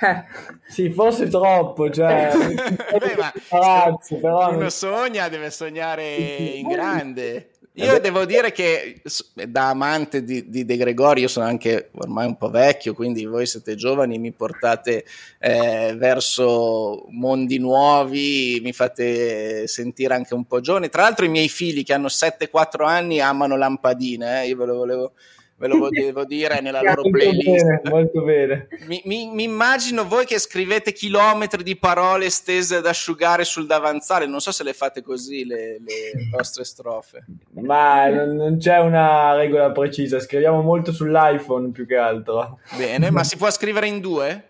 Eh. 0.00 0.24
Sì, 0.66 0.90
forse 0.90 1.28
troppo, 1.28 1.88
cioè... 1.90 2.30
Beh, 2.34 3.14
ma 3.16 3.32
palazzi, 3.48 4.16
però... 4.16 4.50
Uno 4.50 4.70
sogna, 4.70 5.28
deve 5.28 5.50
sognare 5.50 6.14
in 6.14 6.66
grande. 6.66 7.50
Io 7.76 7.98
devo 7.98 8.24
dire 8.24 8.52
che 8.52 9.02
da 9.48 9.70
amante 9.70 10.22
di, 10.22 10.48
di, 10.48 10.64
De 10.64 10.76
Gregori, 10.76 11.22
io 11.22 11.28
sono 11.28 11.44
anche 11.46 11.90
ormai 11.94 12.24
un 12.26 12.36
po' 12.36 12.48
vecchio, 12.48 12.94
quindi 12.94 13.24
voi 13.24 13.46
siete 13.46 13.74
giovani, 13.74 14.16
mi 14.16 14.30
portate 14.30 15.04
eh, 15.40 15.92
verso 15.96 17.06
mondi 17.10 17.58
nuovi, 17.58 18.60
mi 18.62 18.72
fate 18.72 19.66
sentire 19.66 20.14
anche 20.14 20.34
un 20.34 20.44
po' 20.44 20.60
giovane. 20.60 20.88
Tra 20.88 21.02
l'altro 21.02 21.24
i 21.24 21.30
miei 21.30 21.48
figli 21.48 21.82
che 21.82 21.92
hanno 21.92 22.06
7-4 22.06 22.86
anni 22.86 23.20
amano 23.20 23.56
lampadine, 23.56 24.42
eh? 24.42 24.46
io 24.46 24.56
ve 24.56 24.66
lo 24.66 24.76
volevo 24.76 25.12
ve 25.56 25.68
lo 25.68 25.88
devo 25.88 26.24
dire 26.24 26.60
nella 26.60 26.82
loro 26.82 27.02
playlist. 27.02 27.64
Bene, 27.64 27.80
molto 27.84 28.22
bene. 28.22 28.68
Mi, 28.86 29.00
mi, 29.04 29.30
mi, 29.32 29.44
immagino 29.44 30.06
voi 30.06 30.24
che 30.24 30.38
scrivete 30.38 30.92
chilometri 30.92 31.62
di 31.62 31.76
parole 31.76 32.30
stese 32.30 32.76
ad 32.76 32.86
asciugare 32.86 33.44
sul 33.44 33.66
davanzale, 33.66 34.26
non 34.26 34.40
so 34.40 34.52
se 34.52 34.64
le 34.64 34.72
fate 34.72 35.02
così 35.02 35.44
le, 35.44 35.78
le 35.80 36.28
vostre 36.30 36.64
strofe. 36.64 37.24
Ma 37.52 38.08
non, 38.08 38.34
non, 38.34 38.58
c'è 38.58 38.78
una 38.78 39.34
regola 39.34 39.70
precisa, 39.70 40.20
scriviamo 40.20 40.60
molto 40.62 40.92
sull'iPhone 40.92 41.70
più 41.70 41.86
che 41.86 41.96
altro. 41.96 42.58
Bene, 42.76 43.10
ma 43.10 43.22
si 43.24 43.36
può 43.36 43.50
scrivere 43.50 43.86
in 43.86 44.00
due? 44.00 44.48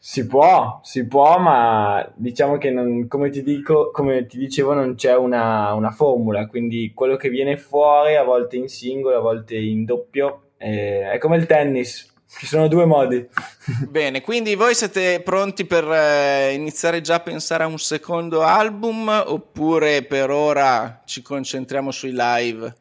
Si 0.00 0.26
può, 0.28 0.78
si 0.84 1.06
può, 1.08 1.38
ma 1.38 2.08
diciamo 2.14 2.56
che 2.56 2.70
non, 2.70 3.08
come, 3.08 3.30
ti 3.30 3.42
dico, 3.42 3.90
come 3.90 4.26
ti 4.26 4.38
dicevo 4.38 4.72
non 4.72 4.94
c'è 4.94 5.16
una, 5.16 5.72
una, 5.74 5.90
formula, 5.90 6.46
quindi 6.46 6.92
quello 6.94 7.16
che 7.16 7.28
viene 7.28 7.56
fuori 7.56 8.14
a 8.14 8.22
volte 8.22 8.56
in 8.56 8.68
singolo, 8.68 9.16
a 9.16 9.20
volte 9.20 9.56
in 9.56 9.84
doppio, 9.84 10.50
eh, 10.56 11.10
è 11.10 11.18
come 11.18 11.36
il 11.36 11.46
tennis, 11.46 12.14
ci 12.28 12.46
sono 12.46 12.68
due 12.68 12.84
modi. 12.84 13.26
Bene, 13.88 14.20
quindi 14.20 14.54
voi 14.54 14.74
siete 14.74 15.20
pronti 15.20 15.64
per 15.64 15.90
eh, 15.90 16.52
iniziare 16.54 17.00
già 17.00 17.16
a 17.16 17.20
pensare 17.20 17.64
a 17.64 17.66
un 17.66 17.78
secondo 17.78 18.42
album 18.42 19.08
oppure 19.08 20.02
per 20.04 20.30
ora 20.30 21.02
ci 21.06 21.22
concentriamo 21.22 21.90
sui 21.90 22.12
live? 22.14 22.72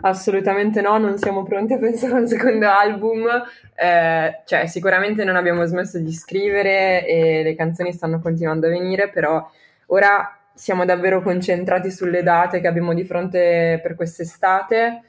Assolutamente 0.00 0.80
no, 0.80 0.96
non 0.96 1.18
siamo 1.18 1.42
pronti 1.42 1.72
a 1.72 1.78
pensare 1.78 2.12
a 2.14 2.18
un 2.18 2.28
secondo 2.28 2.68
album, 2.68 3.26
eh, 3.74 4.42
cioè 4.44 4.66
sicuramente 4.66 5.24
non 5.24 5.34
abbiamo 5.34 5.64
smesso 5.64 5.98
di 5.98 6.12
scrivere 6.12 7.04
e 7.04 7.42
le 7.42 7.56
canzoni 7.56 7.92
stanno 7.92 8.20
continuando 8.20 8.66
a 8.66 8.70
venire, 8.70 9.08
però 9.08 9.44
ora 9.86 10.38
siamo 10.54 10.84
davvero 10.84 11.20
concentrati 11.20 11.90
sulle 11.90 12.22
date 12.22 12.60
che 12.60 12.68
abbiamo 12.68 12.94
di 12.94 13.02
fronte 13.04 13.80
per 13.82 13.96
quest'estate, 13.96 15.02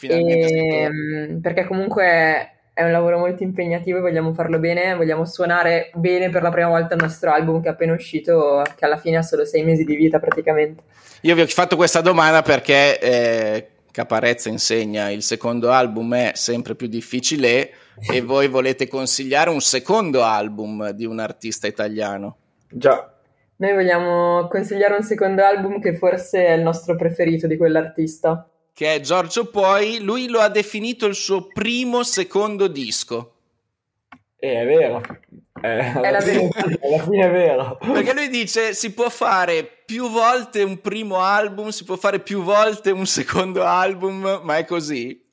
e, 0.00 0.88
mm, 0.90 1.38
perché 1.40 1.64
comunque 1.64 2.50
è 2.74 2.82
un 2.82 2.90
lavoro 2.90 3.18
molto 3.18 3.44
impegnativo 3.44 3.98
e 3.98 4.00
vogliamo 4.00 4.32
farlo 4.32 4.58
bene, 4.58 4.96
vogliamo 4.96 5.24
suonare 5.24 5.92
bene 5.94 6.30
per 6.30 6.42
la 6.42 6.50
prima 6.50 6.68
volta 6.68 6.96
il 6.96 7.02
nostro 7.02 7.30
album 7.30 7.62
che 7.62 7.68
è 7.68 7.72
appena 7.72 7.92
uscito, 7.92 8.64
che 8.74 8.84
alla 8.84 8.96
fine 8.96 9.18
ha 9.18 9.22
solo 9.22 9.44
sei 9.44 9.62
mesi 9.62 9.84
di 9.84 9.94
vita 9.94 10.18
praticamente. 10.18 10.82
Io 11.20 11.34
vi 11.36 11.42
ho 11.42 11.46
fatto 11.46 11.76
questa 11.76 12.00
domanda 12.00 12.42
perché... 12.42 12.98
Eh 12.98 13.66
Caparezza 13.92 14.48
insegna 14.48 15.10
il 15.10 15.22
secondo 15.22 15.70
album 15.70 16.14
è 16.14 16.32
sempre 16.34 16.74
più 16.74 16.86
difficile 16.86 17.72
e 18.10 18.22
voi 18.22 18.48
volete 18.48 18.88
consigliare 18.88 19.50
un 19.50 19.60
secondo 19.60 20.22
album 20.22 20.90
di 20.90 21.04
un 21.04 21.18
artista 21.18 21.66
italiano. 21.66 22.38
Già. 22.70 23.12
Noi 23.56 23.74
vogliamo 23.74 24.48
consigliare 24.48 24.94
un 24.94 25.02
secondo 25.02 25.44
album 25.44 25.78
che 25.78 25.94
forse 25.94 26.46
è 26.46 26.52
il 26.52 26.62
nostro 26.62 26.96
preferito 26.96 27.46
di 27.46 27.58
quell'artista. 27.58 28.48
Che 28.72 28.94
è 28.94 29.00
Giorgio 29.00 29.50
Poi, 29.50 30.00
lui 30.00 30.26
lo 30.26 30.40
ha 30.40 30.48
definito 30.48 31.04
il 31.04 31.14
suo 31.14 31.48
primo 31.48 32.02
secondo 32.02 32.68
disco. 32.68 33.34
Eh, 34.44 34.60
è 34.60 34.66
vero. 34.66 35.00
Eh, 35.62 35.78
alla, 35.94 36.20
fine, 36.20 36.48
alla 36.82 36.98
fine 37.04 37.26
è 37.26 37.30
vero. 37.30 37.78
Perché 37.80 38.12
lui 38.12 38.28
dice 38.28 38.74
si 38.74 38.92
può 38.92 39.08
fare 39.08 39.64
più 39.86 40.10
volte 40.10 40.64
un 40.64 40.80
primo 40.80 41.20
album, 41.20 41.68
si 41.68 41.84
può 41.84 41.94
fare 41.94 42.18
più 42.18 42.42
volte 42.42 42.90
un 42.90 43.06
secondo 43.06 43.62
album, 43.62 44.40
ma 44.42 44.56
è 44.56 44.64
così? 44.64 45.24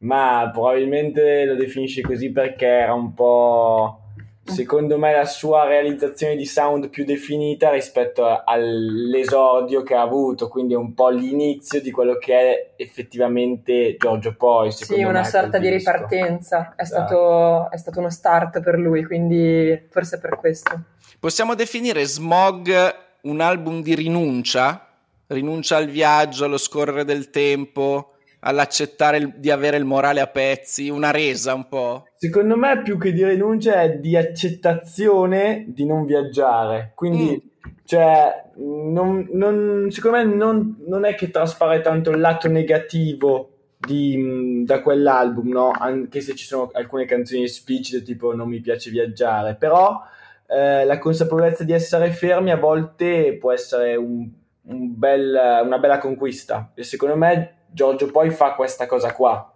Ma 0.00 0.50
probabilmente 0.52 1.46
lo 1.46 1.54
definisce 1.54 2.02
così 2.02 2.30
perché 2.30 2.66
era 2.66 2.92
un 2.92 3.14
po' 3.14 4.02
secondo 4.46 4.98
me 4.98 5.12
la 5.12 5.24
sua 5.24 5.64
realizzazione 5.64 6.36
di 6.36 6.46
sound 6.46 6.88
più 6.88 7.04
definita 7.04 7.70
rispetto 7.70 8.42
all'esordio 8.44 9.82
che 9.82 9.94
ha 9.94 10.02
avuto, 10.02 10.48
quindi 10.48 10.74
è 10.74 10.76
un 10.76 10.94
po' 10.94 11.08
l'inizio 11.08 11.80
di 11.80 11.90
quello 11.90 12.16
che 12.16 12.34
è 12.34 12.72
effettivamente 12.76 13.96
Giorgio 13.98 14.34
Poi. 14.36 14.72
Sì, 14.72 15.02
una 15.02 15.24
sorta 15.24 15.58
di 15.58 15.68
ripartenza, 15.68 16.74
è, 16.76 16.82
esatto. 16.82 17.06
stato, 17.06 17.70
è 17.70 17.76
stato 17.76 17.98
uno 17.98 18.10
start 18.10 18.60
per 18.60 18.78
lui, 18.78 19.04
quindi 19.04 19.86
forse 19.90 20.18
per 20.18 20.36
questo. 20.36 20.80
Possiamo 21.18 21.54
definire 21.54 22.04
Smog 22.04 22.94
un 23.22 23.40
album 23.40 23.82
di 23.82 23.94
rinuncia? 23.94 24.86
Rinuncia 25.28 25.76
al 25.76 25.88
viaggio, 25.88 26.44
allo 26.44 26.58
scorrere 26.58 27.04
del 27.04 27.30
tempo? 27.30 28.15
All'accettare 28.46 29.18
il, 29.18 29.34
di 29.36 29.50
avere 29.50 29.76
il 29.76 29.84
morale 29.84 30.20
a 30.20 30.28
pezzi, 30.28 30.88
una 30.88 31.10
resa 31.10 31.52
un 31.52 31.66
po'? 31.68 32.06
Secondo 32.16 32.56
me 32.56 32.80
più 32.82 32.96
che 32.96 33.12
di 33.12 33.24
rinuncia 33.24 33.82
è 33.82 33.98
di 33.98 34.16
accettazione 34.16 35.64
di 35.66 35.84
non 35.84 36.06
viaggiare, 36.06 36.92
quindi 36.94 37.42
mm. 37.42 37.70
cioè, 37.84 38.44
non, 38.56 39.28
non, 39.32 39.88
secondo 39.90 40.18
me 40.18 40.24
non, 40.24 40.76
non, 40.86 41.04
è 41.04 41.14
che 41.14 41.30
traspare 41.30 41.80
tanto 41.80 42.10
il 42.10 42.20
lato 42.20 42.48
negativo 42.48 43.50
di, 43.78 44.62
da 44.64 44.80
quell'album, 44.80 45.48
no? 45.48 45.70
anche 45.72 46.20
se 46.20 46.34
ci 46.34 46.46
sono 46.46 46.70
alcune 46.72 47.04
canzoni 47.04 47.42
esplicite 47.42 48.02
tipo 48.02 48.34
non 48.34 48.48
mi 48.48 48.60
piace 48.60 48.90
viaggiare, 48.90 49.56
però 49.56 50.00
eh, 50.46 50.84
la 50.84 50.98
consapevolezza 50.98 51.64
di 51.64 51.72
essere 51.72 52.10
fermi 52.12 52.52
a 52.52 52.56
volte 52.56 53.36
può 53.38 53.52
essere 53.52 53.96
un, 53.96 54.28
un 54.62 54.98
bel, 54.98 55.62
una 55.64 55.78
bella 55.78 55.98
conquista 55.98 56.70
e 56.74 56.84
secondo 56.84 57.16
me 57.16 57.55
Giorgio 57.76 58.10
poi 58.10 58.30
fa 58.30 58.54
questa 58.54 58.86
cosa 58.86 59.12
qua. 59.12 59.52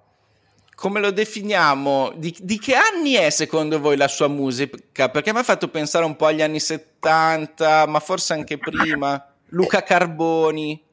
Come 0.75 1.01
lo 1.01 1.11
definiamo? 1.11 2.13
Di, 2.15 2.37
di, 2.39 2.59
che 2.59 2.75
anni 2.75 3.15
è 3.15 3.31
secondo 3.31 3.81
voi 3.81 3.97
la 3.97 4.09
sua 4.09 4.29
musica? 4.29 5.09
Perché 5.09 5.33
mi 5.33 5.39
ha 5.39 5.43
fatto 5.43 5.69
pensare 5.69 6.05
un 6.05 6.17
po' 6.17 6.27
agli 6.27 6.43
anni 6.43 6.61
70, 6.61 7.87
ma 7.87 7.99
forse 7.99 8.35
anche 8.35 8.59
prima. 8.59 9.27
Luca 9.49 9.83
Carboni. 9.83 10.85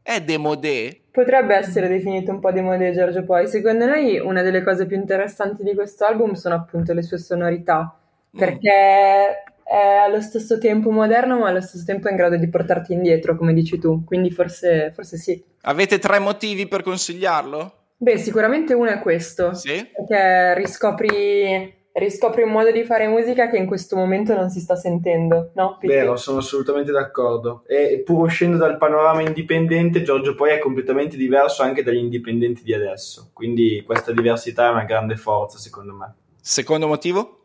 È 0.00 0.20
demodé? 0.20 1.00
Potrebbe 1.10 1.56
essere 1.56 1.88
definito 1.88 2.30
un 2.30 2.38
po' 2.38 2.52
demodé 2.52 2.92
Giorgio 2.92 3.24
Poi. 3.24 3.48
Secondo 3.48 3.84
noi 3.84 4.20
una 4.20 4.42
delle 4.42 4.62
cose 4.62 4.86
più 4.86 4.96
interessanti 4.96 5.64
di 5.64 5.74
questo 5.74 6.04
album 6.04 6.34
sono 6.34 6.54
appunto 6.54 6.92
le 6.92 7.02
sue 7.02 7.18
sonorità. 7.18 7.92
Mm. 8.36 8.38
È 9.68 9.76
allo 9.76 10.20
stesso 10.20 10.58
tempo 10.58 10.90
moderno, 10.90 11.40
ma 11.40 11.48
allo 11.48 11.60
stesso 11.60 11.84
tempo 11.84 12.06
è 12.06 12.12
in 12.12 12.16
grado 12.16 12.36
di 12.36 12.48
portarti 12.48 12.92
indietro, 12.92 13.36
come 13.36 13.52
dici 13.52 13.80
tu. 13.80 14.04
Quindi 14.04 14.30
forse, 14.30 14.92
forse 14.94 15.16
sì. 15.16 15.42
Avete 15.62 15.98
tre 15.98 16.20
motivi 16.20 16.68
per 16.68 16.82
consigliarlo? 16.82 17.72
Beh, 17.96 18.16
sicuramente 18.16 18.74
uno 18.74 18.90
è 18.90 19.00
questo. 19.00 19.54
Sì. 19.54 19.84
Perché 19.92 20.54
riscopri, 20.54 21.74
riscopri 21.94 22.42
un 22.42 22.50
modo 22.50 22.70
di 22.70 22.84
fare 22.84 23.08
musica 23.08 23.50
che 23.50 23.56
in 23.56 23.66
questo 23.66 23.96
momento 23.96 24.34
non 24.34 24.50
si 24.50 24.60
sta 24.60 24.76
sentendo, 24.76 25.50
no? 25.54 25.78
Pitti? 25.80 25.92
Vero, 25.92 26.14
sono 26.14 26.38
assolutamente 26.38 26.92
d'accordo. 26.92 27.64
E 27.66 28.02
pur 28.04 28.26
uscendo 28.26 28.58
dal 28.58 28.78
panorama 28.78 29.22
indipendente, 29.22 30.02
Giorgio 30.02 30.36
poi 30.36 30.50
è 30.50 30.58
completamente 30.58 31.16
diverso 31.16 31.64
anche 31.64 31.82
dagli 31.82 31.96
indipendenti 31.96 32.62
di 32.62 32.72
adesso. 32.72 33.30
Quindi 33.32 33.82
questa 33.84 34.12
diversità 34.12 34.68
è 34.68 34.70
una 34.70 34.84
grande 34.84 35.16
forza, 35.16 35.58
secondo 35.58 35.92
me. 35.92 36.14
Secondo 36.40 36.86
motivo? 36.86 37.40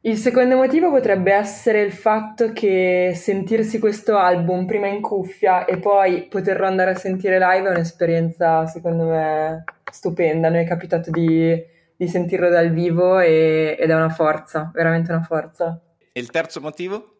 Il 0.00 0.16
secondo 0.16 0.56
motivo 0.56 0.90
potrebbe 0.90 1.32
essere 1.32 1.82
il 1.82 1.92
fatto 1.92 2.52
che 2.52 3.12
sentirsi 3.14 3.78
questo 3.78 4.16
album 4.16 4.66
prima 4.66 4.86
in 4.86 5.00
cuffia 5.00 5.64
e 5.64 5.78
poi 5.78 6.26
poterlo 6.28 6.66
andare 6.66 6.92
a 6.92 6.96
sentire 6.96 7.38
live 7.38 7.68
è 7.68 7.70
un'esperienza, 7.70 8.66
secondo 8.66 9.06
me, 9.06 9.64
stupenda. 9.90 10.48
Noi 10.48 10.64
è 10.64 10.66
capitato 10.66 11.10
di, 11.10 11.60
di 11.96 12.08
sentirlo 12.08 12.48
dal 12.48 12.70
vivo 12.70 13.18
e, 13.18 13.76
ed 13.78 13.90
è 13.90 13.94
una 13.94 14.08
forza, 14.08 14.70
veramente 14.72 15.12
una 15.12 15.22
forza. 15.22 15.80
E 16.12 16.20
il 16.20 16.30
terzo 16.30 16.60
motivo? 16.60 17.16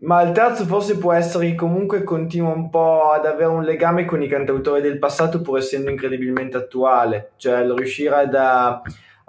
Ma 0.00 0.22
il 0.22 0.30
terzo 0.30 0.64
forse 0.64 0.96
può 0.96 1.12
essere 1.12 1.48
che 1.48 1.54
comunque 1.56 2.04
continua 2.04 2.52
un 2.52 2.70
po' 2.70 3.10
ad 3.10 3.26
avere 3.26 3.46
un 3.46 3.64
legame 3.64 4.04
con 4.04 4.22
i 4.22 4.28
cantautori 4.28 4.80
del 4.80 4.98
passato 4.98 5.40
pur 5.40 5.58
essendo 5.58 5.90
incredibilmente 5.90 6.56
attuale, 6.56 7.32
cioè 7.36 7.66
riuscire 7.66 8.14
ad 8.14 8.34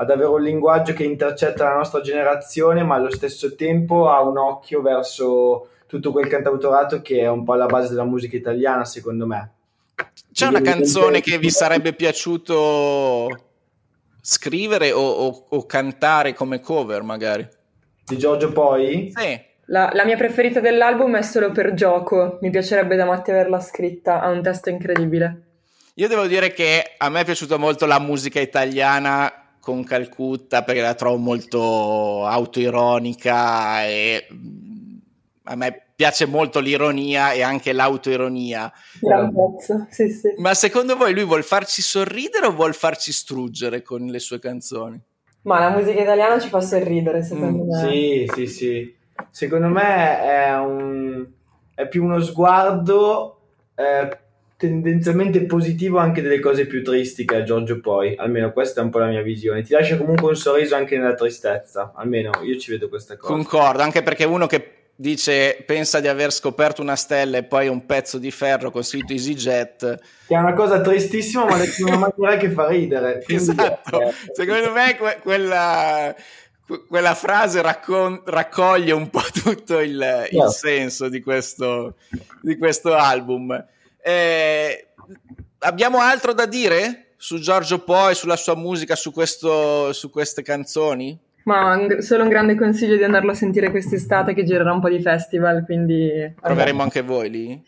ad 0.02 0.10
avere 0.10 0.30
un 0.30 0.42
linguaggio 0.42 0.94
che 0.94 1.04
intercetta 1.04 1.66
la 1.66 1.76
nostra 1.76 2.00
generazione, 2.00 2.84
ma 2.84 2.96
allo 2.96 3.12
stesso 3.12 3.56
tempo 3.56 4.10
ha 4.10 4.22
un 4.22 4.38
occhio 4.38 4.82
verso 4.82 5.72
tutto 5.88 6.14
quel 6.14 6.28
cantautorato 6.28 7.02
che 7.02 7.20
è 7.20 7.28
un 7.28 7.44
po' 7.44 7.54
alla 7.54 7.66
base 7.66 7.90
della 7.90 8.06
musica 8.06 8.38
italiana, 8.38 8.86
secondo 8.86 9.28
me. 9.28 9.52
C'è 10.32 10.48
una 10.48 10.62
canzone 10.62 11.20
che 11.20 11.38
vi 11.38 11.50
sarebbe 11.50 11.92
piaciuto 11.92 13.28
scrivere 14.22 14.94
o, 14.94 15.02
o, 15.02 15.46
o, 15.50 15.66
cantare 15.66 16.34
come 16.34 16.62
cover 16.62 17.04
magari. 17.04 17.46
Di 18.06 18.18
Giorgio 18.18 18.54
Poi? 18.54 19.12
Sì. 19.14 19.48
La, 19.66 19.90
la, 19.94 20.06
mia 20.06 20.16
preferita 20.16 20.62
dell'album 20.62 21.18
è 21.18 21.22
solo 21.22 21.52
per 21.52 21.74
gioco, 21.74 22.38
mi 22.42 22.50
piacerebbe 22.50 22.96
da 22.96 23.04
matti 23.04 23.32
averla 23.32 23.60
scritta, 23.60 24.22
ha 24.22 24.30
un 24.30 24.42
testo 24.42 24.70
incredibile. 24.70 25.42
Io 25.96 26.08
devo 26.08 26.26
dire 26.26 26.54
che 26.54 26.94
a 26.98 27.10
me 27.10 27.20
è 27.20 27.26
piaciuta 27.26 27.58
molto 27.58 27.86
la 27.86 28.00
musica 28.00 28.40
italiana 28.40 29.49
con 29.60 29.84
Calcutta 29.84 30.64
perché 30.64 30.82
la 30.82 30.96
trovo 30.96 31.18
molto 31.18 32.26
autoironica 32.26 33.86
e 33.86 34.28
a 35.44 35.56
me 35.56 35.84
piace 35.96 36.26
molto 36.26 36.60
l'ironia 36.60 37.34
e 37.34 37.42
anche 37.42 37.74
l'autoironia. 37.74 38.72
Pezzo, 39.02 39.88
sì, 39.90 40.10
sì. 40.10 40.34
Ma 40.38 40.54
secondo 40.54 40.96
voi 40.96 41.14
lui 41.14 41.26
vuol 41.26 41.44
farci 41.44 41.82
sorridere 41.82 42.46
o 42.46 42.54
vuol 42.54 42.74
farci 42.74 43.12
struggere 43.12 43.82
con 43.82 44.06
le 44.06 44.20
sue 44.20 44.40
canzoni? 44.40 44.98
Ma 45.42 45.60
la 45.60 45.72
musica 45.72 46.02
italiana 46.02 46.40
ci 46.40 46.48
fa 46.48 46.62
sorridere, 46.62 47.24
secondo 47.24 47.64
mm. 47.64 47.68
me. 47.68 47.90
Sì, 47.90 48.32
sì, 48.34 48.48
sì. 48.48 48.96
Secondo 49.30 49.68
me 49.68 50.22
è, 50.22 50.58
un, 50.58 51.28
è 51.76 51.88
più 51.88 52.06
uno 52.06 52.22
sguardo 52.22 53.42
eh, 53.76 54.20
tendenzialmente 54.60 55.46
positivo 55.46 56.00
anche 56.00 56.22
delle 56.22 56.42
cose 56.42 56.68
più 56.68 56.84
tristi 56.84 57.24
che 57.24 57.38
ha 57.38 57.44
Giorgio 57.44 57.80
poi, 57.80 58.14
almeno 58.18 58.52
questa 58.52 58.82
è 58.82 58.84
un 58.84 58.90
po' 58.90 59.00
la 59.00 59.08
mia 59.08 59.22
visione. 59.22 59.62
Ti 59.62 59.72
lascia 59.72 59.96
comunque 59.96 60.28
un 60.28 60.36
sorriso 60.36 60.76
anche 60.76 60.98
nella 60.98 61.14
tristezza, 61.14 61.94
almeno 61.96 62.32
io 62.44 62.58
ci 62.58 62.72
vedo 62.72 62.90
questa 62.90 63.16
cosa. 63.16 63.32
Concordo, 63.32 63.82
anche 63.82 64.04
perché 64.04 64.26
uno 64.26 64.48
che 64.48 64.74
dice 64.94 65.64
pensa 65.66 66.02
di 66.02 66.10
aver 66.10 66.34
scoperto 66.34 66.82
una 66.82 66.98
stella 66.98 67.38
e 67.38 67.44
poi 67.44 67.70
un 67.70 67.86
pezzo 67.86 68.18
di 68.18 68.32
ferro 68.32 68.70
con 68.70 68.84
scritto 68.84 69.14
EasyJet 69.14 70.00
che 70.28 70.36
è 70.36 70.38
una 70.38 70.52
cosa 70.52 70.82
tristissima 70.82 71.46
ma 71.46 71.56
in 71.56 71.86
una 71.86 72.12
maniera 72.18 72.36
che 72.36 72.50
fa 72.50 72.68
ridere 72.68 73.24
esatto 73.26 74.02
eh, 74.02 74.14
secondo 74.34 74.74
me 74.74 74.98
que- 74.98 75.20
quella, 75.22 76.14
quella 76.90 77.14
frase 77.16 77.62
raccon- 77.62 78.24
raccoglie 78.26 78.92
un 78.92 79.10
po' 79.10 79.24
tutto 79.42 79.80
il, 79.80 79.96
yeah. 79.96 80.24
il 80.24 80.32
certo. 80.32 80.50
senso 80.50 81.08
di 81.08 81.22
questo, 81.22 81.96
di 82.42 82.58
questo 82.58 82.94
album 82.94 83.66
eh, 84.10 84.88
abbiamo 85.60 86.00
altro 86.00 86.34
da 86.34 86.46
dire 86.46 87.14
su 87.18 87.38
Giorgio 87.40 87.80
Poi 87.80 88.16
sulla 88.16 88.38
sua 88.38 88.56
musica 88.56 88.96
su, 88.96 89.12
questo, 89.12 89.94
su 89.94 90.10
queste 90.10 90.42
canzoni 90.42 91.18
ma 91.44 91.80
solo 92.00 92.24
un 92.24 92.30
grande 92.30 92.56
consiglio 92.56 92.96
di 92.96 93.04
andarlo 93.04 93.32
a 93.32 93.36
sentire 93.36 93.72
quest'estate 93.72 94.34
che 94.34 94.44
girerà 94.44 94.72
un 94.72 94.82
po' 94.82 94.90
di 94.90 95.02
festival, 95.02 95.64
quindi... 95.66 96.34
Proveremo 96.40 96.82
anche 96.82 97.02
voi 97.02 97.30
lì? 97.30 97.64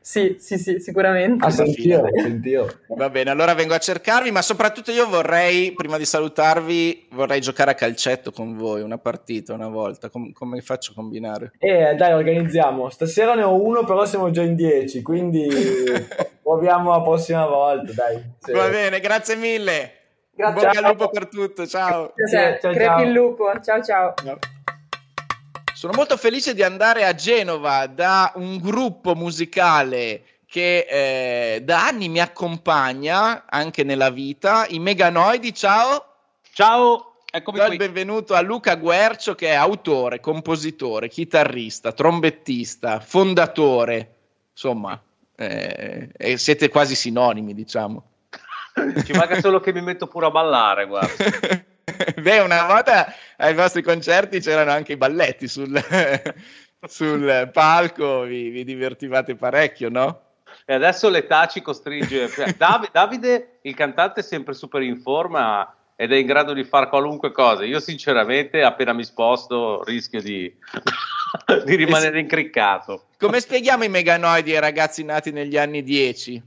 sì, 0.00 0.36
sì, 0.38 0.58
sì, 0.58 0.78
sicuramente. 0.78 1.44
Ah, 1.44 1.50
sentire, 1.50 2.10
sentire. 2.16 2.82
Va 2.88 3.10
bene, 3.10 3.30
allora 3.30 3.54
vengo 3.54 3.74
a 3.74 3.78
cercarvi, 3.78 4.30
ma 4.30 4.42
soprattutto 4.42 4.90
io 4.90 5.08
vorrei, 5.08 5.72
prima 5.72 5.98
di 5.98 6.04
salutarvi, 6.04 7.08
vorrei 7.12 7.40
giocare 7.40 7.72
a 7.72 7.74
calcetto 7.74 8.30
con 8.30 8.56
voi, 8.56 8.82
una 8.82 8.98
partita 8.98 9.52
una 9.54 9.68
volta. 9.68 10.10
Com- 10.10 10.32
come 10.32 10.60
faccio 10.60 10.92
a 10.92 10.94
combinare? 10.94 11.52
Eh, 11.58 11.94
dai, 11.96 12.12
organizziamo. 12.12 12.90
Stasera 12.90 13.34
ne 13.34 13.42
ho 13.42 13.60
uno, 13.60 13.84
però 13.84 14.04
siamo 14.04 14.30
già 14.30 14.42
in 14.42 14.54
dieci, 14.54 15.02
quindi 15.02 15.48
proviamo 16.42 16.90
la 16.90 17.00
prossima 17.00 17.46
volta, 17.46 17.92
dai. 17.92 18.22
Sì. 18.38 18.52
Va 18.52 18.68
bene, 18.68 19.00
grazie 19.00 19.36
mille. 19.36 20.03
Grazie. 20.36 20.66
Bocca 20.66 20.78
al 20.78 20.90
lupo 20.90 21.08
per 21.10 21.28
tutto, 21.28 21.66
ciao. 21.66 22.12
Ciao, 22.28 22.58
ciao, 22.60 22.72
Crepi 22.72 23.02
il 23.02 23.12
lupo, 23.12 23.52
ciao 23.60 23.82
ciao. 23.82 24.14
Sono 25.72 25.92
molto 25.94 26.16
felice 26.16 26.54
di 26.54 26.62
andare 26.62 27.04
a 27.04 27.14
Genova 27.14 27.86
da 27.86 28.32
un 28.36 28.58
gruppo 28.58 29.14
musicale 29.14 30.22
che 30.46 30.86
eh, 30.88 31.62
da 31.62 31.86
anni 31.86 32.08
mi 32.08 32.20
accompagna 32.20 33.44
anche 33.48 33.84
nella 33.84 34.10
vita, 34.10 34.66
i 34.68 34.78
Meganoidi, 34.78 35.54
ciao. 35.54 36.04
Ciao, 36.52 37.16
eccomi 37.30 37.58
Do 37.58 37.64
qui. 37.64 37.72
il 37.72 37.78
benvenuto 37.78 38.34
a 38.34 38.40
Luca 38.40 38.74
Guercio 38.76 39.34
che 39.34 39.48
è 39.48 39.54
autore, 39.54 40.20
compositore, 40.20 41.08
chitarrista, 41.08 41.92
trombettista, 41.92 43.00
fondatore, 43.00 44.14
insomma, 44.52 45.00
eh, 45.36 46.36
siete 46.36 46.68
quasi 46.68 46.94
sinonimi, 46.94 47.54
diciamo. 47.54 48.13
Ci 49.04 49.12
manca 49.12 49.40
solo 49.40 49.60
che 49.60 49.72
mi 49.72 49.82
metto 49.82 50.06
pure 50.06 50.26
a 50.26 50.30
ballare, 50.30 50.86
guarda. 50.86 51.24
Beh, 52.20 52.40
una 52.40 52.66
volta 52.66 53.12
ai 53.36 53.54
vostri 53.54 53.82
concerti 53.82 54.40
c'erano 54.40 54.72
anche 54.72 54.92
i 54.92 54.96
balletti 54.96 55.46
sul, 55.46 55.78
sul 56.86 57.50
palco, 57.52 58.22
vi, 58.22 58.48
vi, 58.48 58.64
divertivate 58.64 59.36
parecchio, 59.36 59.90
no? 59.90 60.22
E 60.64 60.74
adesso 60.74 61.08
l'età 61.08 61.46
ci 61.46 61.60
costringe. 61.60 62.30
Dav- 62.56 62.90
Davide, 62.90 63.58
il 63.62 63.74
cantante, 63.74 64.20
è 64.20 64.22
sempre 64.22 64.54
super 64.54 64.82
in 64.82 64.96
forma 65.00 65.72
ed 65.94 66.12
è 66.12 66.16
in 66.16 66.26
grado 66.26 66.52
di 66.52 66.64
fare 66.64 66.88
qualunque 66.88 67.32
cosa. 67.32 67.64
Io, 67.64 67.78
sinceramente, 67.80 68.62
appena 68.62 68.92
mi 68.92 69.04
sposto, 69.04 69.84
rischio 69.84 70.20
di, 70.20 70.52
di 71.64 71.74
rimanere 71.76 72.18
incriccato. 72.18 73.06
Come 73.18 73.40
spieghiamo 73.40 73.84
i 73.84 73.88
meganoidi 73.88 74.54
ai 74.54 74.60
ragazzi 74.60 75.04
nati 75.04 75.30
negli 75.30 75.56
anni 75.56 75.82
10? 75.82 76.42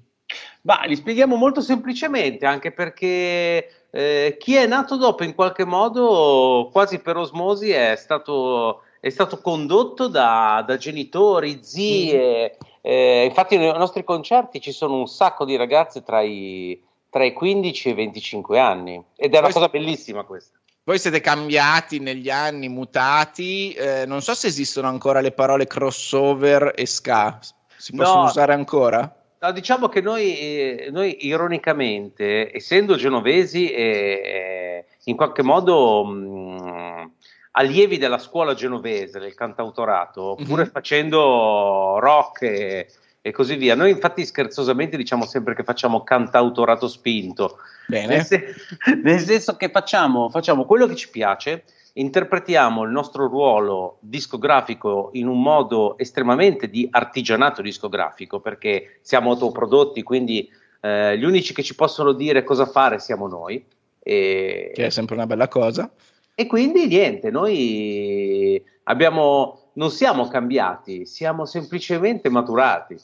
Ma 0.62 0.82
li 0.86 0.96
spieghiamo 0.96 1.36
molto 1.36 1.62
semplicemente, 1.62 2.46
anche 2.46 2.72
perché 2.72 3.88
eh, 3.90 4.36
chi 4.38 4.56
è 4.56 4.68
nato 4.68 4.98
dopo 4.98 5.24
in 5.24 5.34
qualche 5.34 5.66
modo, 5.66 6.70
quasi 6.72 7.00
per 7.00 7.16
osmosi, 7.18 7.72
è 7.72 7.96
stato, 7.96 8.82
è 9.00 9.10
stato 9.10 9.40
condotto 9.40 10.08
da, 10.08 10.64
da, 10.66 10.78
genitori, 10.78 11.60
zie. 11.64 12.58
Mm. 12.58 12.68
Eh, 12.82 13.26
infatti 13.26 13.58
nei 13.58 13.72
nostri 13.78 14.04
concerti 14.04 14.62
ci 14.62 14.72
sono 14.72 14.98
un 14.98 15.08
sacco 15.08 15.46
di 15.46 15.56
ragazze 15.56 16.04
tra 16.04 16.22
i, 16.22 16.82
tra 17.10 17.24
i 17.24 17.34
15 17.34 17.88
e 17.88 17.92
i 17.92 17.96
25 17.96 18.60
anni 18.60 19.04
ed 19.16 19.34
è 19.34 19.40
una 19.40 19.52
cosa 19.52 19.68
bellissima 19.68 20.24
questa. 20.24 20.58
Voi 20.84 21.00
siete 21.00 21.20
cambiati 21.20 22.00
negli 22.00 22.30
anni, 22.30 22.70
mutati, 22.70 23.74
eh, 23.74 24.06
non 24.06 24.22
so 24.22 24.34
se 24.34 24.48
esistono 24.48 24.88
ancora 24.88 25.20
le 25.20 25.34
parole 25.34 25.68
crossover 25.68 26.72
e 26.76 26.86
ska, 26.86 27.40
si 27.76 27.94
possono 27.94 28.22
no, 28.22 28.28
usare 28.28 28.54
ancora? 28.54 29.14
No, 29.48 29.54
diciamo 29.54 29.88
che 29.88 30.02
noi, 30.02 30.38
eh, 30.38 30.90
noi, 30.92 31.26
ironicamente, 31.26 32.54
essendo 32.54 32.96
genovesi, 32.96 33.72
eh, 33.72 34.86
in 35.06 35.16
qualche 35.16 35.42
modo 35.42 36.04
mh, 36.04 37.12
allievi 37.52 37.98
della 37.98 38.18
scuola 38.18 38.54
genovese, 38.54 39.20
del 39.20 39.36
cantautorato, 39.36 40.36
mm-hmm. 40.38 40.50
pur 40.50 40.70
facendo 40.70 41.98
rock 42.00 42.42
e, 42.42 42.88
e, 43.22 43.32
così 43.32 43.56
via, 43.56 43.74
noi 43.74 43.92
infatti 43.92 44.26
scherzosamente 44.26 44.98
diciamo 44.98 45.26
sempre 45.26 45.56
che 45.56 45.64
facciamo 45.64 46.04
cantautorato 46.04 46.90
spinto. 46.90 47.60
Bene. 47.88 48.16
Nel, 48.16 48.26
se- 48.26 48.54
nel 49.02 49.20
senso 49.20 49.56
che 49.56 49.70
facciamo, 49.70 50.30
facciamo 50.30 50.66
quello 50.66 50.88
che 50.88 50.96
ci 50.96 51.10
piace 51.10 51.64
interpretiamo 51.98 52.84
il 52.84 52.92
nostro 52.92 53.28
ruolo 53.28 53.98
discografico 54.00 55.10
in 55.14 55.28
un 55.28 55.42
modo 55.42 55.98
estremamente 55.98 56.70
di 56.70 56.88
artigianato 56.90 57.62
discografico 57.62 58.40
perché 58.40 59.00
siamo 59.02 59.32
autoprodotti, 59.32 60.04
quindi 60.04 60.50
eh, 60.82 61.18
gli 61.18 61.24
unici 61.24 61.54
che 61.54 61.64
ci 61.64 61.76
possono 61.76 62.14
dire 62.14 62.44
cosa 62.44 62.66
fare 62.66 63.00
siamo 63.00 63.28
noi. 63.28 63.64
E, 64.00 64.72
che 64.74 64.86
è 64.86 64.90
sempre 64.90 65.16
una 65.16 65.26
bella 65.26 65.48
cosa. 65.48 65.92
E 66.36 66.46
quindi 66.46 66.86
niente, 66.86 67.32
noi 67.32 68.64
abbiamo, 68.84 69.72
non 69.74 69.90
siamo 69.90 70.28
cambiati, 70.28 71.06
siamo 71.06 71.46
semplicemente 71.46 72.30
maturati. 72.30 72.96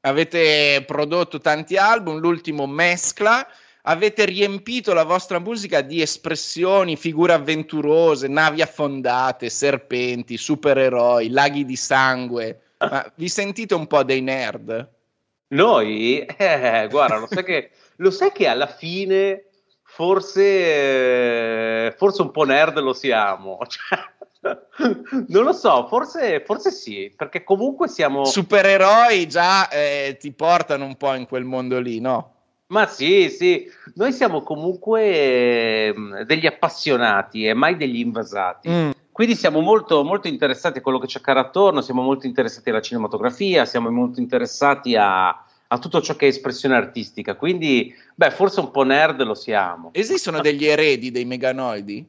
Avete 0.00 0.82
prodotto 0.86 1.38
tanti 1.38 1.76
album, 1.76 2.18
l'ultimo 2.18 2.66
Mescla 2.66 3.46
avete 3.90 4.24
riempito 4.24 4.92
la 4.92 5.02
vostra 5.02 5.40
musica 5.40 5.80
di 5.80 6.00
espressioni, 6.00 6.96
figure 6.96 7.32
avventurose, 7.32 8.28
navi 8.28 8.62
affondate, 8.62 9.50
serpenti, 9.50 10.36
supereroi, 10.36 11.30
laghi 11.30 11.64
di 11.64 11.76
sangue. 11.76 12.60
Ma 12.78 13.04
vi 13.16 13.28
sentite 13.28 13.74
un 13.74 13.86
po' 13.86 14.04
dei 14.04 14.20
nerd? 14.20 14.88
Noi, 15.48 16.20
eh, 16.20 16.86
guarda, 16.88 17.18
lo 17.18 17.26
sai, 17.28 17.44
che, 17.44 17.70
lo 17.96 18.10
sai 18.10 18.30
che 18.30 18.46
alla 18.46 18.68
fine 18.68 19.46
forse, 19.82 21.86
eh, 21.86 21.94
forse 21.96 22.22
un 22.22 22.30
po' 22.30 22.44
nerd 22.44 22.78
lo 22.78 22.92
siamo. 22.92 23.58
Cioè, 24.42 24.58
non 25.28 25.44
lo 25.44 25.52
so, 25.52 25.86
forse, 25.86 26.42
forse, 26.46 26.70
sì, 26.70 27.12
perché 27.14 27.44
comunque 27.44 27.88
siamo... 27.88 28.24
Supereroi 28.24 29.28
già 29.28 29.68
eh, 29.68 30.16
ti 30.18 30.32
portano 30.32 30.86
un 30.86 30.96
po' 30.96 31.12
in 31.12 31.26
quel 31.26 31.44
mondo 31.44 31.78
lì, 31.78 32.00
no? 32.00 32.39
Ma 32.70 32.86
sì, 32.86 33.28
sì, 33.30 33.68
noi 33.94 34.12
siamo 34.12 34.42
comunque 34.42 35.02
eh, 35.02 35.94
degli 36.24 36.46
appassionati 36.46 37.46
e 37.46 37.54
mai 37.54 37.76
degli 37.76 37.98
invasati. 37.98 38.68
Mm. 38.68 38.90
Quindi 39.10 39.34
siamo 39.34 39.60
molto, 39.60 40.04
molto 40.04 40.28
interessati 40.28 40.78
a 40.78 40.80
quello 40.80 40.98
che 40.98 41.06
c'è 41.06 41.18
accade 41.18 41.40
attorno, 41.40 41.80
siamo 41.80 42.00
molto 42.02 42.26
interessati 42.26 42.70
alla 42.70 42.80
cinematografia, 42.80 43.64
siamo 43.64 43.90
molto 43.90 44.20
interessati 44.20 44.94
a, 44.96 45.28
a 45.28 45.78
tutto 45.78 46.00
ciò 46.00 46.14
che 46.14 46.26
è 46.26 46.28
espressione 46.28 46.76
artistica. 46.76 47.34
Quindi, 47.34 47.92
beh, 48.14 48.30
forse 48.30 48.60
un 48.60 48.70
po' 48.70 48.84
nerd 48.84 49.20
lo 49.22 49.34
siamo. 49.34 49.90
Esistono 49.92 50.40
degli 50.40 50.64
eredi 50.64 51.10
dei 51.10 51.24
meganoidi? 51.24 52.08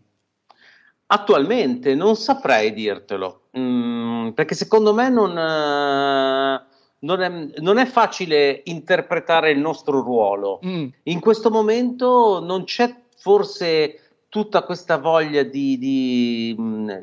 Attualmente 1.07 1.95
non 1.95 2.15
saprei 2.15 2.71
dirtelo, 2.71 3.47
mm, 3.57 4.29
perché 4.29 4.53
secondo 4.53 4.93
me 4.93 5.09
non... 5.09 5.31
Uh, 5.31 6.69
non 7.01 7.21
è, 7.21 7.59
non 7.59 7.77
è, 7.77 7.85
facile 7.85 8.61
interpretare 8.65 9.51
il 9.51 9.59
nostro 9.59 10.01
ruolo. 10.01 10.59
Mm. 10.65 10.87
In 11.03 11.19
questo 11.19 11.49
momento 11.49 12.41
non 12.43 12.63
c'è 12.63 12.93
forse 13.17 13.99
tutta 14.29 14.63
questa 14.63 14.97
voglia 14.97 15.43
di, 15.43 15.77
di, 15.77 16.55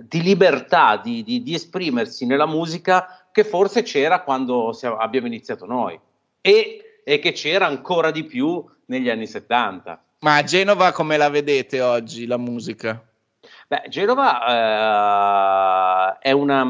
di 0.02 0.22
libertà, 0.22 0.96
di, 0.96 1.22
di, 1.22 1.54
esprimersi 1.54 2.24
nella 2.24 2.46
musica 2.46 3.26
che 3.30 3.44
forse 3.44 3.82
c'era 3.82 4.22
quando 4.22 4.70
abbiamo 4.98 5.26
iniziato 5.26 5.66
noi 5.66 5.98
e, 6.40 7.00
e 7.04 7.18
che 7.18 7.32
c'era 7.32 7.66
ancora 7.66 8.10
di 8.10 8.24
più 8.24 8.64
negli 8.86 9.10
anni 9.10 9.26
70. 9.26 10.02
Ma 10.20 10.36
a 10.36 10.42
Genova 10.42 10.92
come 10.92 11.16
la 11.16 11.28
vedete 11.28 11.80
oggi 11.80 12.26
la 12.26 12.38
musica? 12.38 13.02
Beh, 13.68 13.84
Genova 13.88 14.42
eh, 16.16 16.30
è, 16.30 16.32
una, 16.32 16.66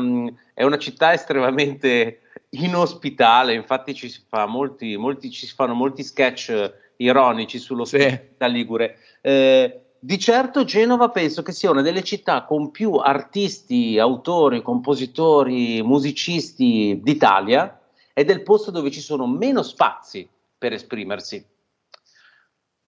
è, 0.53 0.65
una, 0.65 0.79
città 0.79 1.13
estremamente 1.13 2.23
inospitale, 2.51 3.55
infatti 3.55 3.95
ci 3.95 4.09
si, 4.09 4.23
fa 4.27 4.47
molti, 4.47 4.97
molti, 4.97 5.31
ci 5.31 5.47
si 5.47 5.55
fanno 5.55 5.75
molti 5.75 6.03
sketch 6.03 6.73
ironici 6.97 7.59
sullo 7.59 7.85
sì. 7.85 8.19
ligure. 8.39 8.99
Eh, 9.21 9.81
di 10.01 10.19
certo 10.19 10.65
Genova 10.65 11.11
penso 11.11 11.43
che 11.43 11.53
sia 11.53 11.71
una 11.71 11.83
delle 11.83 12.05
città 12.05 12.45
con 12.45 12.71
più 12.71 12.95
artisti, 12.95 13.99
autori, 13.99 14.63
compositori, 14.63 15.83
musicisti 15.83 17.01
d'Italia 17.03 17.81
ed 18.15 18.31
è 18.31 18.33
il 18.33 18.43
posto 18.43 18.71
dove 18.71 18.91
ci 18.91 19.01
sono 19.01 19.27
meno 19.27 19.63
spazi 19.63 20.29
per 20.57 20.73
esprimersi. 20.73 21.45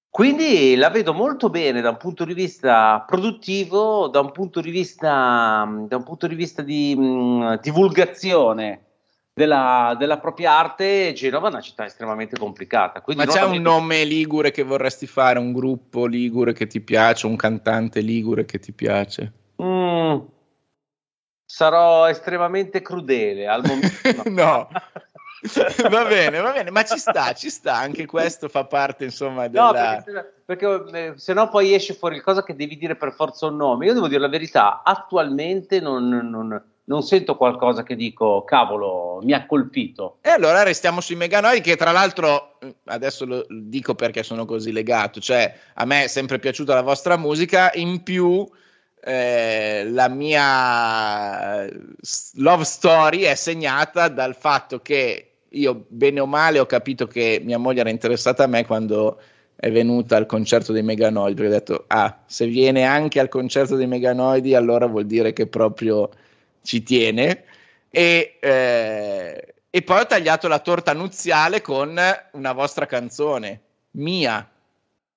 Quindi 0.08 0.74
la 0.74 0.90
vedo 0.90 1.12
molto 1.12 1.50
bene 1.50 1.80
da 1.80 1.90
un 1.90 1.96
punto 1.96 2.24
di 2.24 2.34
vista 2.34 3.04
produttivo, 3.06 4.08
da 4.08 4.20
un 4.20 4.32
punto 4.32 4.60
di 4.60 4.70
vista, 4.70 5.68
da 5.86 5.96
un 5.96 6.02
punto 6.02 6.26
di, 6.26 6.34
vista 6.34 6.62
di 6.62 6.96
mh, 6.96 7.60
divulgazione 7.60 8.89
della, 9.40 9.96
della, 9.98 10.18
propria 10.18 10.58
arte. 10.58 11.12
Genova 11.14 11.48
è 11.48 11.50
una 11.50 11.60
città 11.62 11.86
estremamente 11.86 12.36
complicata. 12.36 13.02
Ma 13.14 13.24
c'è 13.24 13.42
un 13.42 13.62
nome 13.62 14.04
ligure 14.04 14.50
che 14.50 14.62
vorresti 14.62 15.06
fare, 15.06 15.38
un 15.38 15.52
gruppo 15.52 16.04
ligure 16.04 16.52
che 16.52 16.66
ti 16.66 16.80
piace, 16.80 17.26
un 17.26 17.36
cantante 17.36 18.00
ligure 18.00 18.44
che 18.44 18.58
ti 18.58 18.72
piace? 18.72 19.32
Mm, 19.62 20.18
sarò 21.46 22.08
estremamente 22.08 22.82
crudele 22.82 23.48
al 23.48 23.62
momento. 23.64 24.28
no. 24.28 24.68
va 25.88 26.04
bene, 26.04 26.40
va 26.40 26.52
bene, 26.52 26.70
ma 26.70 26.84
ci 26.84 26.98
sta, 26.98 27.32
ci 27.32 27.48
sta, 27.48 27.76
anche 27.76 28.04
questo 28.04 28.48
fa 28.48 28.66
parte, 28.66 29.04
insomma, 29.04 29.48
della... 29.48 29.64
No, 29.64 29.72
perché, 29.72 30.32
perché 30.44 31.14
se 31.16 31.32
no 31.32 31.48
poi 31.48 31.72
esce 31.72 31.94
fuori 31.94 32.16
il 32.16 32.22
cosa 32.22 32.42
che 32.42 32.54
devi 32.54 32.76
dire 32.76 32.94
per 32.94 33.14
forza 33.14 33.46
un 33.46 33.56
nome. 33.56 33.86
Io 33.86 33.94
devo 33.94 34.08
dire 34.08 34.20
la 34.20 34.28
verità, 34.28 34.82
attualmente 34.84 35.80
non, 35.80 36.08
non, 36.08 36.62
non 36.84 37.02
sento 37.02 37.36
qualcosa 37.36 37.82
che 37.82 37.94
dico, 37.94 38.44
cavolo, 38.44 39.20
mi 39.22 39.32
ha 39.32 39.46
colpito. 39.46 40.18
E 40.22 40.30
allora 40.30 40.62
restiamo 40.62 41.00
sui 41.00 41.16
Meganoid, 41.16 41.62
che 41.62 41.76
tra 41.76 41.92
l'altro, 41.92 42.58
adesso 42.86 43.24
lo 43.24 43.46
dico 43.48 43.94
perché 43.94 44.22
sono 44.22 44.44
così 44.44 44.72
legato, 44.72 45.20
cioè 45.20 45.54
a 45.74 45.84
me 45.84 46.04
è 46.04 46.06
sempre 46.08 46.38
piaciuta 46.38 46.74
la 46.74 46.82
vostra 46.82 47.16
musica, 47.16 47.70
in 47.74 48.02
più... 48.02 48.48
Eh, 49.02 49.88
la 49.92 50.10
mia 50.10 51.66
love 52.34 52.64
story 52.64 53.20
è 53.20 53.34
segnata 53.34 54.08
dal 54.08 54.36
fatto 54.36 54.80
che 54.82 55.30
io 55.48 55.86
bene 55.88 56.20
o 56.20 56.26
male 56.26 56.58
ho 56.58 56.66
capito 56.66 57.06
che 57.06 57.40
mia 57.42 57.56
moglie 57.56 57.80
era 57.80 57.88
interessata 57.88 58.44
a 58.44 58.46
me 58.46 58.66
quando 58.66 59.18
è 59.56 59.70
venuta 59.70 60.16
al 60.16 60.26
concerto 60.26 60.72
dei 60.72 60.82
Meganoidi, 60.82 61.34
perché 61.34 61.50
ho 61.50 61.58
detto, 61.58 61.84
ah, 61.88 62.22
se 62.26 62.46
viene 62.46 62.84
anche 62.84 63.20
al 63.20 63.28
concerto 63.28 63.76
dei 63.76 63.86
Meganoidi, 63.86 64.54
allora 64.54 64.86
vuol 64.86 65.06
dire 65.06 65.32
che 65.32 65.46
proprio 65.46 66.08
ci 66.62 66.82
tiene. 66.82 67.44
E, 67.90 68.36
eh, 68.40 69.54
e 69.70 69.82
poi 69.82 70.00
ho 70.00 70.06
tagliato 70.06 70.48
la 70.48 70.58
torta 70.58 70.92
nuziale 70.92 71.60
con 71.60 72.00
una 72.32 72.52
vostra 72.52 72.86
canzone, 72.86 73.60
mia. 73.92 74.48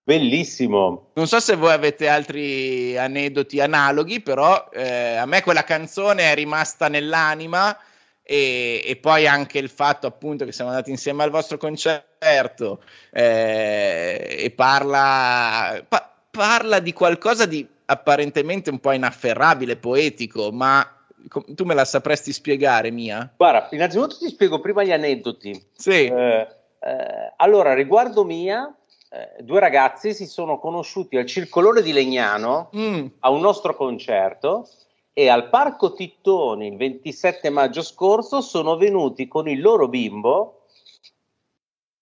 Bellissimo. 0.06 1.12
Non 1.14 1.28
so 1.28 1.40
se 1.40 1.56
voi 1.56 1.72
avete 1.72 2.10
altri 2.10 2.98
aneddoti 2.98 3.62
analoghi, 3.62 4.22
però 4.22 4.70
eh, 4.74 5.16
a 5.16 5.26
me 5.26 5.42
quella 5.42 5.64
canzone 5.64 6.32
è 6.32 6.36
rimasta 6.36 6.90
nell'anima 6.90 7.76
e, 8.22 8.82
e, 8.86 8.96
poi 8.98 9.28
anche 9.28 9.60
il 9.60 9.70
fatto 9.70 10.06
appunto 10.06 10.44
che 10.44 10.52
siamo 10.52 10.72
andati 10.72 10.90
insieme 10.90 11.24
al 11.24 11.30
vostro 11.30 11.58
concerto 11.58 12.84
eh, 13.12 14.36
e 14.40 14.52
parla, 14.52 15.84
pa- 15.88 16.14
parla 16.30 16.80
di 16.80 16.94
qualcosa 16.94 17.46
di 17.46 17.66
apparentemente 17.86 18.70
un 18.70 18.80
po' 18.80 18.92
inafferrabile, 18.92 19.78
poetico, 19.78 20.52
ma 20.52 21.03
tu 21.28 21.66
me 21.66 21.74
la 21.74 21.86
sapresti 21.86 22.34
spiegare, 22.34 22.92
Mia? 22.92 23.34
Guarda, 23.36 23.68
innanzitutto 23.72 24.18
ti 24.18 24.28
spiego 24.28 24.60
prima 24.60 24.84
gli 24.84 24.92
aneddoti. 24.92 25.70
Sì. 25.76 26.06
Eh, 26.06 26.48
eh, 26.80 27.34
allora, 27.38 27.74
riguardo 27.74 28.24
Mia, 28.24 28.76
eh, 29.10 29.44
due 29.44 29.60
ragazzi 29.60 30.14
si 30.14 30.26
sono 30.26 30.60
conosciuti 30.60 31.18
al 31.18 31.26
Circolone 31.26 31.82
di 31.82 31.94
Legnano 31.94 32.70
mm. 32.76 33.06
a 33.20 33.30
un 33.30 33.42
nostro 33.42 33.76
concerto 33.76 34.68
e 35.14 35.30
al 35.30 35.50
Parco 35.50 35.94
Tittoni 35.94 36.68
il 36.68 36.78
27 36.78 37.50
maggio 37.50 37.84
scorso 37.84 38.42
sono 38.42 38.76
venuti 38.76 39.28
con 39.28 39.48
il 39.48 39.62
loro 39.62 39.88
bimbo 39.88 40.66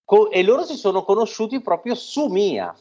co- 0.04 0.30
e 0.30 0.42
loro 0.42 0.64
si 0.64 0.76
sono 0.76 1.04
conosciuti 1.04 1.60
proprio 1.60 1.94
su 1.94 2.26
Mia. 2.28 2.74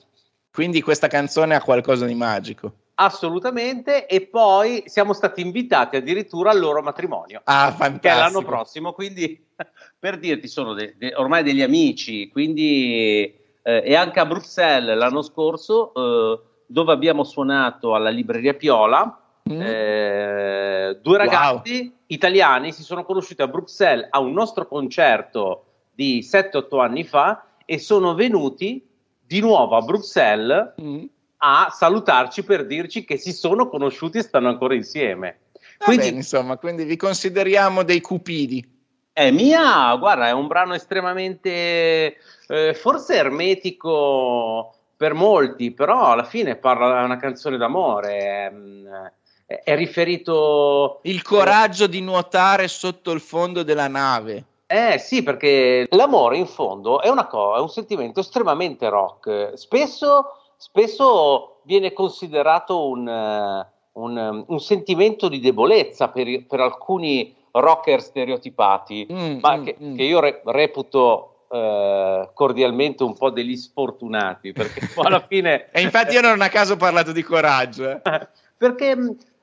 Quindi 0.49 0.81
questa 0.81 1.07
canzone 1.07 1.55
ha 1.55 1.61
qualcosa 1.61 2.05
di 2.05 2.15
magico. 2.15 2.73
Assolutamente, 3.03 4.05
e 4.05 4.21
poi 4.21 4.83
siamo 4.85 5.13
stati 5.13 5.41
invitati 5.41 5.95
addirittura 5.95 6.51
al 6.51 6.59
loro 6.59 6.83
matrimonio. 6.83 7.41
Ah, 7.45 7.71
fantastico. 7.71 7.99
Che 7.99 8.09
è 8.09 8.15
l'anno 8.15 8.43
prossimo, 8.43 8.93
quindi 8.93 9.43
per 9.97 10.19
dirti, 10.19 10.47
sono 10.47 10.73
de- 10.73 10.93
de- 10.97 11.13
ormai 11.15 11.41
degli 11.41 11.63
amici, 11.63 12.29
quindi 12.29 13.33
eh, 13.63 13.83
e 13.83 13.95
anche 13.95 14.19
a 14.19 14.25
Bruxelles 14.25 14.95
l'anno 14.95 15.23
scorso, 15.23 15.93
eh, 15.93 16.39
dove 16.67 16.91
abbiamo 16.93 17.23
suonato 17.23 17.95
alla 17.95 18.09
libreria 18.09 18.53
Piola, 18.53 19.15
Mm. 19.49 19.59
Eh, 19.59 20.99
due 21.01 21.17
ragazzi 21.17 21.79
wow. 21.81 21.91
italiani 22.05 22.71
si 22.71 22.83
sono 22.83 23.03
conosciuti 23.03 23.41
a 23.41 23.47
Bruxelles 23.47 24.07
a 24.11 24.19
un 24.19 24.33
nostro 24.33 24.67
concerto 24.67 25.65
di 25.91 26.19
7-8 26.21 26.79
anni 26.79 27.03
fa 27.03 27.45
e 27.65 27.79
sono 27.79 28.13
venuti 28.13 28.87
di 29.25 29.39
nuovo 29.39 29.75
a 29.75 29.81
Bruxelles 29.81 30.73
mm. 30.79 31.03
A 31.43 31.71
salutarci 31.71 32.43
per 32.43 32.65
dirci 32.65 33.03
che 33.03 33.17
si 33.17 33.33
sono 33.33 33.67
conosciuti 33.67 34.19
e 34.19 34.21
stanno 34.21 34.49
ancora 34.49 34.75
insieme. 34.75 35.39
Quindi, 35.77 36.05
bene, 36.05 36.17
insomma, 36.17 36.57
quindi 36.57 36.83
vi 36.83 36.95
consideriamo 36.95 37.83
dei 37.83 38.01
cupidi. 38.01 38.79
È 39.11 39.31
mia, 39.31 39.95
guarda, 39.95 40.27
è 40.27 40.31
un 40.31 40.47
brano 40.47 40.75
estremamente, 40.75 42.17
eh, 42.47 42.73
forse 42.75 43.15
ermetico 43.15 44.75
per 44.95 45.13
molti, 45.13 45.71
però 45.71 46.11
alla 46.11 46.25
fine 46.25 46.55
parla 46.55 46.99
di 46.99 47.05
una 47.05 47.17
canzone 47.17 47.57
d'amore. 47.57 48.17
È, 49.47 49.61
è 49.63 49.75
riferito... 49.75 50.99
Il 51.03 51.23
coraggio 51.23 51.87
di 51.87 52.01
nuotare 52.01 52.67
sotto 52.67 53.11
il 53.11 53.19
fondo 53.19 53.63
della 53.63 53.87
nave. 53.87 54.45
Eh 54.67 54.99
sì, 54.99 55.23
perché 55.23 55.87
l'amore 55.89 56.37
in 56.37 56.47
fondo 56.47 57.01
è, 57.01 57.09
una 57.09 57.25
co- 57.27 57.55
è 57.55 57.59
un 57.59 57.67
sentimento 57.67 58.19
estremamente 58.21 58.87
rock. 58.87 59.57
Spesso, 59.57 60.40
spesso 60.61 61.61
viene 61.63 61.91
considerato 61.91 62.87
un, 62.87 63.07
un, 63.93 64.45
un, 64.47 64.59
sentimento 64.59 65.27
di 65.27 65.39
debolezza 65.39 66.09
per, 66.09 66.45
per 66.45 66.59
alcuni 66.59 67.35
rocker 67.49 67.99
stereotipati, 67.99 69.07
mm, 69.11 69.37
ma 69.41 69.57
mm, 69.57 69.63
che, 69.63 69.75
mm. 69.81 69.95
che, 69.95 70.03
io 70.03 70.19
re- 70.19 70.41
reputo 70.45 71.45
eh, 71.49 72.29
cordialmente 72.31 73.03
un 73.03 73.17
po' 73.17 73.31
degli 73.31 73.55
sfortunati, 73.55 74.51
perché 74.51 74.81
alla 75.01 75.25
fine... 75.27 75.71
e 75.71 75.81
infatti 75.81 76.13
io 76.13 76.21
non 76.21 76.39
a 76.41 76.49
caso 76.49 76.73
ho 76.73 76.77
parlato 76.77 77.11
di 77.11 77.23
coraggio. 77.23 77.89
Eh. 77.89 78.01
perché 78.55 78.95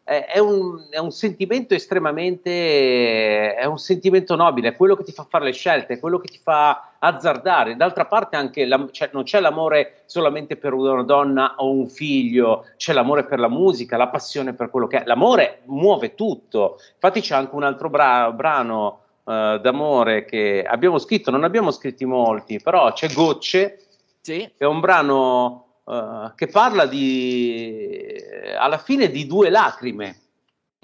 è 0.08 0.38
un, 0.38 0.86
è 0.88 0.96
un, 0.96 1.10
sentimento 1.10 1.74
estremamente 1.74 3.54
è 3.54 3.66
un 3.66 3.76
sentimento 3.76 4.36
nobile, 4.36 4.68
è 4.68 4.76
quello 4.76 4.96
che 4.96 5.04
ti 5.04 5.12
fa 5.12 5.26
fare 5.28 5.44
le 5.44 5.52
scelte, 5.52 5.94
è 5.94 5.98
quello 5.98 6.18
che 6.18 6.28
ti 6.28 6.40
fa 6.42 6.92
azzardare. 6.98 7.76
D'altra 7.76 8.06
parte 8.06 8.36
anche 8.36 8.64
la, 8.64 8.88
cioè, 8.90 9.10
non 9.12 9.24
c'è 9.24 9.38
l'amore 9.38 10.04
solamente 10.06 10.56
per 10.56 10.72
una 10.72 11.02
donna 11.02 11.56
o 11.58 11.70
un 11.70 11.90
figlio, 11.90 12.64
c'è 12.78 12.94
l'amore 12.94 13.24
per 13.24 13.38
la 13.38 13.50
musica, 13.50 13.98
la 13.98 14.08
passione 14.08 14.54
per 14.54 14.70
quello 14.70 14.86
che 14.86 15.02
è. 15.02 15.04
L'amore 15.04 15.60
muove 15.66 16.14
tutto. 16.14 16.78
Infatti 16.94 17.20
c'è 17.20 17.34
anche 17.34 17.54
un 17.54 17.64
altro 17.64 17.90
bra- 17.90 18.32
brano 18.32 19.00
uh, 19.24 19.58
d'amore 19.58 20.24
che 20.24 20.64
abbiamo 20.66 20.96
scritto, 20.96 21.30
non 21.30 21.44
abbiamo 21.44 21.70
scritti 21.70 22.06
molti, 22.06 22.58
però 22.62 22.94
c'è 22.94 23.12
Gocce, 23.12 23.78
sì. 24.22 24.50
è 24.56 24.64
un 24.64 24.80
brano 24.80 25.67
uh, 25.88 26.34
che 26.34 26.46
parla 26.46 26.86
di, 26.86 28.14
alla 28.56 28.78
fine 28.78 29.10
di 29.10 29.26
due 29.26 29.50
lacrime, 29.50 30.16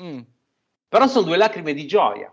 mm. 0.00 0.20
però 0.88 1.06
sono 1.06 1.26
due 1.26 1.36
lacrime 1.36 1.74
di 1.74 1.86
gioia. 1.86 2.32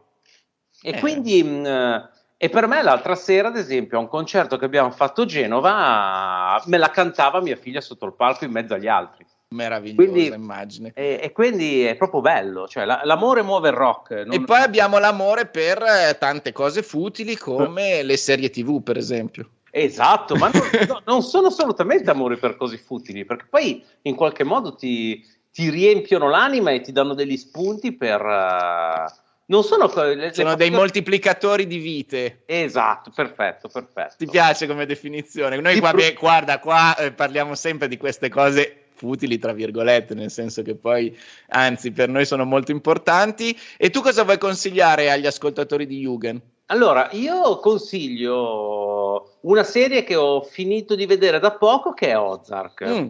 E 0.84 0.90
eh. 0.90 1.00
quindi, 1.00 1.44
mh, 1.44 1.68
mm, 1.68 1.96
e 2.38 2.50
per 2.50 2.68
me 2.68 2.82
l'altra 2.82 3.16
sera, 3.16 3.50
ad 3.50 3.58
esempio, 3.58 3.98
a 3.98 4.02
un 4.02 4.08
concerto 4.08 4.58
che 4.58 4.66
abbiamo 4.66 4.92
fatto 4.92 5.24
a 5.24 5.26
Genova, 5.26 6.62
me 6.66 6.78
la 6.78 6.90
cantava 6.90 7.42
mia 7.42 7.56
figlia 7.56 7.82
sotto 7.82 8.06
il 8.06 8.14
palco 8.14 8.46
in 8.46 8.52
mezzo 8.52 8.74
agli 8.74 8.88
altri. 8.88 9.26
Meravigliosa 9.50 10.10
quindi, 10.10 10.34
immagine. 10.34 10.92
E, 10.96 11.20
e, 11.22 11.32
quindi 11.34 11.84
è 11.84 11.96
proprio 11.98 12.22
bello, 12.22 12.70
cioè 12.70 12.86
la, 12.86 13.02
l'amore 13.04 13.42
muove 13.42 13.68
il 13.68 13.76
rock. 13.76 14.12
Non... 14.12 14.32
E 14.32 14.44
poi 14.44 14.62
abbiamo 14.62 14.98
l'amore 14.98 15.46
per 15.46 15.84
eh, 15.84 16.18
tante 16.18 16.54
cose 16.54 16.82
futili 16.82 17.36
come 17.36 18.02
le 18.02 18.16
serie 18.16 18.50
tv, 18.50 18.82
per 18.82 18.96
esempio. 18.96 19.50
Esatto, 19.72 20.36
ma 20.36 20.52
non, 20.54 20.62
no, 20.88 21.02
non, 21.06 21.22
sono 21.24 21.48
assolutamente 21.48 22.10
amori 22.10 22.38
per 22.38 22.58
cose 22.58 22.78
futili, 22.78 23.24
perché 23.24 23.46
poi 23.50 23.84
in 24.04 24.16
qualche 24.16 24.44
modo 24.44 24.76
ti, 24.76 25.26
ti 25.52 25.70
riempiono 25.70 26.30
l'anima 26.30 26.72
e 26.72 26.82
ti 26.82 26.92
danno 26.92 27.14
degli 27.14 27.38
spunti 27.38 27.94
per... 27.94 28.22
Uh, 28.22 29.30
non 29.46 29.64
sono, 29.64 29.92
le, 30.14 30.34
sono 30.34 30.50
le 30.52 30.56
dei 30.56 30.72
moltiplicatori 30.72 31.68
di 31.68 31.78
vite. 31.78 32.44
Esatto, 32.46 33.12
perfetto, 33.14 33.68
perfetto. 33.68 34.16
Ti 34.18 34.28
piace 34.28 34.68
come 34.68 34.86
definizione? 34.86 35.60
Noi 35.60 35.80
qua, 35.80 35.92
pro... 35.92 36.14
guarda, 36.18 36.60
qua 36.60 36.96
eh, 36.96 37.12
parliamo 37.12 37.56
sempre 37.56 37.90
di 37.90 37.98
queste 37.98 38.30
cose 38.30 38.84
futili, 38.94 39.40
tra 39.40 39.52
virgolette, 39.52 40.14
nel 40.14 40.32
senso 40.32 40.62
che 40.62 40.76
poi, 40.76 41.18
anzi, 41.50 41.92
per 41.92 42.08
noi 42.08 42.26
sono 42.26 42.46
molto 42.46 42.72
importanti. 42.72 43.58
E 43.78 43.90
tu 43.90 44.02
cosa 44.02 44.24
vuoi 44.24 44.38
consigliare 44.38 45.12
agli 45.12 45.26
ascoltatori 45.26 45.86
di 45.86 46.00
Jugend? 46.00 46.42
Allora, 46.72 47.10
io 47.12 47.60
consiglio 47.60 49.40
una 49.42 49.64
serie 49.64 50.06
che 50.06 50.16
ho 50.16 50.42
finito 50.42 50.96
di 50.96 51.06
vedere 51.06 51.38
da 51.38 51.52
poco, 51.52 51.94
che 51.94 52.08
è 52.08 52.18
Ozark. 52.18 52.88
Mm. 52.88 53.10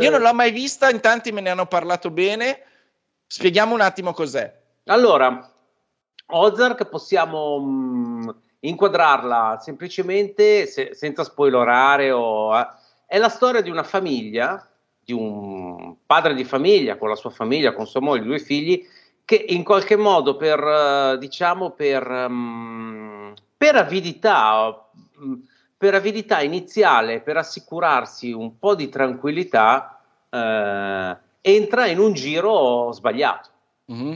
Io 0.00 0.10
non 0.10 0.20
l'ho 0.20 0.34
mai 0.34 0.52
vista, 0.52 0.90
in 0.90 1.00
tanti 1.00 1.32
me 1.32 1.40
ne 1.40 1.48
hanno 1.48 1.64
parlato 1.64 2.10
bene. 2.10 2.60
Spieghiamo 3.26 3.72
un 3.72 3.80
attimo 3.80 4.12
cos'è. 4.12 4.54
Allora, 4.84 5.50
Ozark 6.26 6.84
possiamo 6.90 7.58
mh, 7.58 8.24
mm, 8.24 8.28
inquadrarla 8.60 9.58
semplicemente, 9.62 10.66
se, 10.66 10.90
senza 10.92 11.24
spoilerare, 11.24 12.10
o, 12.10 12.54
eh, 12.54 12.68
è 13.06 13.16
la 13.16 13.30
storia 13.30 13.62
di 13.62 13.70
una 13.70 13.82
famiglia, 13.82 14.70
di 15.02 15.14
un 15.14 15.96
padre 16.04 16.34
di 16.34 16.44
famiglia 16.44 16.98
con 16.98 17.08
la 17.08 17.16
sua 17.16 17.30
famiglia, 17.30 17.72
con 17.72 17.86
sua 17.86 18.02
moglie 18.02 18.24
due 18.24 18.38
figli, 18.38 18.86
che 19.28 19.44
in 19.48 19.62
qualche 19.62 19.96
modo 19.96 20.38
per, 20.38 20.58
uh, 20.58 21.18
diciamo, 21.18 21.72
per, 21.72 22.08
um, 22.08 23.34
per 23.58 23.76
avidità, 23.76 24.88
um, 25.18 25.46
per 25.76 25.94
avidità 25.94 26.40
iniziale, 26.40 27.20
per 27.20 27.36
assicurarsi 27.36 28.32
un 28.32 28.58
po' 28.58 28.74
di 28.74 28.88
tranquillità, 28.88 30.00
uh, 30.30 31.14
entra 31.42 31.86
in 31.88 31.98
un 31.98 32.14
giro 32.14 32.90
sbagliato. 32.92 33.50
Mm-hmm. 33.92 34.14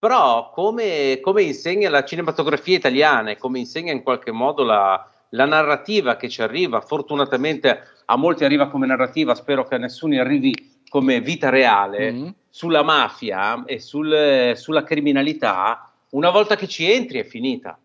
Però, 0.00 0.50
come, 0.50 1.20
come, 1.22 1.42
insegna 1.42 1.88
la 1.88 2.02
cinematografia 2.02 2.78
italiana 2.78 3.30
e 3.30 3.36
come 3.36 3.60
insegna 3.60 3.92
in 3.92 4.02
qualche 4.02 4.32
modo 4.32 4.64
la, 4.64 5.08
la 5.28 5.44
narrativa 5.44 6.16
che 6.16 6.28
ci 6.28 6.42
arriva, 6.42 6.80
fortunatamente 6.80 7.80
a 8.04 8.16
molti 8.16 8.44
arriva 8.44 8.66
come 8.66 8.88
narrativa, 8.88 9.36
spero 9.36 9.62
che 9.62 9.76
a 9.76 9.78
nessuno 9.78 10.20
arrivi 10.20 10.74
come 10.88 11.20
vita 11.20 11.48
reale 11.48 12.12
mm-hmm. 12.12 12.28
sulla 12.48 12.82
mafia 12.82 13.64
e 13.64 13.78
sul, 13.78 14.52
sulla 14.54 14.82
criminalità, 14.82 15.92
una 16.10 16.30
volta 16.30 16.56
che 16.56 16.68
ci 16.68 16.90
entri 16.90 17.18
è 17.18 17.24
finita. 17.24 17.78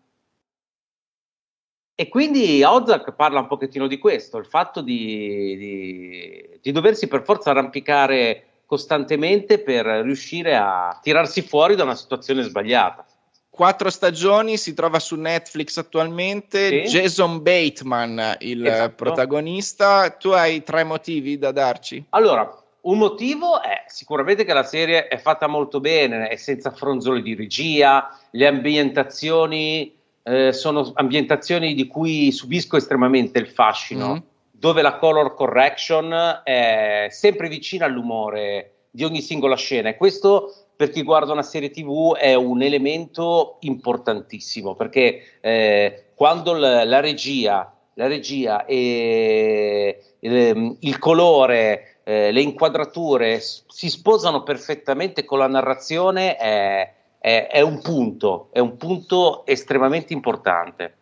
E 1.94 2.08
quindi 2.08 2.62
Ozark 2.62 3.12
parla 3.12 3.40
un 3.40 3.46
pochettino 3.46 3.86
di 3.86 3.98
questo, 3.98 4.38
il 4.38 4.46
fatto 4.46 4.80
di, 4.80 5.56
di, 5.56 6.58
di 6.60 6.72
doversi 6.72 7.06
per 7.06 7.22
forza 7.22 7.50
arrampicare 7.50 8.46
costantemente 8.66 9.58
per 9.58 9.84
riuscire 9.84 10.56
a 10.56 10.98
tirarsi 11.02 11.42
fuori 11.42 11.74
da 11.74 11.82
una 11.82 11.94
situazione 11.94 12.42
sbagliata. 12.42 13.04
Quattro 13.50 13.90
stagioni, 13.90 14.56
si 14.56 14.72
trova 14.72 14.98
su 14.98 15.14
Netflix 15.14 15.76
attualmente. 15.76 16.86
Sì. 16.86 16.98
Jason 16.98 17.42
Bateman, 17.42 18.36
il 18.38 18.66
esatto. 18.66 18.94
protagonista. 18.94 20.08
Tu 20.08 20.30
hai 20.30 20.62
tre 20.62 20.84
motivi 20.84 21.36
da 21.36 21.52
darci? 21.52 22.02
Allora, 22.08 22.50
un 22.82 22.98
motivo 22.98 23.62
è 23.62 23.84
sicuramente 23.86 24.44
che 24.44 24.52
la 24.52 24.64
serie 24.64 25.06
è 25.06 25.16
fatta 25.18 25.46
molto 25.46 25.78
bene, 25.80 26.28
è 26.28 26.36
senza 26.36 26.70
fronzoli 26.70 27.22
di 27.22 27.34
regia, 27.34 28.18
le 28.32 28.46
ambientazioni 28.46 29.94
eh, 30.24 30.52
sono 30.52 30.90
ambientazioni 30.94 31.74
di 31.74 31.86
cui 31.86 32.32
subisco 32.32 32.76
estremamente 32.76 33.38
il 33.38 33.48
fascino, 33.48 34.08
mm-hmm. 34.08 34.20
dove 34.50 34.82
la 34.82 34.96
color 34.96 35.34
correction 35.34 36.40
è 36.42 37.06
sempre 37.10 37.48
vicina 37.48 37.86
all'umore 37.86 38.86
di 38.90 39.04
ogni 39.04 39.20
singola 39.20 39.56
scena 39.56 39.88
e 39.88 39.96
questo 39.96 40.52
per 40.76 40.90
chi 40.90 41.02
guarda 41.02 41.32
una 41.32 41.42
serie 41.42 41.70
tv 41.70 42.14
è 42.14 42.34
un 42.34 42.62
elemento 42.62 43.56
importantissimo 43.60 44.74
perché 44.74 45.38
eh, 45.40 46.06
quando 46.14 46.52
l- 46.52 46.82
la 46.84 47.00
regia, 47.00 47.74
la 47.94 48.06
regia 48.06 48.64
e 48.66 50.16
il, 50.18 50.76
il 50.80 50.98
colore 50.98 51.91
eh, 52.04 52.32
le 52.32 52.40
inquadrature 52.40 53.40
si 53.40 53.88
sposano 53.88 54.42
perfettamente 54.42 55.24
con 55.24 55.38
la 55.38 55.46
narrazione 55.46 56.36
è, 56.36 56.94
è, 57.18 57.48
è, 57.50 57.60
un 57.60 57.80
punto, 57.80 58.48
è 58.52 58.58
un 58.58 58.76
punto 58.76 59.46
estremamente 59.46 60.12
importante. 60.12 60.96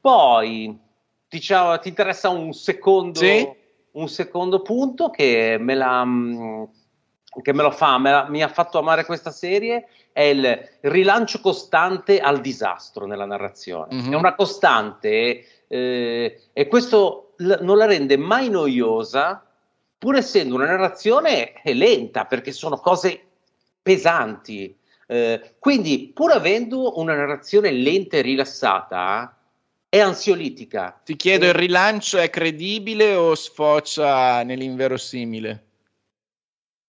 Poi 0.00 0.78
diciamo, 1.28 1.78
ti 1.78 1.88
interessa 1.88 2.28
un 2.28 2.52
secondo, 2.52 3.18
sì? 3.18 3.48
un 3.92 4.08
secondo 4.08 4.62
punto 4.62 5.10
che 5.10 5.56
me, 5.58 5.74
la, 5.74 6.04
che 7.42 7.52
me 7.52 7.62
lo 7.62 7.70
fa, 7.70 7.98
me 7.98 8.10
la, 8.10 8.28
mi 8.28 8.42
ha 8.42 8.48
fatto 8.48 8.78
amare 8.78 9.04
questa 9.04 9.30
serie 9.30 9.88
è 10.12 10.22
il 10.22 10.68
rilancio 10.82 11.40
costante 11.40 12.20
al 12.20 12.40
disastro 12.40 13.06
nella 13.06 13.26
narrazione. 13.26 13.94
Mm-hmm. 13.94 14.12
È 14.12 14.14
una 14.14 14.34
costante 14.36 15.66
eh, 15.66 16.40
e 16.52 16.66
questo 16.68 17.34
non 17.38 17.76
la 17.76 17.86
rende 17.86 18.16
mai 18.16 18.48
noiosa 18.48 19.44
pur 20.04 20.16
essendo 20.16 20.54
una 20.54 20.66
narrazione 20.66 21.54
lenta, 21.62 22.26
perché 22.26 22.52
sono 22.52 22.76
cose 22.76 23.22
pesanti. 23.80 24.76
Eh, 25.06 25.54
quindi, 25.58 26.10
pur 26.12 26.32
avendo 26.32 26.98
una 26.98 27.14
narrazione 27.14 27.70
lenta 27.70 28.18
e 28.18 28.20
rilassata, 28.20 29.34
è 29.88 29.98
ansiolitica. 29.98 31.00
Ti 31.02 31.16
chiedo, 31.16 31.46
il 31.46 31.54
rilancio 31.54 32.18
è 32.18 32.28
credibile 32.28 33.14
o 33.14 33.34
sfocia 33.34 34.42
nell'inverosimile? 34.42 35.64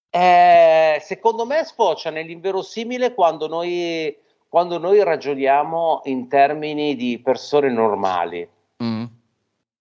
Eh, 0.09 0.97
secondo 1.01 1.45
me 1.45 1.63
sfocia 1.63 2.09
nell'inverosimile 2.09 3.13
quando 3.13 3.47
noi, 3.47 4.13
quando 4.49 4.78
noi 4.78 5.01
ragioniamo 5.01 6.01
in 6.03 6.28
termini 6.28 6.97
di 6.97 7.22
persone 7.24 7.72
normali. 7.72 8.45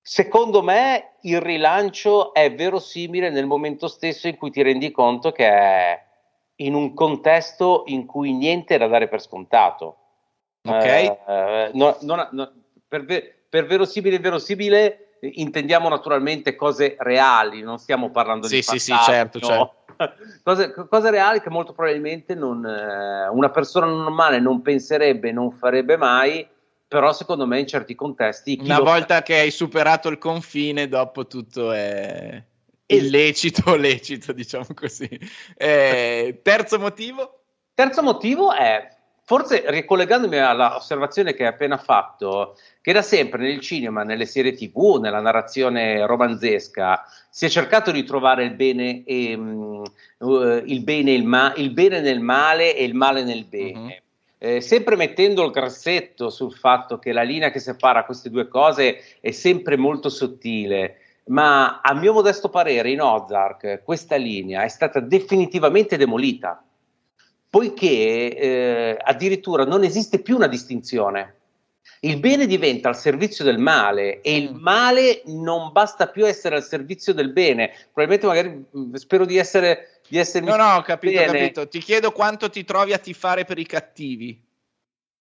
Secondo 0.07 0.63
me 0.63 1.15
il 1.23 1.41
rilancio 1.41 2.35
è 2.35 2.55
verosimile 2.55 3.31
nel 3.31 3.47
momento 3.47 3.89
stesso 3.89 4.29
in 4.29 4.37
cui 4.37 4.51
ti 4.51 4.61
rendi 4.61 4.91
conto 4.91 5.33
che 5.33 5.49
è 5.49 6.05
in 6.57 6.75
un 6.75 6.93
contesto 6.93 7.85
in 7.87 8.05
cui 8.05 8.35
niente 8.35 8.75
è 8.75 8.79
da 8.79 8.87
dare 8.87 9.09
per 9.09 9.23
scontato. 9.23 9.97
Ok. 10.69 10.85
Eh, 10.85 11.19
eh, 11.27 11.71
no, 11.73 11.97
no, 12.03 12.29
no, 12.33 12.53
per, 12.87 13.07
per, 13.49 13.65
verosimile 13.65 14.19
verosimile 14.19 15.17
intendiamo 15.21 15.89
naturalmente 15.89 16.55
cose 16.55 16.97
reali, 16.99 17.63
non 17.63 17.79
stiamo 17.79 18.11
parlando 18.11 18.47
sì, 18.47 18.57
di 18.57 18.63
sì, 18.63 18.79
sì, 18.79 18.95
certo, 19.07 19.41
certo. 19.41 19.75
Cose, 20.43 20.75
cose, 20.75 21.11
reali 21.11 21.41
che 21.41 21.51
molto 21.51 21.73
probabilmente 21.73 22.35
non, 22.35 22.67
eh, 22.67 23.29
una 23.29 23.49
persona 23.49 23.87
normale 23.87 24.41
non 24.41 24.61
penserebbe, 24.61 25.31
non 25.31 25.53
farebbe 25.53 25.97
mai 25.97 26.47
però 26.95 27.13
secondo 27.13 27.45
me 27.45 27.59
in 27.59 27.67
certi 27.67 27.97
contesti... 27.97 28.57
Una 28.63 28.79
volta 28.79 29.17
fa... 29.17 29.23
che 29.23 29.41
hai 29.41 29.51
superato 29.51 30.09
il 30.09 30.19
confine, 30.19 30.87
dopo 30.87 31.27
tutto 31.27 31.73
è 31.73 32.41
illecito 32.87 33.75
lecito, 33.75 34.33
diciamo 34.33 34.69
così. 34.77 35.09
Eh, 35.57 36.39
terzo 36.41 36.79
motivo? 36.79 37.41
Terzo 37.75 38.01
motivo 38.01 38.53
è, 38.53 38.89
forse 39.25 39.65
ricollegandomi 39.67 40.39
all'osservazione 40.39 41.35
che 41.35 41.43
hai 41.43 41.49
appena 41.49 41.79
fatto, 41.79 42.57
che 42.81 42.93
da 42.93 43.03
sempre 43.03 43.43
nel 43.43 43.59
cinema, 43.59 44.05
nelle 44.05 44.27
serie 44.27 44.53
tv, 44.53 45.01
nella 45.01 45.21
narrazione 45.21 46.07
romanzesca, 46.07 47.03
si 47.29 47.47
è 47.47 47.49
cercato 47.49 47.91
di 47.91 48.05
trovare 48.05 48.45
il 48.45 48.55
bene, 48.55 49.03
e, 49.03 49.35
um, 49.35 49.83
uh, 50.19 50.63
il, 50.65 50.85
bene 50.85 51.11
il, 51.11 51.25
ma- 51.25 51.55
il 51.57 51.73
bene 51.73 52.01
nel 52.01 52.21
male 52.21 52.77
e 52.77 52.85
il 52.85 52.95
male 52.95 53.25
nel 53.25 53.47
bene. 53.47 53.79
Mm-hmm 53.81 54.03
eh, 54.45 54.61
sempre 54.61 54.95
mettendo 54.95 55.43
il 55.43 55.51
grassetto 55.51 56.29
sul 56.29 56.53
fatto 56.53 56.99
che 56.99 57.13
la 57.13 57.23
linea 57.23 57.51
che 57.51 57.61
separa 57.61 58.05
queste 58.05 58.29
due 58.29 58.47
cose 58.47 58.99
è 59.19 59.31
sempre 59.31 59.79
molto 59.79 60.11
sottile, 60.11 60.99
ma 61.29 61.81
a 61.81 61.95
mio 61.95 62.13
modesto 62.13 62.51
parere 62.51 62.91
in 62.91 63.01
Ozark 63.01 63.81
questa 63.83 64.17
linea 64.17 64.63
è 64.63 64.69
stata 64.69 65.01
definitivamente 65.01 65.97
demolita, 65.97 66.63
poiché 67.49 68.37
eh, 68.37 68.99
addirittura 69.03 69.65
non 69.65 69.83
esiste 69.83 70.19
più 70.19 70.37
una 70.37 70.47
distinzione. 70.47 71.37
Il 72.01 72.19
bene 72.19 72.45
diventa 72.45 72.91
al 72.91 72.99
servizio 72.99 73.45
del 73.45 73.57
male 73.57 74.21
e 74.21 74.37
il 74.37 74.53
male 74.53 75.23
non 75.25 75.73
basta 75.73 76.09
più 76.09 76.27
essere 76.27 76.57
al 76.57 76.65
servizio 76.65 77.15
del 77.15 77.33
bene. 77.33 77.73
Probabilmente 77.95 78.27
magari 78.27 78.99
spero 78.99 79.25
di 79.25 79.39
essere 79.39 79.94
di 80.09 80.19
essermi. 80.19 80.49
No, 80.49 80.57
no, 80.57 80.77
ho 80.77 80.83
capito, 80.83 81.19
bene. 81.19 81.39
capito. 81.39 81.69
Ti 81.69 81.79
chiedo 81.79 82.13
quanto 82.13 82.51
ti 82.51 82.65
trovi 82.65 82.93
a 82.93 82.99
tifare 82.99 83.45
per 83.45 83.59
i 83.59 83.67
cattivi. 83.67 84.43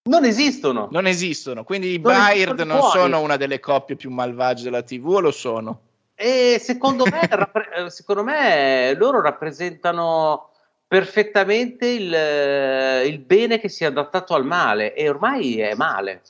Non 0.06 0.26
esistono. 0.26 0.90
Non 0.92 1.08
esistono. 1.08 1.64
Quindi 1.64 1.92
i 1.92 2.00
Bayard 2.00 2.60
non 2.62 2.82
sono 2.82 3.22
una 3.22 3.38
delle 3.38 3.60
coppie 3.60 3.96
più 3.96 4.10
malvagie 4.10 4.64
della 4.64 4.84
TV 4.84 5.08
o 5.08 5.20
lo 5.20 5.32
sono? 5.32 5.82
E 6.16 6.58
secondo 6.60 7.06
me, 7.06 7.22
rappre- 7.30 7.90
secondo 7.90 8.24
me 8.24 8.94
loro 8.96 9.22
rappresentano 9.22 10.50
perfettamente 10.88 11.88
il, 11.88 13.08
il, 13.08 13.20
bene 13.20 13.60
che 13.60 13.70
si 13.70 13.84
è 13.84 13.88
adattato 13.88 14.36
al 14.36 14.46
male 14.46 14.94
e 14.94 15.10
ormai 15.10 15.60
è 15.60 15.74
male. 15.74 16.22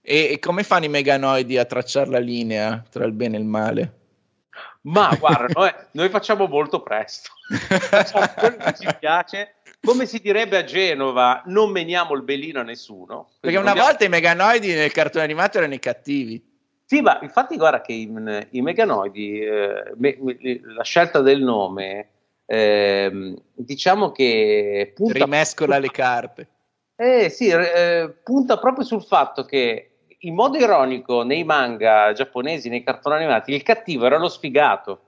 E, 0.00 0.32
e 0.32 0.38
come 0.38 0.62
fanno 0.62 0.84
i 0.84 0.88
meganoidi 0.88 1.58
a 1.58 1.64
tracciare 1.64 2.08
la 2.08 2.20
linea 2.20 2.84
tra 2.88 3.04
il 3.04 3.12
bene 3.12 3.36
e 3.36 3.40
il 3.40 3.46
male? 3.46 3.97
Ma 4.88 5.14
guarda, 5.18 5.48
noi, 5.52 5.70
noi 5.92 6.08
facciamo 6.08 6.46
molto 6.46 6.80
presto. 6.82 7.30
Facciamo 7.48 8.26
quello 8.36 8.56
che 8.56 8.74
ci 8.74 8.88
piace. 8.98 9.54
Come 9.80 10.06
si 10.06 10.18
direbbe 10.18 10.56
a 10.56 10.64
Genova, 10.64 11.42
non 11.46 11.70
meniamo 11.70 12.14
il 12.14 12.22
belino 12.22 12.60
a 12.60 12.62
nessuno. 12.62 13.28
Perché 13.38 13.58
una 13.58 13.74
volta 13.74 14.04
i 14.04 14.08
meganoidi 14.08 14.74
nel 14.74 14.90
cartone 14.90 15.24
animato 15.24 15.58
erano 15.58 15.74
i 15.74 15.78
cattivi. 15.78 16.42
Sì, 16.84 17.02
ma 17.02 17.18
infatti 17.20 17.56
guarda 17.56 17.82
che 17.82 17.92
i, 17.92 18.10
i 18.50 18.62
meganoidi, 18.62 19.40
eh, 19.40 19.92
me, 19.96 20.16
la 20.74 20.82
scelta 20.82 21.20
del 21.20 21.42
nome, 21.42 22.08
eh, 22.46 23.36
diciamo 23.54 24.10
che... 24.10 24.92
Punta 24.94 25.12
Rimescola 25.18 25.78
le 25.78 25.90
carte. 25.90 26.48
Eh 26.96 27.28
sì, 27.28 27.48
eh, 27.48 28.12
punta 28.24 28.58
proprio 28.58 28.84
sul 28.84 29.04
fatto 29.04 29.44
che 29.44 29.97
in 30.20 30.34
modo 30.34 30.58
ironico 30.58 31.22
nei 31.22 31.44
manga 31.44 32.12
giapponesi, 32.12 32.68
nei 32.68 32.82
cartoni 32.82 33.16
animati, 33.16 33.52
il 33.52 33.62
cattivo 33.62 34.06
era 34.06 34.18
lo 34.18 34.28
sfigato, 34.28 35.00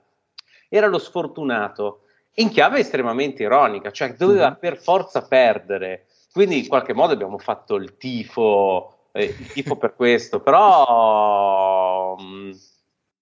era 0.69 0.87
lo 0.87 0.99
sfortunato, 0.99 2.03
in 2.35 2.49
chiave 2.49 2.79
estremamente 2.79 3.43
ironica, 3.43 3.91
cioè 3.91 4.13
doveva 4.13 4.53
per 4.53 4.77
forza 4.77 5.25
perdere. 5.27 6.05
Quindi 6.31 6.59
in 6.59 6.67
qualche 6.67 6.93
modo 6.93 7.11
abbiamo 7.11 7.37
fatto 7.37 7.75
il 7.75 7.97
tifo, 7.97 9.09
eh, 9.11 9.25
il 9.25 9.47
tifo 9.47 9.75
per 9.75 9.95
questo, 9.95 10.39
però... 10.39 12.15
Mh, 12.17 12.23
mm, 12.23 12.51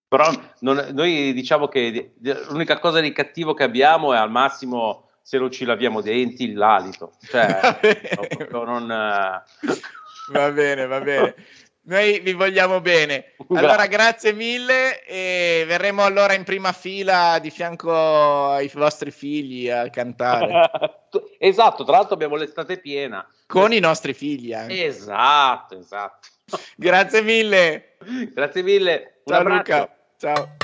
però 0.10 0.28
non, 0.62 0.88
noi 0.94 1.34
diciamo 1.34 1.68
che 1.68 2.14
l'unica 2.50 2.80
cosa 2.80 3.00
di 3.00 3.12
cattivo 3.12 3.54
che 3.54 3.62
abbiamo 3.64 4.12
è 4.12 4.18
al 4.18 4.32
massimo 4.32 5.10
se 5.22 5.38
non 5.38 5.52
ci 5.52 5.66
laviamo 5.66 6.00
i 6.00 6.04
denti 6.04 6.54
l'alito. 6.54 7.12
Cioè, 7.22 7.78
non, 8.50 8.88
va 8.88 10.52
bene, 10.52 10.88
va 10.88 11.00
bene. 11.02 11.36
Noi 11.90 12.20
vi 12.20 12.34
vogliamo 12.34 12.80
bene. 12.82 13.34
Allora, 13.50 13.88
grazie 13.88 14.32
mille 14.32 15.04
e 15.06 15.64
verremo 15.66 16.04
allora 16.04 16.36
in 16.36 16.44
prima 16.44 16.72
fila 16.72 17.40
di 17.40 17.50
fianco 17.50 18.52
ai 18.52 18.70
vostri 18.76 19.10
figli 19.10 19.68
a 19.72 19.90
cantare. 19.90 20.70
esatto, 21.40 21.84
tra 21.84 21.94
l'altro 21.94 22.14
abbiamo 22.14 22.36
l'estate 22.36 22.78
piena. 22.78 23.28
Con 23.48 23.74
i 23.74 23.80
nostri 23.80 24.14
figli 24.14 24.54
anche. 24.54 24.86
Esatto, 24.86 25.80
esatto. 25.80 26.28
grazie 26.78 27.24
mille. 27.24 27.96
Grazie 28.32 28.62
mille. 28.62 29.22
Un 29.24 29.34
Ciao 29.34 29.42
abbraccio. 29.42 29.78
Luca. 29.78 29.96
Ciao. 30.20 30.58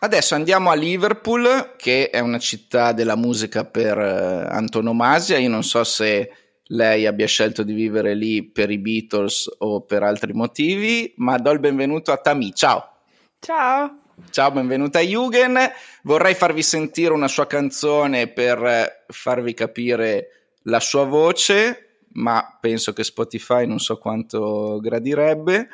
Adesso 0.00 0.34
andiamo 0.34 0.70
a 0.70 0.74
Liverpool, 0.74 1.74
che 1.76 2.10
è 2.10 2.18
una 2.18 2.38
città 2.38 2.90
della 2.90 3.16
musica 3.16 3.64
per 3.64 3.96
uh, 3.96 4.52
antonomasia. 4.52 5.38
Io 5.38 5.48
non 5.48 5.62
so 5.62 5.84
se 5.84 6.28
lei 6.72 7.06
abbia 7.06 7.26
scelto 7.26 7.62
di 7.62 7.72
vivere 7.72 8.14
lì 8.14 8.44
per 8.44 8.70
i 8.70 8.78
Beatles 8.78 9.48
o 9.58 9.80
per 9.82 10.02
altri 10.02 10.32
motivi, 10.32 11.12
ma 11.16 11.36
do 11.38 11.50
il 11.50 11.58
benvenuto 11.58 12.12
a 12.12 12.16
Tami. 12.16 12.54
Ciao. 12.54 12.96
Ciao. 13.40 13.98
Ciao, 14.30 14.50
benvenuta 14.50 14.98
a 14.98 15.02
Jugend. 15.02 15.58
Vorrei 16.02 16.34
farvi 16.34 16.62
sentire 16.62 17.12
una 17.12 17.28
sua 17.28 17.46
canzone 17.46 18.28
per 18.28 19.04
farvi 19.08 19.54
capire 19.54 20.52
la 20.64 20.78
sua 20.78 21.04
voce, 21.04 22.02
ma 22.12 22.58
penso 22.60 22.92
che 22.92 23.02
Spotify 23.02 23.66
non 23.66 23.78
so 23.78 23.98
quanto 23.98 24.78
gradirebbe. 24.80 25.68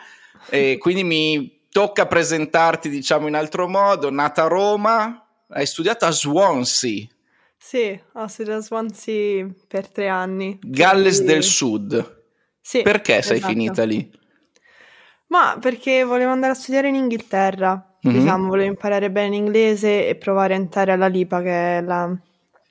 E 0.48 0.78
quindi 0.78 1.02
mi 1.02 1.60
tocca 1.70 2.06
presentarti, 2.06 2.88
diciamo 2.88 3.26
in 3.26 3.34
altro 3.34 3.68
modo. 3.68 4.10
Nata 4.10 4.44
a 4.44 4.48
Roma, 4.48 5.26
hai 5.48 5.66
studiato 5.66 6.06
a 6.06 6.10
Swansea. 6.10 7.06
Sì, 7.58 7.98
ho 8.14 8.26
studiato 8.26 8.58
a 8.58 8.62
Swansea 8.62 9.46
per 9.66 9.88
tre 9.88 10.08
anni. 10.08 10.58
Galles 10.62 11.16
quindi... 11.16 11.32
del 11.32 11.42
Sud. 11.42 12.24
Sì. 12.60 12.82
Perché 12.82 13.22
sei 13.22 13.36
esatto. 13.36 13.52
finita 13.52 13.84
lì? 13.84 14.10
Ma 15.28 15.56
perché 15.60 16.04
volevo 16.04 16.30
andare 16.30 16.52
a 16.52 16.56
studiare 16.56 16.88
in 16.88 16.94
Inghilterra. 16.94 17.98
Mm-hmm. 18.06 18.18
Diciamo, 18.18 18.48
volevo 18.48 18.68
imparare 18.68 19.10
bene 19.10 19.30
l'inglese 19.30 20.08
e 20.08 20.16
provare 20.16 20.54
a 20.54 20.58
entrare 20.58 20.92
alla 20.92 21.08
LIPA, 21.08 21.42
che 21.42 21.78
è 21.78 21.82
la, 21.82 22.16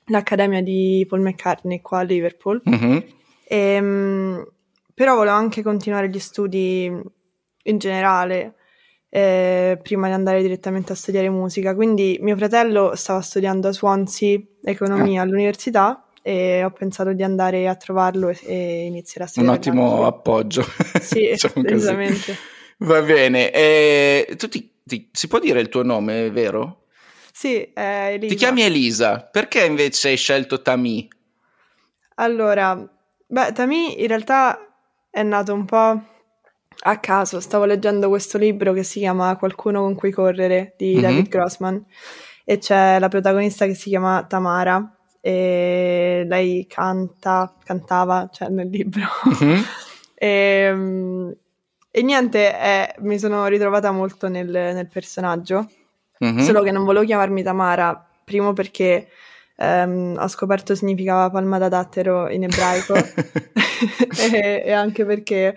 l'accademia 0.06 0.62
di 0.62 1.04
Paul 1.08 1.20
McCartney 1.20 1.80
qua 1.80 1.98
a 1.98 2.02
Liverpool. 2.02 2.62
Mm-hmm. 2.68 2.98
E, 3.48 3.78
um, 3.78 4.46
però 4.94 5.14
volevo 5.14 5.36
anche 5.36 5.62
continuare 5.62 6.08
gli 6.08 6.18
studi 6.18 6.90
in 7.64 7.78
generale 7.78 8.54
eh, 9.08 9.78
prima 9.82 10.08
di 10.08 10.14
andare 10.14 10.42
direttamente 10.42 10.92
a 10.92 10.96
studiare 10.96 11.30
musica. 11.30 11.74
Quindi 11.74 12.18
mio 12.20 12.36
fratello 12.36 12.94
stava 12.94 13.20
studiando 13.20 13.68
a 13.68 13.72
Swansea 13.72 14.38
economia 14.62 15.20
ah. 15.20 15.24
all'università 15.24 16.06
e 16.22 16.64
ho 16.64 16.70
pensato 16.70 17.12
di 17.12 17.22
andare 17.22 17.68
a 17.68 17.76
trovarlo 17.76 18.28
e, 18.28 18.38
e 18.42 18.84
iniziare 18.86 19.24
a 19.24 19.28
studiare. 19.28 19.56
Un 19.56 19.62
ottimo 19.62 20.06
appoggio. 20.06 20.64
Sì, 21.00 21.28
diciamo 21.30 21.62
decisamente. 21.62 22.36
Va 22.78 23.00
bene. 23.00 23.52
Eh, 23.52 24.34
tu 24.36 24.48
ti, 24.48 24.72
ti, 24.82 25.08
si 25.12 25.28
può 25.28 25.38
dire 25.38 25.60
il 25.60 25.68
tuo 25.68 25.82
nome, 25.82 26.30
vero? 26.30 26.86
Sì, 27.32 27.62
è 27.72 28.10
Elisa. 28.14 28.32
Ti 28.32 28.34
chiami 28.34 28.62
Elisa, 28.62 29.20
perché 29.20 29.64
invece 29.64 30.08
hai 30.08 30.16
scelto 30.16 30.62
Tami? 30.62 31.08
Allora, 32.16 32.74
beh, 33.26 33.52
Tami 33.52 34.00
in 34.00 34.08
realtà 34.08 34.58
è 35.10 35.22
nato 35.22 35.52
un 35.52 35.64
po' 35.64 36.02
a 36.78 36.98
caso 36.98 37.40
stavo 37.40 37.64
leggendo 37.64 38.08
questo 38.08 38.38
libro 38.38 38.72
che 38.72 38.82
si 38.82 39.00
chiama 39.00 39.36
Qualcuno 39.36 39.80
con 39.82 39.94
cui 39.94 40.10
correre 40.10 40.74
di 40.76 40.92
mm-hmm. 40.92 41.02
David 41.02 41.28
Grossman 41.28 41.84
e 42.44 42.58
c'è 42.58 42.98
la 42.98 43.08
protagonista 43.08 43.66
che 43.66 43.74
si 43.74 43.88
chiama 43.88 44.24
Tamara 44.24 44.96
e 45.20 46.24
lei 46.28 46.66
canta, 46.68 47.52
cantava 47.64 48.28
cioè, 48.32 48.48
nel 48.48 48.68
libro 48.68 49.06
mm-hmm. 49.28 49.62
e, 50.14 51.36
e, 51.90 52.02
niente, 52.02 52.60
eh, 52.60 52.94
mi 53.00 53.18
sono 53.18 53.46
ritrovata 53.46 53.90
molto 53.90 54.28
nel, 54.28 54.48
nel 54.48 54.88
personaggio 54.88 55.68
mm-hmm. 56.24 56.38
solo 56.38 56.62
che 56.62 56.70
non 56.70 56.84
volevo 56.84 57.04
chiamarmi 57.04 57.42
Tamara 57.42 58.08
primo 58.24 58.52
perché 58.52 59.08
Um, 59.58 60.16
ho 60.18 60.28
scoperto 60.28 60.74
significava 60.74 61.30
palma 61.30 61.56
da 61.56 61.68
dattero 61.70 62.28
in 62.28 62.44
ebraico 62.44 62.92
e, 64.30 64.62
e, 64.66 64.72
anche 64.72 65.06
perché 65.06 65.54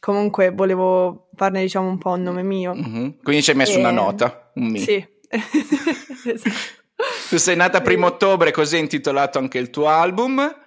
comunque 0.00 0.50
volevo 0.50 1.28
farne 1.34 1.62
diciamo 1.62 1.88
un 1.88 1.98
po' 1.98 2.10
un 2.10 2.22
nome 2.22 2.42
mio. 2.42 2.74
Mm-hmm. 2.74 3.08
Quindi 3.22 3.42
ci 3.42 3.50
hai 3.50 3.56
messo 3.56 3.76
e... 3.76 3.78
una 3.78 3.90
nota, 3.90 4.50
un 4.54 4.66
mi. 4.70 4.80
Sì. 4.80 5.06
esatto. 5.28 6.76
Tu 7.28 7.36
sei 7.36 7.54
nata 7.54 7.80
primo 7.80 8.06
ottobre, 8.06 8.50
così 8.50 8.76
è 8.76 8.80
intitolato 8.80 9.38
anche 9.38 9.58
il 9.58 9.70
tuo 9.70 9.88
album. 9.88 10.66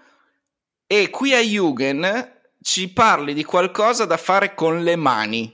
E 0.88 1.10
qui 1.10 1.34
a 1.34 1.40
Jugend 1.40 2.40
ci 2.62 2.92
parli 2.92 3.34
di 3.34 3.44
qualcosa 3.44 4.06
da 4.06 4.18
fare 4.18 4.54
con 4.54 4.84
le 4.84 4.96
mani, 4.96 5.54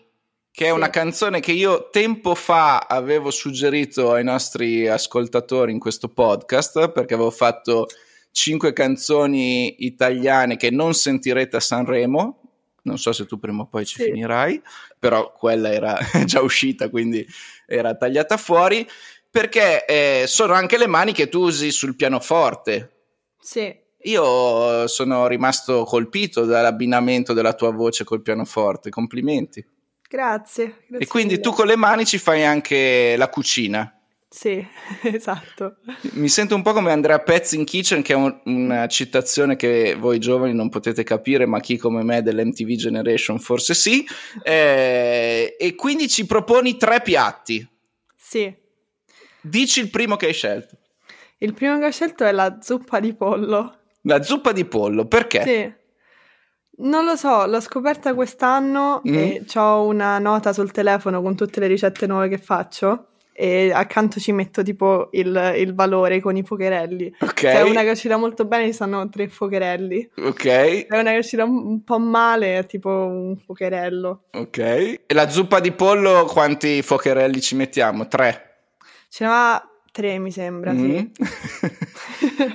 che 0.52 0.66
è 0.66 0.70
sì. 0.70 0.74
una 0.74 0.90
canzone 0.90 1.40
che 1.40 1.52
io 1.52 1.90
tempo 1.90 2.36
fa 2.36 2.80
avevo 2.80 3.32
suggerito 3.32 4.12
ai 4.12 4.24
nostri 4.24 4.88
ascoltatori 4.88 5.72
in 5.72 5.80
questo 5.80 6.10
podcast, 6.10 6.92
perché 6.92 7.16
avevo 7.16 7.32
fatto 7.32 7.88
cinque 8.32 8.74
canzoni 8.74 9.86
italiane 9.86 10.58
che 10.58 10.70
non 10.70 10.94
sentirete 10.94 11.56
a 11.56 11.62
Sanremo, 11.62 12.42
non 12.88 12.98
so 12.98 13.12
se 13.12 13.26
tu 13.26 13.38
prima 13.38 13.62
o 13.62 13.68
poi 13.68 13.86
ci 13.86 13.98
sì. 13.98 14.04
finirai, 14.06 14.62
però 14.98 15.32
quella 15.34 15.72
era 15.72 15.98
già 16.26 16.42
uscita, 16.42 16.90
quindi 16.90 17.26
era 17.66 17.96
tagliata 17.96 18.38
fuori, 18.38 18.88
perché 19.30 19.86
eh, 19.86 20.24
sono 20.26 20.54
anche 20.54 20.78
le 20.78 20.88
mani 20.88 21.12
che 21.12 21.30
tu 21.30 21.42
usi 21.42 21.70
sul 21.72 21.96
pianoforte. 21.96 22.92
Sì. 23.40 23.86
Io 24.04 24.88
sono 24.88 25.28
rimasto 25.28 25.84
colpito 25.84 26.46
dall'abbinamento 26.46 27.34
della 27.34 27.54
tua 27.54 27.72
voce 27.72 28.04
col 28.04 28.22
pianoforte, 28.22 28.90
complimenti. 28.90 29.66
Grazie. 30.10 30.84
grazie 30.88 31.06
e 31.06 31.08
quindi 31.08 31.34
mille. 31.34 31.44
tu 31.44 31.52
con 31.52 31.68
le 31.68 31.76
mani 31.76 32.06
ci 32.06 32.18
fai 32.18 32.46
anche 32.46 33.16
la 33.18 33.28
cucina. 33.28 33.97
Sì, 34.30 34.66
esatto. 35.04 35.78
Mi 36.14 36.28
sento 36.28 36.56
un 36.56 36.62
po' 36.62 36.74
come 36.74 36.92
Andrea 36.92 37.20
Pezzi 37.20 37.56
in 37.56 37.64
Kitchen, 37.64 38.02
che 38.02 38.14
è 38.14 38.16
un, 38.16 38.42
una 38.46 38.88
citazione 38.88 39.56
che 39.56 39.96
voi 39.98 40.20
giovani 40.20 40.54
non 40.54 40.70
potete 40.70 41.04
capire, 41.04 41.46
ma 41.46 41.60
chi 41.60 41.78
come 41.78 42.04
me 42.04 42.22
dell'MTV 42.22 42.76
Generation 42.76 43.40
forse 43.40 43.74
sì. 43.74 44.06
Eh, 44.44 45.56
e 45.58 45.76
quindi 45.76 46.10
ci 46.10 46.26
proponi 46.26 46.76
tre 46.78 47.02
piatti. 47.02 47.68
Sì. 48.16 48.54
Dici 49.42 49.80
il 49.80 49.90
primo 49.90 50.18
che 50.18 50.28
hai 50.28 50.34
scelto. 50.34 50.78
Il 51.38 51.54
primo 51.54 51.80
che 51.80 51.86
ho 51.86 51.92
scelto 51.92 52.26
è 52.26 52.32
la 52.32 52.58
zuppa 52.62 53.00
di 53.00 53.14
pollo. 53.14 53.78
La 54.02 54.22
zuppa 54.22 54.52
di 54.52 54.66
pollo, 54.66 55.06
perché? 55.06 55.44
Sì. 55.44 55.86
Non 56.80 57.06
lo 57.06 57.16
so, 57.16 57.46
l'ho 57.48 57.60
scoperta 57.60 58.14
quest'anno 58.14 59.02
mm. 59.08 59.14
e 59.16 59.46
ho 59.56 59.86
una 59.86 60.20
nota 60.20 60.54
sul 60.54 60.72
telefono 60.72 61.22
con 61.22 61.36
tutte 61.36 61.60
le 61.60 61.68
ricette 61.68 62.06
nuove 62.06 62.28
che 62.28 62.38
faccio 62.38 63.14
e 63.40 63.72
accanto 63.72 64.20
ci 64.20 64.32
metto 64.32 64.64
tipo 64.64 65.10
il, 65.12 65.54
il 65.58 65.76
valore 65.76 66.20
con 66.20 66.36
i 66.36 66.42
pokerelli. 66.42 67.18
Ok. 67.20 67.34
C'è 67.34 67.62
una 67.62 67.84
che 67.84 67.92
uscirà 67.92 68.18
molto 68.18 68.46
bene, 68.46 68.66
ci 68.66 68.74
stanno 68.74 69.08
tre 69.10 69.28
pokerelli. 69.28 70.10
Ok. 70.24 70.42
C'è 70.42 70.88
una 70.90 71.12
che 71.12 71.18
uscirà 71.18 71.44
un 71.44 71.84
po' 71.84 72.00
male, 72.00 72.58
è 72.58 72.66
tipo 72.66 72.90
un 72.90 73.38
pokerello. 73.46 74.24
Ok. 74.32 74.58
E 74.58 75.06
la 75.10 75.30
zuppa 75.30 75.60
di 75.60 75.72
pollo 75.72 76.26
quanti 76.26 76.82
pokerelli 76.84 77.40
ci 77.40 77.56
mettiamo? 77.56 78.08
Tre? 78.08 78.64
Ce 79.08 79.24
ne 79.24 79.30
va 79.30 79.72
tre, 79.92 80.18
mi 80.18 80.32
sembra, 80.32 80.74
mm. 80.74 80.90
sì. 80.90 81.12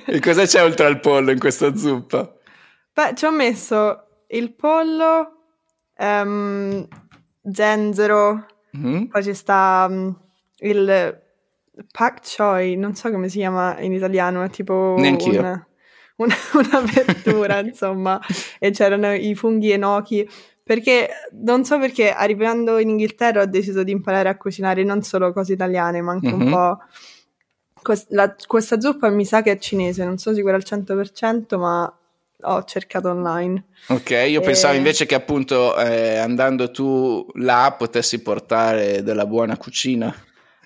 e 0.10 0.18
cosa 0.18 0.44
c'è 0.46 0.64
oltre 0.64 0.86
al 0.86 0.98
pollo 0.98 1.30
in 1.30 1.38
questa 1.38 1.76
zuppa? 1.76 2.28
Beh, 2.92 3.14
ci 3.14 3.24
ho 3.24 3.30
messo 3.30 4.24
il 4.26 4.52
pollo, 4.52 5.44
um, 5.98 6.88
Zenzero, 7.52 8.46
mm-hmm. 8.76 9.04
poi 9.04 9.22
ci 9.22 9.34
sta 9.34 9.86
um, 9.88 10.16
il 10.62 11.20
pak 11.90 12.20
choi, 12.36 12.76
non 12.76 12.94
so 12.94 13.10
come 13.10 13.28
si 13.28 13.38
chiama 13.38 13.78
in 13.80 13.92
italiano, 13.92 14.42
è 14.42 14.50
tipo 14.50 14.94
Neanch'io. 14.98 15.40
una, 15.40 15.66
una, 16.16 16.34
una 16.54 16.80
verdura, 16.80 17.58
insomma, 17.64 18.20
e 18.58 18.70
c'erano 18.70 19.12
i 19.12 19.34
funghi 19.34 19.70
enochi. 19.70 20.28
Perché 20.64 21.08
non 21.42 21.64
so 21.64 21.78
perché 21.78 22.12
arrivando 22.12 22.78
in 22.78 22.90
Inghilterra 22.90 23.42
ho 23.42 23.46
deciso 23.46 23.82
di 23.82 23.90
imparare 23.90 24.28
a 24.28 24.36
cucinare 24.36 24.84
non 24.84 25.02
solo 25.02 25.32
cose 25.32 25.54
italiane, 25.54 26.00
ma 26.00 26.12
anche 26.12 26.28
mm-hmm. 26.28 26.40
un 26.40 26.50
po'. 26.50 26.78
La, 28.10 28.32
questa 28.46 28.80
zuppa 28.80 29.08
mi 29.08 29.24
sa 29.24 29.42
che 29.42 29.50
è 29.50 29.58
cinese, 29.58 30.04
non 30.04 30.18
sono 30.18 30.36
sicura 30.36 30.54
al 30.54 30.62
100%, 30.64 31.58
ma 31.58 31.92
ho 32.42 32.64
cercato 32.64 33.10
online. 33.10 33.64
Ok, 33.88 34.10
io 34.10 34.40
e... 34.40 34.44
pensavo 34.44 34.76
invece 34.76 35.04
che 35.04 35.16
appunto 35.16 35.76
eh, 35.76 36.16
andando 36.16 36.70
tu 36.70 37.26
là 37.34 37.74
potessi 37.76 38.22
portare 38.22 39.02
della 39.02 39.26
buona 39.26 39.56
cucina. 39.56 40.14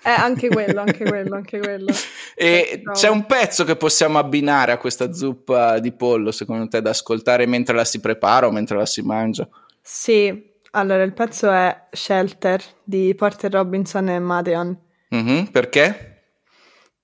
Eh, 0.07 0.11
anche 0.11 0.47
quello, 0.47 0.79
anche 0.79 1.03
quello, 1.03 1.35
anche 1.35 1.59
quello. 1.59 1.91
e 2.33 2.81
c'è 2.93 3.09
un 3.09 3.25
pezzo 3.25 3.65
che 3.65 3.75
possiamo 3.75 4.17
abbinare 4.17 4.71
a 4.71 4.77
questa 4.77 5.11
zuppa 5.11 5.79
di 5.79 5.91
pollo, 5.91 6.31
secondo 6.31 6.65
te, 6.69 6.81
da 6.81 6.91
ascoltare 6.91 7.45
mentre 7.45 7.75
la 7.75 7.83
si 7.83 7.99
prepara 7.99 8.47
o 8.47 8.51
mentre 8.51 8.77
la 8.77 8.85
si 8.85 9.01
mangia? 9.01 9.49
Sì, 9.81 10.49
allora 10.71 11.03
il 11.03 11.11
pezzo 11.11 11.51
è 11.51 11.87
Shelter 11.91 12.63
di 12.85 13.13
Porter 13.15 13.51
Robinson 13.51 14.07
e 14.07 14.19
Madeon. 14.19 14.79
Mm-hmm, 15.13 15.43
perché? 15.47 16.21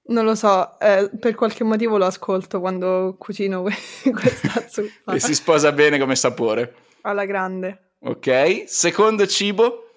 Non 0.05 0.23
lo 0.23 0.35
so, 0.35 0.79
eh, 0.79 1.09
per 1.19 1.35
qualche 1.35 1.65
motivo 1.65 1.97
lo 1.97 2.05
ascolto 2.05 2.61
quando 2.61 3.17
cucino 3.19 3.63
questa 4.13 4.65
zuppa. 4.69 5.13
e 5.13 5.19
si 5.19 5.35
sposa 5.35 5.73
bene 5.73 5.99
come 5.99 6.15
sapore. 6.15 6.73
Alla 7.01 7.25
grande. 7.25 7.95
Ok, 7.99 8.63
secondo 8.65 9.27
cibo? 9.27 9.92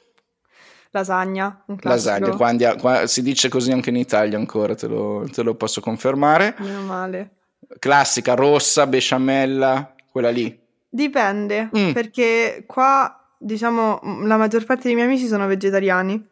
Lasagna, 0.97 1.63
un 1.67 1.77
classico. 1.77 2.11
Lasagna, 2.11 2.37
quando, 2.37 2.77
quando, 2.81 3.07
si 3.07 3.21
dice 3.21 3.51
così 3.51 3.71
anche 3.71 3.91
in 3.91 3.97
Italia 3.97 4.39
ancora, 4.39 4.75
te 4.75 4.87
lo, 4.87 5.29
te 5.31 5.43
lo 5.43 5.55
posso 5.55 5.83
confermare. 5.83 6.55
Meno 6.59 6.81
male. 6.83 7.31
Classica, 7.79 8.35
rossa, 8.35 8.87
besciamella, 8.87 9.95
quella 10.11 10.31
lì. 10.31 10.59
Dipende, 10.89 11.69
mm. 11.77 11.93
perché 11.93 12.65
qua, 12.67 13.35
diciamo, 13.37 14.01
la 14.25 14.39
maggior 14.39 14.65
parte 14.65 14.85
dei 14.85 14.95
miei 14.95 15.07
amici 15.07 15.27
sono 15.27 15.47
vegetariani 15.47 16.27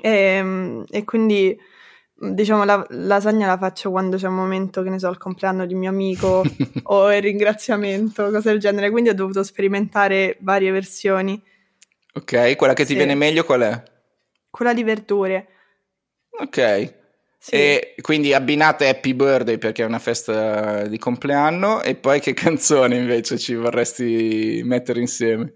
e, 0.00 0.10
ehm, 0.10 0.84
e 0.90 1.04
quindi, 1.04 1.56
diciamo, 2.14 2.64
la 2.64 2.84
lasagna 2.90 3.46
la 3.46 3.58
faccio 3.58 3.92
quando 3.92 4.16
c'è 4.16 4.26
un 4.26 4.34
momento, 4.34 4.82
che 4.82 4.90
ne 4.90 4.98
so, 4.98 5.08
il 5.08 5.18
compleanno 5.18 5.66
di 5.66 5.76
mio 5.76 5.90
amico 5.90 6.42
o 6.84 7.14
il 7.14 7.22
ringraziamento, 7.22 8.30
cose 8.30 8.50
del 8.50 8.58
genere, 8.58 8.90
quindi 8.90 9.10
ho 9.10 9.14
dovuto 9.14 9.44
sperimentare 9.44 10.36
varie 10.40 10.72
versioni. 10.72 11.40
Ok, 12.16 12.54
quella 12.56 12.74
che 12.74 12.84
ti 12.84 12.92
sì. 12.92 12.96
viene 12.96 13.14
meglio 13.14 13.44
qual 13.44 13.62
è? 13.62 13.82
Quella 14.50 14.72
di 14.72 14.84
verdure. 14.84 15.48
Ok. 16.30 17.02
Sì. 17.38 17.54
E 17.56 17.94
quindi 18.00 18.32
abbinate 18.32 18.88
Happy 18.88 19.12
Birthday 19.12 19.58
perché 19.58 19.82
è 19.82 19.86
una 19.86 19.98
festa 19.98 20.86
di 20.86 20.96
compleanno 20.96 21.82
e 21.82 21.94
poi 21.94 22.20
che 22.20 22.32
canzone 22.34 22.96
invece 22.96 23.36
ci 23.36 23.54
vorresti 23.54 24.62
mettere 24.64 25.00
insieme? 25.00 25.52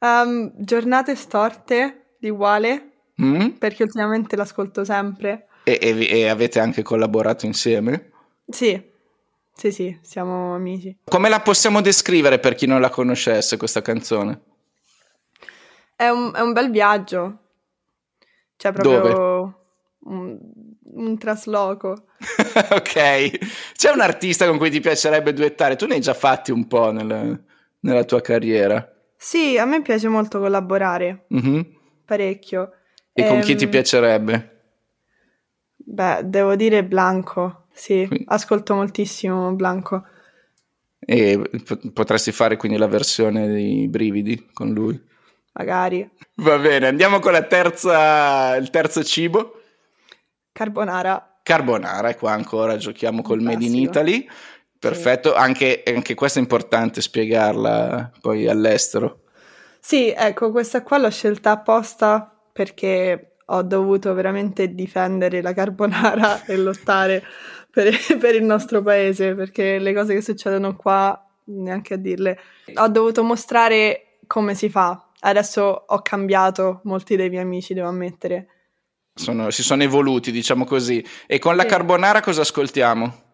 Um, 0.00 0.52
giornate 0.56 1.14
storte 1.14 2.14
di 2.18 2.30
Wale 2.30 2.90
mm? 3.22 3.48
perché 3.58 3.82
ultimamente 3.82 4.34
l'ascolto 4.36 4.84
sempre. 4.84 5.48
E, 5.64 5.78
e, 5.80 6.18
e 6.18 6.28
avete 6.28 6.58
anche 6.58 6.82
collaborato 6.82 7.46
insieme? 7.46 8.10
Sì, 8.48 8.82
sì, 9.54 9.70
sì, 9.70 9.98
siamo 10.02 10.54
amici. 10.54 10.96
Come 11.04 11.28
la 11.28 11.40
possiamo 11.40 11.80
descrivere 11.80 12.38
per 12.38 12.54
chi 12.54 12.66
non 12.66 12.80
la 12.80 12.90
conoscesse 12.90 13.56
questa 13.56 13.82
canzone? 13.82 14.40
È 15.98 16.08
un, 16.10 16.30
è 16.32 16.40
un 16.40 16.52
bel 16.52 16.70
viaggio. 16.70 17.38
Cioè 18.54 18.70
proprio... 18.70 19.00
Dove? 19.00 19.52
Un, 20.04 20.38
un 20.94 21.18
trasloco. 21.18 22.04
ok, 22.70 23.72
c'è 23.74 23.90
un 23.92 24.00
artista 24.00 24.46
con 24.46 24.58
cui 24.58 24.70
ti 24.70 24.78
piacerebbe 24.78 25.32
duettare? 25.32 25.74
Tu 25.74 25.86
ne 25.86 25.94
hai 25.94 26.00
già 26.00 26.14
fatti 26.14 26.52
un 26.52 26.68
po' 26.68 26.92
nel, 26.92 27.44
nella 27.80 28.04
tua 28.04 28.20
carriera. 28.20 28.94
Sì, 29.16 29.58
a 29.58 29.64
me 29.64 29.82
piace 29.82 30.06
molto 30.06 30.38
collaborare, 30.38 31.26
mm-hmm. 31.34 31.60
parecchio. 32.04 32.74
E 33.12 33.22
ehm... 33.22 33.28
con 33.28 33.40
chi 33.40 33.56
ti 33.56 33.64
ehm, 33.64 33.70
piacerebbe? 33.70 34.60
Beh, 35.74 36.20
devo 36.26 36.54
dire 36.54 36.84
Blanco, 36.84 37.64
sì, 37.72 38.06
quindi... 38.06 38.24
ascolto 38.28 38.76
moltissimo 38.76 39.52
Blanco. 39.52 40.04
E 41.00 41.50
potresti 41.92 42.30
fare 42.30 42.56
quindi 42.56 42.78
la 42.78 42.86
versione 42.86 43.48
dei 43.48 43.88
brividi 43.88 44.48
con 44.52 44.72
lui? 44.72 45.06
Magari. 45.58 46.08
Va 46.36 46.56
bene, 46.58 46.86
andiamo 46.86 47.18
con 47.18 47.32
la 47.32 47.42
terza, 47.42 48.54
il 48.54 48.70
terzo 48.70 49.02
cibo. 49.02 49.60
Carbonara. 50.52 51.40
Carbonara, 51.42 52.10
e 52.10 52.16
qua 52.16 52.32
ancora 52.32 52.76
giochiamo 52.76 53.22
col 53.22 53.40
Made 53.40 53.64
in 53.64 53.74
Italy. 53.74 54.28
Perfetto, 54.78 55.32
sì. 55.32 55.36
anche, 55.36 55.82
anche 55.84 56.14
questa 56.14 56.38
è 56.38 56.42
importante 56.42 57.00
spiegarla 57.00 58.12
poi 58.20 58.46
all'estero. 58.46 59.22
Sì, 59.80 60.14
ecco, 60.16 60.52
questa 60.52 60.82
qua 60.82 60.98
l'ho 60.98 61.10
scelta 61.10 61.50
apposta 61.50 62.32
perché 62.52 63.38
ho 63.46 63.62
dovuto 63.62 64.14
veramente 64.14 64.74
difendere 64.74 65.42
la 65.42 65.52
carbonara 65.52 66.44
e 66.44 66.56
lottare 66.56 67.24
per, 67.70 67.92
per, 68.18 68.36
il 68.36 68.44
nostro 68.44 68.82
paese, 68.82 69.34
perché 69.34 69.78
le 69.78 69.92
cose 69.92 70.14
che 70.14 70.20
succedono 70.20 70.76
qua, 70.76 71.20
neanche 71.44 71.94
a 71.94 71.96
dirle, 71.96 72.38
ho 72.74 72.88
dovuto 72.88 73.24
mostrare 73.24 74.18
come 74.26 74.54
si 74.54 74.68
fa. 74.68 75.07
Adesso 75.20 75.84
ho 75.86 76.02
cambiato 76.02 76.80
molti 76.84 77.16
dei 77.16 77.28
miei 77.28 77.42
amici, 77.42 77.74
devo 77.74 77.88
ammettere 77.88 78.48
sono, 79.18 79.50
si 79.50 79.62
sono 79.62 79.82
evoluti, 79.82 80.30
diciamo 80.30 80.64
così. 80.64 81.04
E 81.26 81.38
con 81.38 81.56
la 81.56 81.62
sì. 81.62 81.68
carbonara 81.68 82.20
cosa 82.20 82.42
ascoltiamo? 82.42 83.26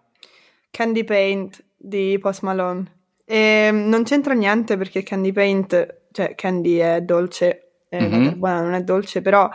Candy 0.71 1.05
Paint 1.05 1.63
di 1.77 2.19
Post 2.21 2.43
Malone. 2.43 3.03
E 3.25 3.71
non 3.73 4.03
c'entra 4.05 4.35
niente 4.35 4.77
perché 4.77 5.03
Candy 5.03 5.33
Paint, 5.33 6.03
cioè 6.11 6.35
Candy 6.35 6.77
è 6.77 7.01
dolce, 7.03 7.83
mm-hmm. 7.95 8.11
la 8.11 8.29
carbonara 8.29 8.61
non 8.63 8.75
è 8.75 8.83
dolce, 8.83 9.23
però 9.23 9.49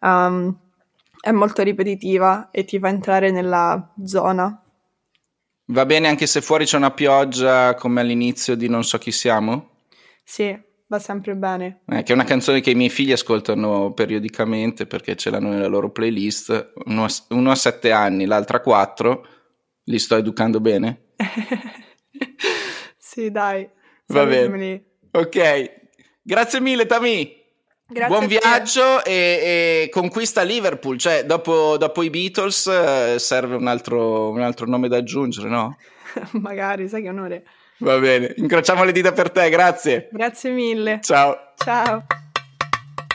um, 0.00 0.56
è 1.20 1.30
molto 1.30 1.62
ripetitiva 1.62 2.50
e 2.50 2.64
ti 2.64 2.78
fa 2.78 2.88
entrare 2.88 3.30
nella 3.30 3.92
zona. 4.04 4.56
Va 5.66 5.86
bene 5.86 6.08
anche 6.08 6.26
se 6.26 6.40
fuori 6.40 6.64
c'è 6.64 6.76
una 6.76 6.90
pioggia 6.90 7.74
come 7.74 8.00
all'inizio 8.00 8.56
di 8.56 8.68
Non 8.68 8.84
so 8.84 8.98
chi 8.98 9.12
siamo? 9.12 9.70
Sì. 10.24 10.70
Va 10.92 10.98
sempre 10.98 11.34
bene. 11.34 11.80
Eh, 11.86 12.02
che 12.02 12.12
è 12.12 12.14
una 12.14 12.24
canzone 12.24 12.60
che 12.60 12.68
i 12.68 12.74
miei 12.74 12.90
figli 12.90 13.12
ascoltano 13.12 13.94
periodicamente 13.94 14.86
perché 14.86 15.16
ce 15.16 15.30
l'hanno 15.30 15.48
nella 15.48 15.66
loro 15.66 15.90
playlist. 15.90 16.72
Uno, 16.84 17.06
uno 17.30 17.50
a 17.50 17.54
sette 17.54 17.92
anni, 17.92 18.26
l'altra 18.26 18.60
quattro. 18.60 19.26
Li 19.84 19.98
sto 19.98 20.16
educando 20.16 20.60
bene? 20.60 21.14
sì, 22.98 23.30
dai. 23.30 23.66
Va 24.08 24.26
bene. 24.26 24.84
Ok. 25.12 25.70
Grazie 26.20 26.60
mille, 26.60 26.84
Tami. 26.84 27.40
Grazie 27.86 28.14
Buon 28.14 28.26
viaggio 28.26 29.02
e, 29.02 29.84
e, 29.84 29.88
conquista 29.88 30.42
Liverpool. 30.42 30.98
Cioè, 30.98 31.24
dopo, 31.24 31.78
dopo 31.78 32.02
i 32.02 32.10
Beatles 32.10 32.66
eh, 32.66 33.18
serve 33.18 33.54
un 33.54 33.66
altro, 33.66 34.28
un 34.28 34.42
altro 34.42 34.66
nome 34.66 34.88
da 34.88 34.98
aggiungere, 34.98 35.48
no? 35.48 35.74
Magari, 36.32 36.86
sai 36.86 37.00
che 37.00 37.08
onore. 37.08 37.44
Va 37.82 37.98
bene, 37.98 38.32
incrociamo 38.36 38.84
le 38.84 38.92
dita 38.92 39.10
per 39.10 39.30
te, 39.30 39.50
grazie. 39.50 40.08
Grazie 40.12 40.50
mille. 40.50 41.00
Ciao. 41.02 41.52
Ciao. 41.56 42.04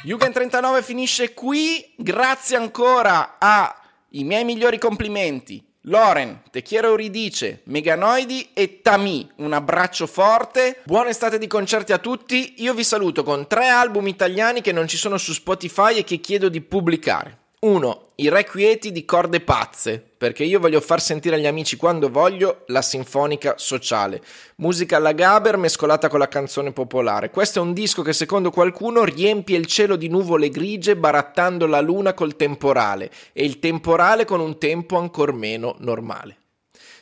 Jugend 0.04 0.34
39 0.34 0.84
finisce 0.84 1.34
qui, 1.34 1.94
grazie 1.96 2.58
ancora 2.58 3.38
ai 3.40 4.24
miei 4.24 4.44
migliori 4.44 4.78
complimenti. 4.78 5.64
Loren, 5.84 6.42
Techiero 6.52 6.90
Euridice, 6.90 7.62
Meganoidi 7.66 8.50
e 8.54 8.82
Tami. 8.82 9.32
Un 9.38 9.54
abbraccio 9.54 10.06
forte. 10.06 10.82
Buona 10.84 11.10
estate 11.10 11.38
di 11.38 11.48
concerti 11.48 11.94
a 11.94 11.98
tutti. 11.98 12.56
Io 12.58 12.74
vi 12.74 12.84
saluto 12.84 13.24
con 13.24 13.48
tre 13.48 13.70
album 13.70 14.06
italiani 14.08 14.60
che 14.60 14.74
non 14.74 14.86
ci 14.90 14.98
sono 14.98 15.18
su 15.18 15.32
Spotify 15.32 15.96
e 15.96 16.04
che 16.04 16.18
chiedo 16.18 16.50
di 16.50 16.60
pubblicare. 16.60 17.38
1. 17.60 18.10
I 18.18 18.30
Requieti 18.30 18.92
di 18.92 19.04
corde 19.04 19.40
pazze, 19.40 20.00
perché 20.16 20.44
io 20.44 20.60
voglio 20.60 20.80
far 20.80 21.02
sentire 21.02 21.38
agli 21.38 21.48
amici 21.48 21.76
quando 21.76 22.12
voglio 22.12 22.66
la 22.68 22.84
sinfonica 22.84 23.56
sociale. 23.58 24.22
Musica 24.58 24.98
alla 24.98 25.12
Gaber 25.12 25.58
mescolata 25.58 26.08
con 26.08 26.20
la 26.20 26.28
canzone 26.28 26.72
popolare. 26.72 27.32
Questo 27.32 27.58
è 27.58 27.64
un 27.64 27.74
disco 27.74 28.04
che 28.04 28.14
secondo 28.14 28.52
qualcuno 28.52 29.04
riempie 29.04 29.58
il 29.58 29.66
cielo 29.66 29.96
di 29.96 30.08
nuvole 30.08 30.50
grigie 30.50 30.96
barattando 30.96 31.66
la 31.66 31.82
luna 31.82 32.14
col 32.14 32.36
temporale 32.36 33.10
e 33.34 33.44
il 33.44 33.58
temporale 33.58 34.24
con 34.24 34.40
un 34.40 34.60
tempo 34.60 34.98
ancor 34.98 35.34
meno 35.34 35.78
normale. 35.80 36.38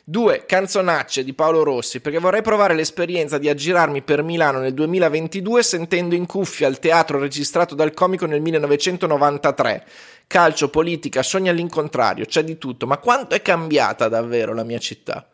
2. 0.08 0.44
Canzonacce 0.46 1.24
di 1.24 1.34
Paolo 1.34 1.64
Rossi, 1.64 1.98
perché 1.98 2.20
vorrei 2.20 2.40
provare 2.40 2.76
l'esperienza 2.76 3.38
di 3.38 3.48
aggirarmi 3.48 4.02
per 4.02 4.22
Milano 4.22 4.60
nel 4.60 4.72
2022 4.72 5.64
sentendo 5.64 6.14
in 6.14 6.26
cuffia 6.26 6.68
il 6.68 6.78
teatro 6.78 7.18
registrato 7.18 7.74
dal 7.74 7.92
comico 7.92 8.24
nel 8.24 8.40
1993 8.40 9.84
calcio, 10.26 10.68
politica, 10.68 11.22
sogni 11.22 11.48
all'incontrario, 11.48 12.24
c'è 12.24 12.42
di 12.42 12.58
tutto, 12.58 12.86
ma 12.86 12.98
quanto 12.98 13.34
è 13.34 13.42
cambiata 13.42 14.08
davvero 14.08 14.54
la 14.54 14.64
mia 14.64 14.78
città? 14.78 15.28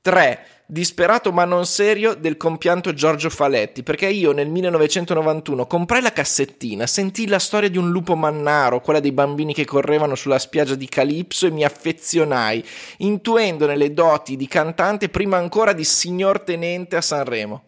3 0.00 0.46
disperato 0.70 1.32
ma 1.32 1.46
non 1.46 1.64
serio 1.64 2.12
del 2.12 2.36
compianto 2.36 2.92
Giorgio 2.92 3.30
Faletti, 3.30 3.82
perché 3.82 4.06
io 4.06 4.32
nel 4.32 4.48
1991 4.48 5.66
comprai 5.66 6.02
la 6.02 6.12
cassettina, 6.12 6.86
sentii 6.86 7.26
la 7.26 7.38
storia 7.38 7.70
di 7.70 7.78
un 7.78 7.90
lupo 7.90 8.14
mannaro, 8.14 8.82
quella 8.82 9.00
dei 9.00 9.12
bambini 9.12 9.54
che 9.54 9.64
correvano 9.64 10.14
sulla 10.14 10.38
spiaggia 10.38 10.74
di 10.74 10.86
Calipso 10.86 11.46
e 11.46 11.50
mi 11.50 11.64
affezionai, 11.64 12.62
intuendone 12.98 13.76
le 13.76 13.94
doti 13.94 14.36
di 14.36 14.46
cantante 14.46 15.08
prima 15.08 15.38
ancora 15.38 15.72
di 15.72 15.84
signor 15.84 16.40
tenente 16.40 16.96
a 16.96 17.00
Sanremo. 17.00 17.62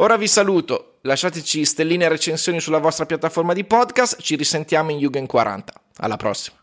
Ora 0.00 0.16
vi 0.16 0.28
saluto, 0.28 0.96
lasciateci 1.02 1.62
stelline 1.66 2.06
e 2.06 2.08
recensioni 2.08 2.58
sulla 2.58 2.78
vostra 2.78 3.04
piattaforma 3.04 3.52
di 3.52 3.64
podcast, 3.64 4.18
ci 4.22 4.34
risentiamo 4.34 4.92
in 4.92 4.98
Jugend 4.98 5.26
40. 5.26 5.74
Alla 5.98 6.16
prossima. 6.16 6.59